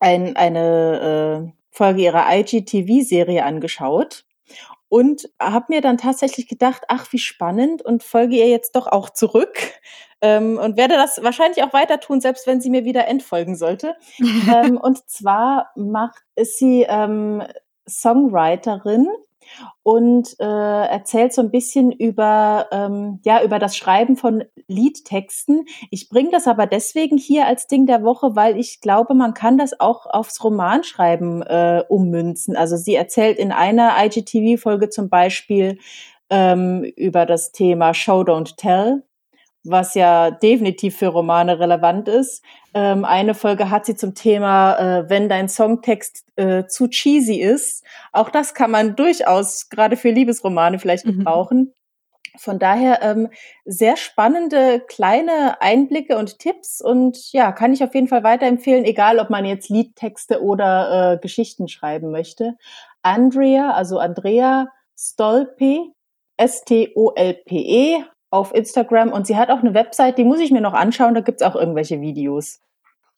ein, 0.00 0.36
eine 0.36 1.46
äh, 1.48 1.52
Folge 1.70 2.02
ihrer 2.02 2.26
IGTV-Serie 2.30 3.44
angeschaut 3.44 4.24
und 4.88 5.30
habe 5.40 5.66
mir 5.70 5.80
dann 5.80 5.96
tatsächlich 5.96 6.48
gedacht, 6.48 6.82
ach, 6.88 7.10
wie 7.12 7.18
spannend 7.18 7.80
und 7.80 8.02
folge 8.02 8.36
ihr 8.36 8.48
jetzt 8.48 8.76
doch 8.76 8.86
auch 8.86 9.08
zurück 9.08 9.56
ähm, 10.22 10.58
und 10.58 10.76
werde 10.76 10.94
das 10.94 11.22
wahrscheinlich 11.22 11.62
auch 11.62 11.72
weiter 11.72 12.00
tun, 12.00 12.20
selbst 12.20 12.46
wenn 12.46 12.60
sie 12.60 12.70
mir 12.70 12.84
wieder 12.84 13.08
entfolgen 13.08 13.56
sollte. 13.56 13.96
ähm, 14.18 14.78
und 14.78 15.08
zwar 15.10 15.70
macht 15.76 16.22
ist 16.36 16.58
sie 16.58 16.86
ähm, 16.88 17.42
Songwriterin 17.88 19.08
und 19.82 20.36
äh, 20.38 20.44
erzählt 20.44 21.34
so 21.34 21.42
ein 21.42 21.50
bisschen 21.50 21.90
über 21.90 22.68
ähm, 22.70 23.18
ja 23.24 23.42
über 23.42 23.58
das 23.58 23.76
Schreiben 23.76 24.16
von 24.16 24.44
Liedtexten. 24.68 25.66
Ich 25.90 26.08
bringe 26.08 26.30
das 26.30 26.46
aber 26.46 26.66
deswegen 26.66 27.18
hier 27.18 27.46
als 27.46 27.66
Ding 27.66 27.86
der 27.86 28.04
Woche, 28.04 28.36
weil 28.36 28.56
ich 28.56 28.80
glaube, 28.80 29.14
man 29.14 29.34
kann 29.34 29.58
das 29.58 29.78
auch 29.80 30.06
aufs 30.06 30.42
Romanschreiben 30.44 31.42
äh, 31.42 31.82
ummünzen. 31.88 32.56
Also 32.56 32.76
sie 32.76 32.94
erzählt 32.94 33.38
in 33.38 33.50
einer 33.50 33.94
IGTV-Folge 33.98 34.88
zum 34.88 35.08
Beispiel 35.08 35.78
ähm, 36.30 36.84
über 36.96 37.26
das 37.26 37.50
Thema 37.50 37.92
Show 37.92 38.20
Don't 38.20 38.56
Tell 38.56 39.02
was 39.64 39.94
ja 39.94 40.30
definitiv 40.30 40.96
für 40.96 41.08
Romane 41.08 41.58
relevant 41.58 42.08
ist. 42.08 42.42
Ähm, 42.74 43.04
eine 43.04 43.34
Folge 43.34 43.70
hat 43.70 43.86
sie 43.86 43.96
zum 43.96 44.14
Thema, 44.14 44.76
äh, 44.78 45.10
wenn 45.10 45.28
dein 45.28 45.48
Songtext 45.48 46.24
äh, 46.36 46.66
zu 46.66 46.88
cheesy 46.88 47.36
ist. 47.36 47.84
Auch 48.12 48.30
das 48.30 48.54
kann 48.54 48.70
man 48.70 48.96
durchaus 48.96 49.68
gerade 49.68 49.96
für 49.96 50.10
Liebesromane 50.10 50.78
vielleicht 50.78 51.06
mhm. 51.06 51.18
gebrauchen. 51.18 51.72
Von 52.38 52.58
daher 52.58 53.02
ähm, 53.02 53.28
sehr 53.66 53.98
spannende 53.98 54.80
kleine 54.80 55.60
Einblicke 55.60 56.16
und 56.16 56.38
Tipps 56.38 56.80
und 56.80 57.30
ja, 57.32 57.52
kann 57.52 57.74
ich 57.74 57.84
auf 57.84 57.94
jeden 57.94 58.08
Fall 58.08 58.24
weiterempfehlen, 58.24 58.86
egal 58.86 59.18
ob 59.18 59.28
man 59.28 59.44
jetzt 59.44 59.68
Liedtexte 59.68 60.42
oder 60.42 61.12
äh, 61.12 61.18
Geschichten 61.18 61.68
schreiben 61.68 62.10
möchte. 62.10 62.56
Andrea, 63.02 63.72
also 63.72 63.98
Andrea 63.98 64.68
Stolpe, 64.96 65.92
S-T-O-L-P-E, 66.38 68.04
auf 68.32 68.54
Instagram 68.54 69.12
und 69.12 69.26
sie 69.26 69.36
hat 69.36 69.50
auch 69.50 69.60
eine 69.60 69.74
Website, 69.74 70.18
die 70.18 70.24
muss 70.24 70.40
ich 70.40 70.50
mir 70.50 70.62
noch 70.62 70.72
anschauen, 70.72 71.14
da 71.14 71.20
gibt's 71.20 71.42
auch 71.42 71.54
irgendwelche 71.54 72.00
Videos. 72.00 72.60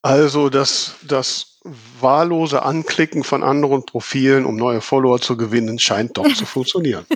Also 0.03 0.51
das, 0.51 0.97
das 1.09 1.61
wahllose 2.01 2.62
Anklicken 2.62 3.25
von 3.25 3.43
anderen 3.43 3.87
Profilen, 3.87 4.45
um 4.45 4.57
neue 4.57 4.83
Follower 4.83 5.19
zu 5.21 5.37
gewinnen, 5.37 5.79
scheint 5.79 6.19
doch 6.19 6.31
zu 6.35 6.45
funktionieren. 6.47 7.07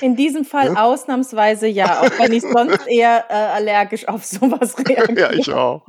In 0.00 0.16
diesem 0.16 0.44
Fall 0.44 0.68
ja? 0.68 0.84
ausnahmsweise 0.84 1.66
ja, 1.66 2.00
auch 2.00 2.18
wenn 2.18 2.32
ich 2.32 2.42
sonst 2.42 2.78
eher 2.86 3.26
äh, 3.28 3.34
allergisch 3.34 4.08
auf 4.08 4.24
sowas 4.24 4.76
reagiere. 4.78 5.20
ja, 5.20 5.32
ich 5.32 5.52
auch. 5.52 5.82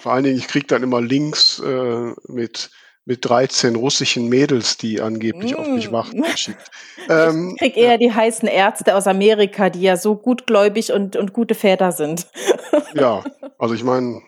Vor 0.00 0.12
allen 0.12 0.24
Dingen, 0.24 0.38
ich 0.38 0.48
kriege 0.48 0.66
dann 0.66 0.82
immer 0.82 1.00
Links 1.00 1.60
äh, 1.60 2.14
mit 2.26 2.70
mit 3.10 3.28
13 3.28 3.74
russischen 3.74 4.28
Mädels, 4.28 4.76
die 4.76 5.00
angeblich 5.00 5.54
mm. 5.54 5.56
auf 5.56 5.66
mich 5.66 5.90
mm. 5.90 5.92
warten, 5.92 6.22
geschickt. 6.22 6.70
Ähm, 7.08 7.54
ich 7.54 7.58
krieg 7.58 7.76
eher 7.76 7.92
ja. 7.92 7.96
die 7.96 8.12
heißen 8.12 8.46
Ärzte 8.46 8.94
aus 8.94 9.08
Amerika, 9.08 9.68
die 9.68 9.80
ja 9.80 9.96
so 9.96 10.14
gutgläubig 10.14 10.92
und, 10.92 11.16
und 11.16 11.32
gute 11.32 11.56
Väter 11.56 11.90
sind. 11.90 12.28
ja, 12.94 13.24
also 13.58 13.74
ich 13.74 13.82
meine, 13.82 14.20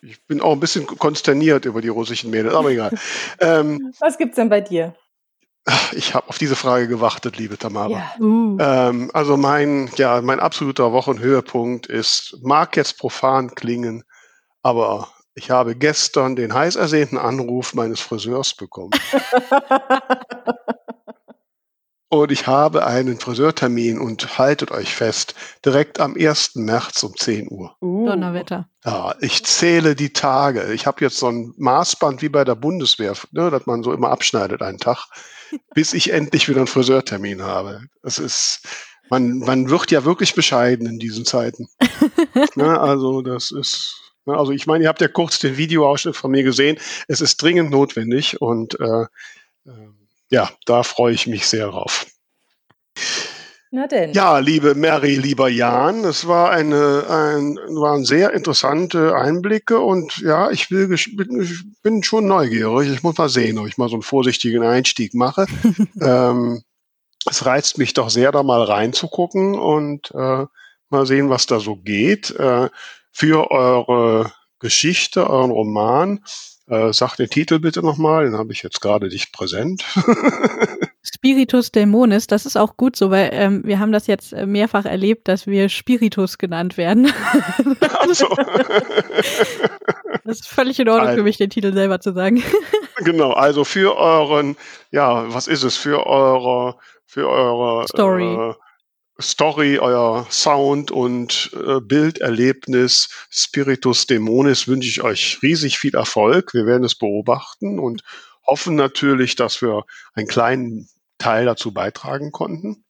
ich 0.00 0.24
bin 0.26 0.40
auch 0.40 0.52
ein 0.52 0.60
bisschen 0.60 0.86
konsterniert 0.86 1.66
über 1.66 1.82
die 1.82 1.88
russischen 1.88 2.30
Mädels, 2.30 2.54
aber 2.54 2.70
egal. 2.70 2.92
Ähm, 3.40 3.92
Was 3.98 4.16
gibt's 4.16 4.36
denn 4.36 4.48
bei 4.48 4.62
dir? 4.62 4.94
Ich 5.92 6.14
habe 6.14 6.28
auf 6.28 6.38
diese 6.38 6.56
Frage 6.56 6.88
gewartet, 6.88 7.36
liebe 7.36 7.58
Tamara. 7.58 7.90
Ja. 7.90 8.24
Uh. 8.24 8.56
Ähm, 8.60 9.10
also 9.12 9.36
mein, 9.36 9.90
ja, 9.96 10.22
mein 10.22 10.40
absoluter 10.40 10.92
Wochenhöhepunkt 10.92 11.86
ist, 11.86 12.38
mag 12.40 12.76
jetzt 12.78 12.98
profan 12.98 13.54
klingen, 13.54 14.04
aber 14.62 15.08
ich 15.34 15.50
habe 15.50 15.74
gestern 15.74 16.36
den 16.36 16.54
heiß 16.54 16.76
ersehnten 16.76 17.18
Anruf 17.18 17.74
meines 17.74 18.00
Friseurs 18.00 18.54
bekommen. 18.54 18.92
Und 22.14 22.30
ich 22.30 22.46
habe 22.46 22.86
einen 22.86 23.18
Friseurtermin 23.18 23.98
und 23.98 24.38
haltet 24.38 24.70
euch 24.70 24.94
fest, 24.94 25.34
direkt 25.64 25.98
am 25.98 26.14
1. 26.14 26.54
März 26.54 27.02
um 27.02 27.16
10 27.16 27.50
Uhr. 27.50 27.74
Uh. 27.80 28.06
Donnerwetter. 28.06 28.68
Ja, 28.84 29.16
ich 29.18 29.44
zähle 29.44 29.96
die 29.96 30.12
Tage. 30.12 30.72
Ich 30.72 30.86
habe 30.86 31.04
jetzt 31.04 31.18
so 31.18 31.26
ein 31.26 31.52
Maßband 31.56 32.22
wie 32.22 32.28
bei 32.28 32.44
der 32.44 32.54
Bundeswehr, 32.54 33.14
ne, 33.32 33.50
dass 33.50 33.66
man 33.66 33.82
so 33.82 33.92
immer 33.92 34.10
abschneidet 34.10 34.62
einen 34.62 34.78
Tag, 34.78 35.08
bis 35.74 35.92
ich 35.92 36.12
endlich 36.12 36.48
wieder 36.48 36.58
einen 36.58 36.68
Friseurtermin 36.68 37.42
habe. 37.42 37.80
Das 38.00 38.20
ist, 38.20 38.60
man, 39.10 39.38
man 39.38 39.68
wird 39.68 39.90
ja 39.90 40.04
wirklich 40.04 40.36
bescheiden 40.36 40.86
in 40.86 41.00
diesen 41.00 41.24
Zeiten. 41.24 41.66
ne, 42.54 42.78
also 42.78 43.22
das 43.22 43.50
ist, 43.50 44.03
also 44.26 44.52
ich 44.52 44.66
meine, 44.66 44.84
ihr 44.84 44.88
habt 44.88 45.00
ja 45.00 45.08
kurz 45.08 45.38
den 45.38 45.56
Videoausschnitt 45.56 46.16
von 46.16 46.30
mir 46.30 46.42
gesehen. 46.42 46.78
Es 47.08 47.20
ist 47.20 47.40
dringend 47.42 47.70
notwendig 47.70 48.40
und 48.40 48.78
äh, 48.80 49.02
äh 49.66 49.88
ja, 50.30 50.50
da 50.66 50.82
freue 50.82 51.14
ich 51.14 51.26
mich 51.26 51.46
sehr 51.46 51.68
drauf. 51.68 52.06
Na 53.70 53.88
denn. 53.88 54.12
Ja, 54.12 54.38
liebe 54.38 54.76
Mary, 54.76 55.16
lieber 55.16 55.48
Jan, 55.48 56.04
es 56.04 56.28
war 56.28 56.50
eine, 56.50 57.06
ein, 57.08 57.56
waren 57.70 58.04
sehr 58.04 58.32
interessante 58.32 59.16
Einblicke 59.16 59.80
und 59.80 60.18
ja, 60.18 60.50
ich 60.52 60.70
will, 60.70 60.86
bin, 60.88 61.66
bin 61.82 62.02
schon 62.04 62.28
neugierig. 62.28 62.88
Ich 62.92 63.02
muss 63.02 63.18
mal 63.18 63.28
sehen, 63.28 63.58
ob 63.58 63.66
ich 63.66 63.76
mal 63.76 63.88
so 63.88 63.96
einen 63.96 64.02
vorsichtigen 64.02 64.62
Einstieg 64.62 65.12
mache. 65.12 65.46
ähm, 66.00 66.62
es 67.28 67.46
reizt 67.46 67.78
mich 67.78 67.94
doch 67.94 68.10
sehr, 68.10 68.30
da 68.30 68.44
mal 68.44 68.62
reinzugucken 68.62 69.58
und 69.58 70.12
äh, 70.12 70.46
mal 70.90 71.06
sehen, 71.06 71.28
was 71.28 71.46
da 71.46 71.58
so 71.58 71.74
geht. 71.74 72.30
Äh, 72.30 72.68
für 73.14 73.50
eure 73.50 74.32
Geschichte, 74.58 75.30
euren 75.30 75.52
Roman 75.52 76.20
äh, 76.66 76.92
sag 76.92 77.16
den 77.16 77.28
Titel 77.28 77.58
bitte 77.58 77.84
nochmal, 77.84 78.24
den 78.24 78.38
habe 78.38 78.52
ich 78.52 78.62
jetzt 78.62 78.80
gerade 78.80 79.08
nicht 79.08 79.32
präsent. 79.32 79.84
Spiritus 81.02 81.70
Dämonis, 81.70 82.26
das 82.26 82.46
ist 82.46 82.56
auch 82.56 82.78
gut 82.78 82.96
so, 82.96 83.10
weil 83.10 83.28
ähm, 83.32 83.62
wir 83.64 83.78
haben 83.78 83.92
das 83.92 84.06
jetzt 84.06 84.32
mehrfach 84.32 84.86
erlebt, 84.86 85.28
dass 85.28 85.46
wir 85.46 85.68
Spiritus 85.68 86.38
genannt 86.38 86.78
werden. 86.78 87.12
so. 88.12 88.26
das 90.24 90.40
ist 90.40 90.48
völlig 90.48 90.80
in 90.80 90.88
Ordnung 90.88 91.08
also, 91.08 91.18
für 91.18 91.24
mich, 91.24 91.36
den 91.36 91.50
Titel 91.50 91.74
selber 91.74 92.00
zu 92.00 92.14
sagen. 92.14 92.42
genau, 93.04 93.32
also 93.32 93.64
für 93.64 93.98
euren, 93.98 94.56
ja, 94.90 95.32
was 95.32 95.46
ist 95.46 95.62
es, 95.62 95.76
für 95.76 96.06
eure, 96.06 96.78
für 97.04 97.28
eure 97.28 97.86
Story. 97.86 98.34
Äh, 98.34 98.54
Story, 99.20 99.78
euer 99.78 100.26
Sound 100.30 100.90
und 100.90 101.50
äh, 101.54 101.80
Bilderlebnis 101.80 103.08
Spiritus 103.30 104.06
Dämonis 104.06 104.66
wünsche 104.66 104.88
ich 104.88 105.02
euch 105.02 105.38
riesig 105.42 105.78
viel 105.78 105.94
Erfolg. 105.94 106.52
Wir 106.52 106.66
werden 106.66 106.84
es 106.84 106.96
beobachten 106.96 107.78
und 107.78 108.02
hoffen 108.46 108.74
natürlich, 108.74 109.36
dass 109.36 109.62
wir 109.62 109.84
einen 110.14 110.26
kleinen 110.26 110.88
Teil 111.18 111.46
dazu 111.46 111.72
beitragen 111.72 112.32
konnten. 112.32 112.84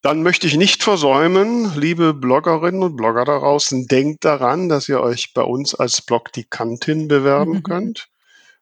Dann 0.00 0.22
möchte 0.22 0.46
ich 0.48 0.56
nicht 0.56 0.82
versäumen, 0.82 1.78
liebe 1.78 2.12
Bloggerinnen 2.12 2.82
und 2.82 2.96
Blogger 2.96 3.24
da 3.24 3.38
draußen, 3.38 3.86
denkt 3.86 4.24
daran, 4.24 4.68
dass 4.68 4.88
ihr 4.88 5.00
euch 5.00 5.32
bei 5.32 5.42
uns 5.42 5.74
als 5.74 6.02
Blogdikantin 6.02 7.06
bewerben 7.06 7.52
mhm. 7.52 7.62
könnt, 7.62 8.08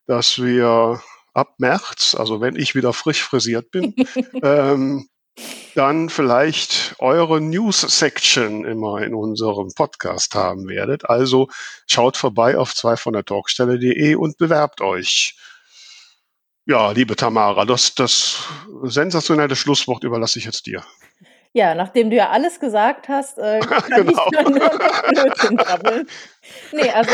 dass 0.06 0.42
wir 0.42 1.00
ab 1.32 1.54
März, 1.58 2.14
also 2.18 2.40
wenn 2.42 2.56
ich 2.56 2.74
wieder 2.74 2.92
frisch 2.92 3.22
frisiert 3.22 3.70
bin, 3.70 3.94
ähm, 4.42 5.08
dann 5.74 6.08
vielleicht 6.08 6.94
eure 6.98 7.40
News-Section 7.40 8.64
immer 8.64 9.02
in 9.02 9.14
unserem 9.14 9.72
Podcast 9.74 10.34
haben 10.34 10.68
werdet. 10.68 11.08
Also 11.08 11.48
schaut 11.86 12.16
vorbei 12.16 12.56
auf 12.58 12.74
zwei 12.74 12.96
von 12.96 13.12
der 13.12 13.24
Talkstelle.de 13.24 14.14
und 14.14 14.38
bewerbt 14.38 14.80
euch. 14.80 15.36
Ja, 16.66 16.90
liebe 16.92 17.16
Tamara, 17.16 17.64
das, 17.64 17.94
das 17.94 18.44
sensationelle 18.82 19.56
Schlusswort 19.56 20.04
überlasse 20.04 20.38
ich 20.38 20.44
jetzt 20.44 20.66
dir. 20.66 20.84
Ja, 21.52 21.74
nachdem 21.74 22.10
du 22.10 22.16
ja 22.16 22.30
alles 22.30 22.60
gesagt 22.60 23.08
hast, 23.08 23.38
äh, 23.38 23.58
kann 23.60 23.82
genau. 24.06 24.26
ich 24.30 24.48
nur 24.48 24.58
noch 24.58 25.02
Blödsinn 25.08 25.56
brabbeln. 25.56 26.08
Nee, 26.72 26.90
also 26.90 27.12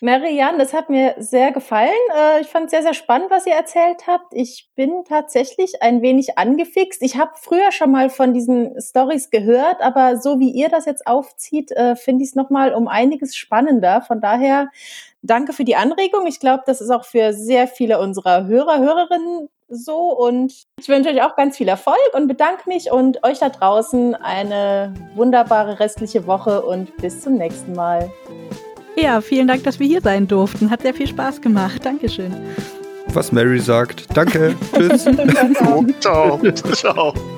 Marianne, 0.00 0.58
das 0.58 0.72
hat 0.72 0.90
mir 0.90 1.14
sehr 1.18 1.52
gefallen. 1.52 1.90
Äh, 2.14 2.40
ich 2.40 2.48
fand 2.48 2.66
es 2.66 2.70
sehr, 2.70 2.82
sehr 2.82 2.94
spannend, 2.94 3.30
was 3.30 3.46
ihr 3.46 3.54
erzählt 3.54 4.06
habt. 4.06 4.32
Ich 4.32 4.68
bin 4.74 5.04
tatsächlich 5.04 5.82
ein 5.82 6.02
wenig 6.02 6.38
angefixt. 6.38 7.02
Ich 7.02 7.16
habe 7.16 7.32
früher 7.34 7.72
schon 7.72 7.90
mal 7.90 8.10
von 8.10 8.34
diesen 8.34 8.80
Stories 8.80 9.30
gehört, 9.30 9.80
aber 9.80 10.18
so 10.18 10.38
wie 10.38 10.50
ihr 10.50 10.68
das 10.68 10.84
jetzt 10.84 11.06
aufzieht, 11.06 11.72
äh, 11.72 11.96
finde 11.96 12.24
ich 12.24 12.30
es 12.30 12.34
nochmal 12.34 12.74
um 12.74 12.88
einiges 12.88 13.36
spannender. 13.36 14.02
Von 14.02 14.20
daher 14.20 14.68
danke 15.22 15.52
für 15.52 15.64
die 15.64 15.76
Anregung. 15.76 16.26
Ich 16.26 16.40
glaube, 16.40 16.64
das 16.66 16.80
ist 16.80 16.90
auch 16.90 17.04
für 17.04 17.32
sehr 17.32 17.66
viele 17.66 17.98
unserer 18.00 18.46
Hörer, 18.46 18.78
Hörerinnen 18.78 19.48
so. 19.68 20.16
Und 20.16 20.64
ich 20.78 20.88
wünsche 20.88 21.10
euch 21.10 21.22
auch 21.22 21.36
ganz 21.36 21.56
viel 21.56 21.68
Erfolg 21.68 21.98
und 22.14 22.28
bedanke 22.28 22.68
mich 22.68 22.90
und 22.90 23.24
euch 23.24 23.38
da 23.38 23.48
draußen 23.48 24.14
eine 24.14 24.94
wunderbare 25.14 25.80
restliche 25.80 26.26
Woche 26.26 26.62
und 26.62 26.96
bis 26.98 27.20
zum 27.20 27.34
nächsten 27.34 27.72
Mal. 27.72 28.10
Ja, 28.96 29.20
vielen 29.20 29.46
Dank, 29.46 29.62
dass 29.64 29.78
wir 29.78 29.86
hier 29.86 30.00
sein 30.00 30.26
durften. 30.26 30.70
Hat 30.70 30.82
sehr 30.82 30.94
viel 30.94 31.06
Spaß 31.06 31.42
gemacht. 31.42 31.84
Dankeschön. 31.84 32.34
Was 33.08 33.30
Mary 33.30 33.60
sagt. 33.60 34.06
Danke. 34.14 34.54
Tschüss. 34.74 35.04
Ciao. 36.00 36.40
Ciao. 36.74 37.14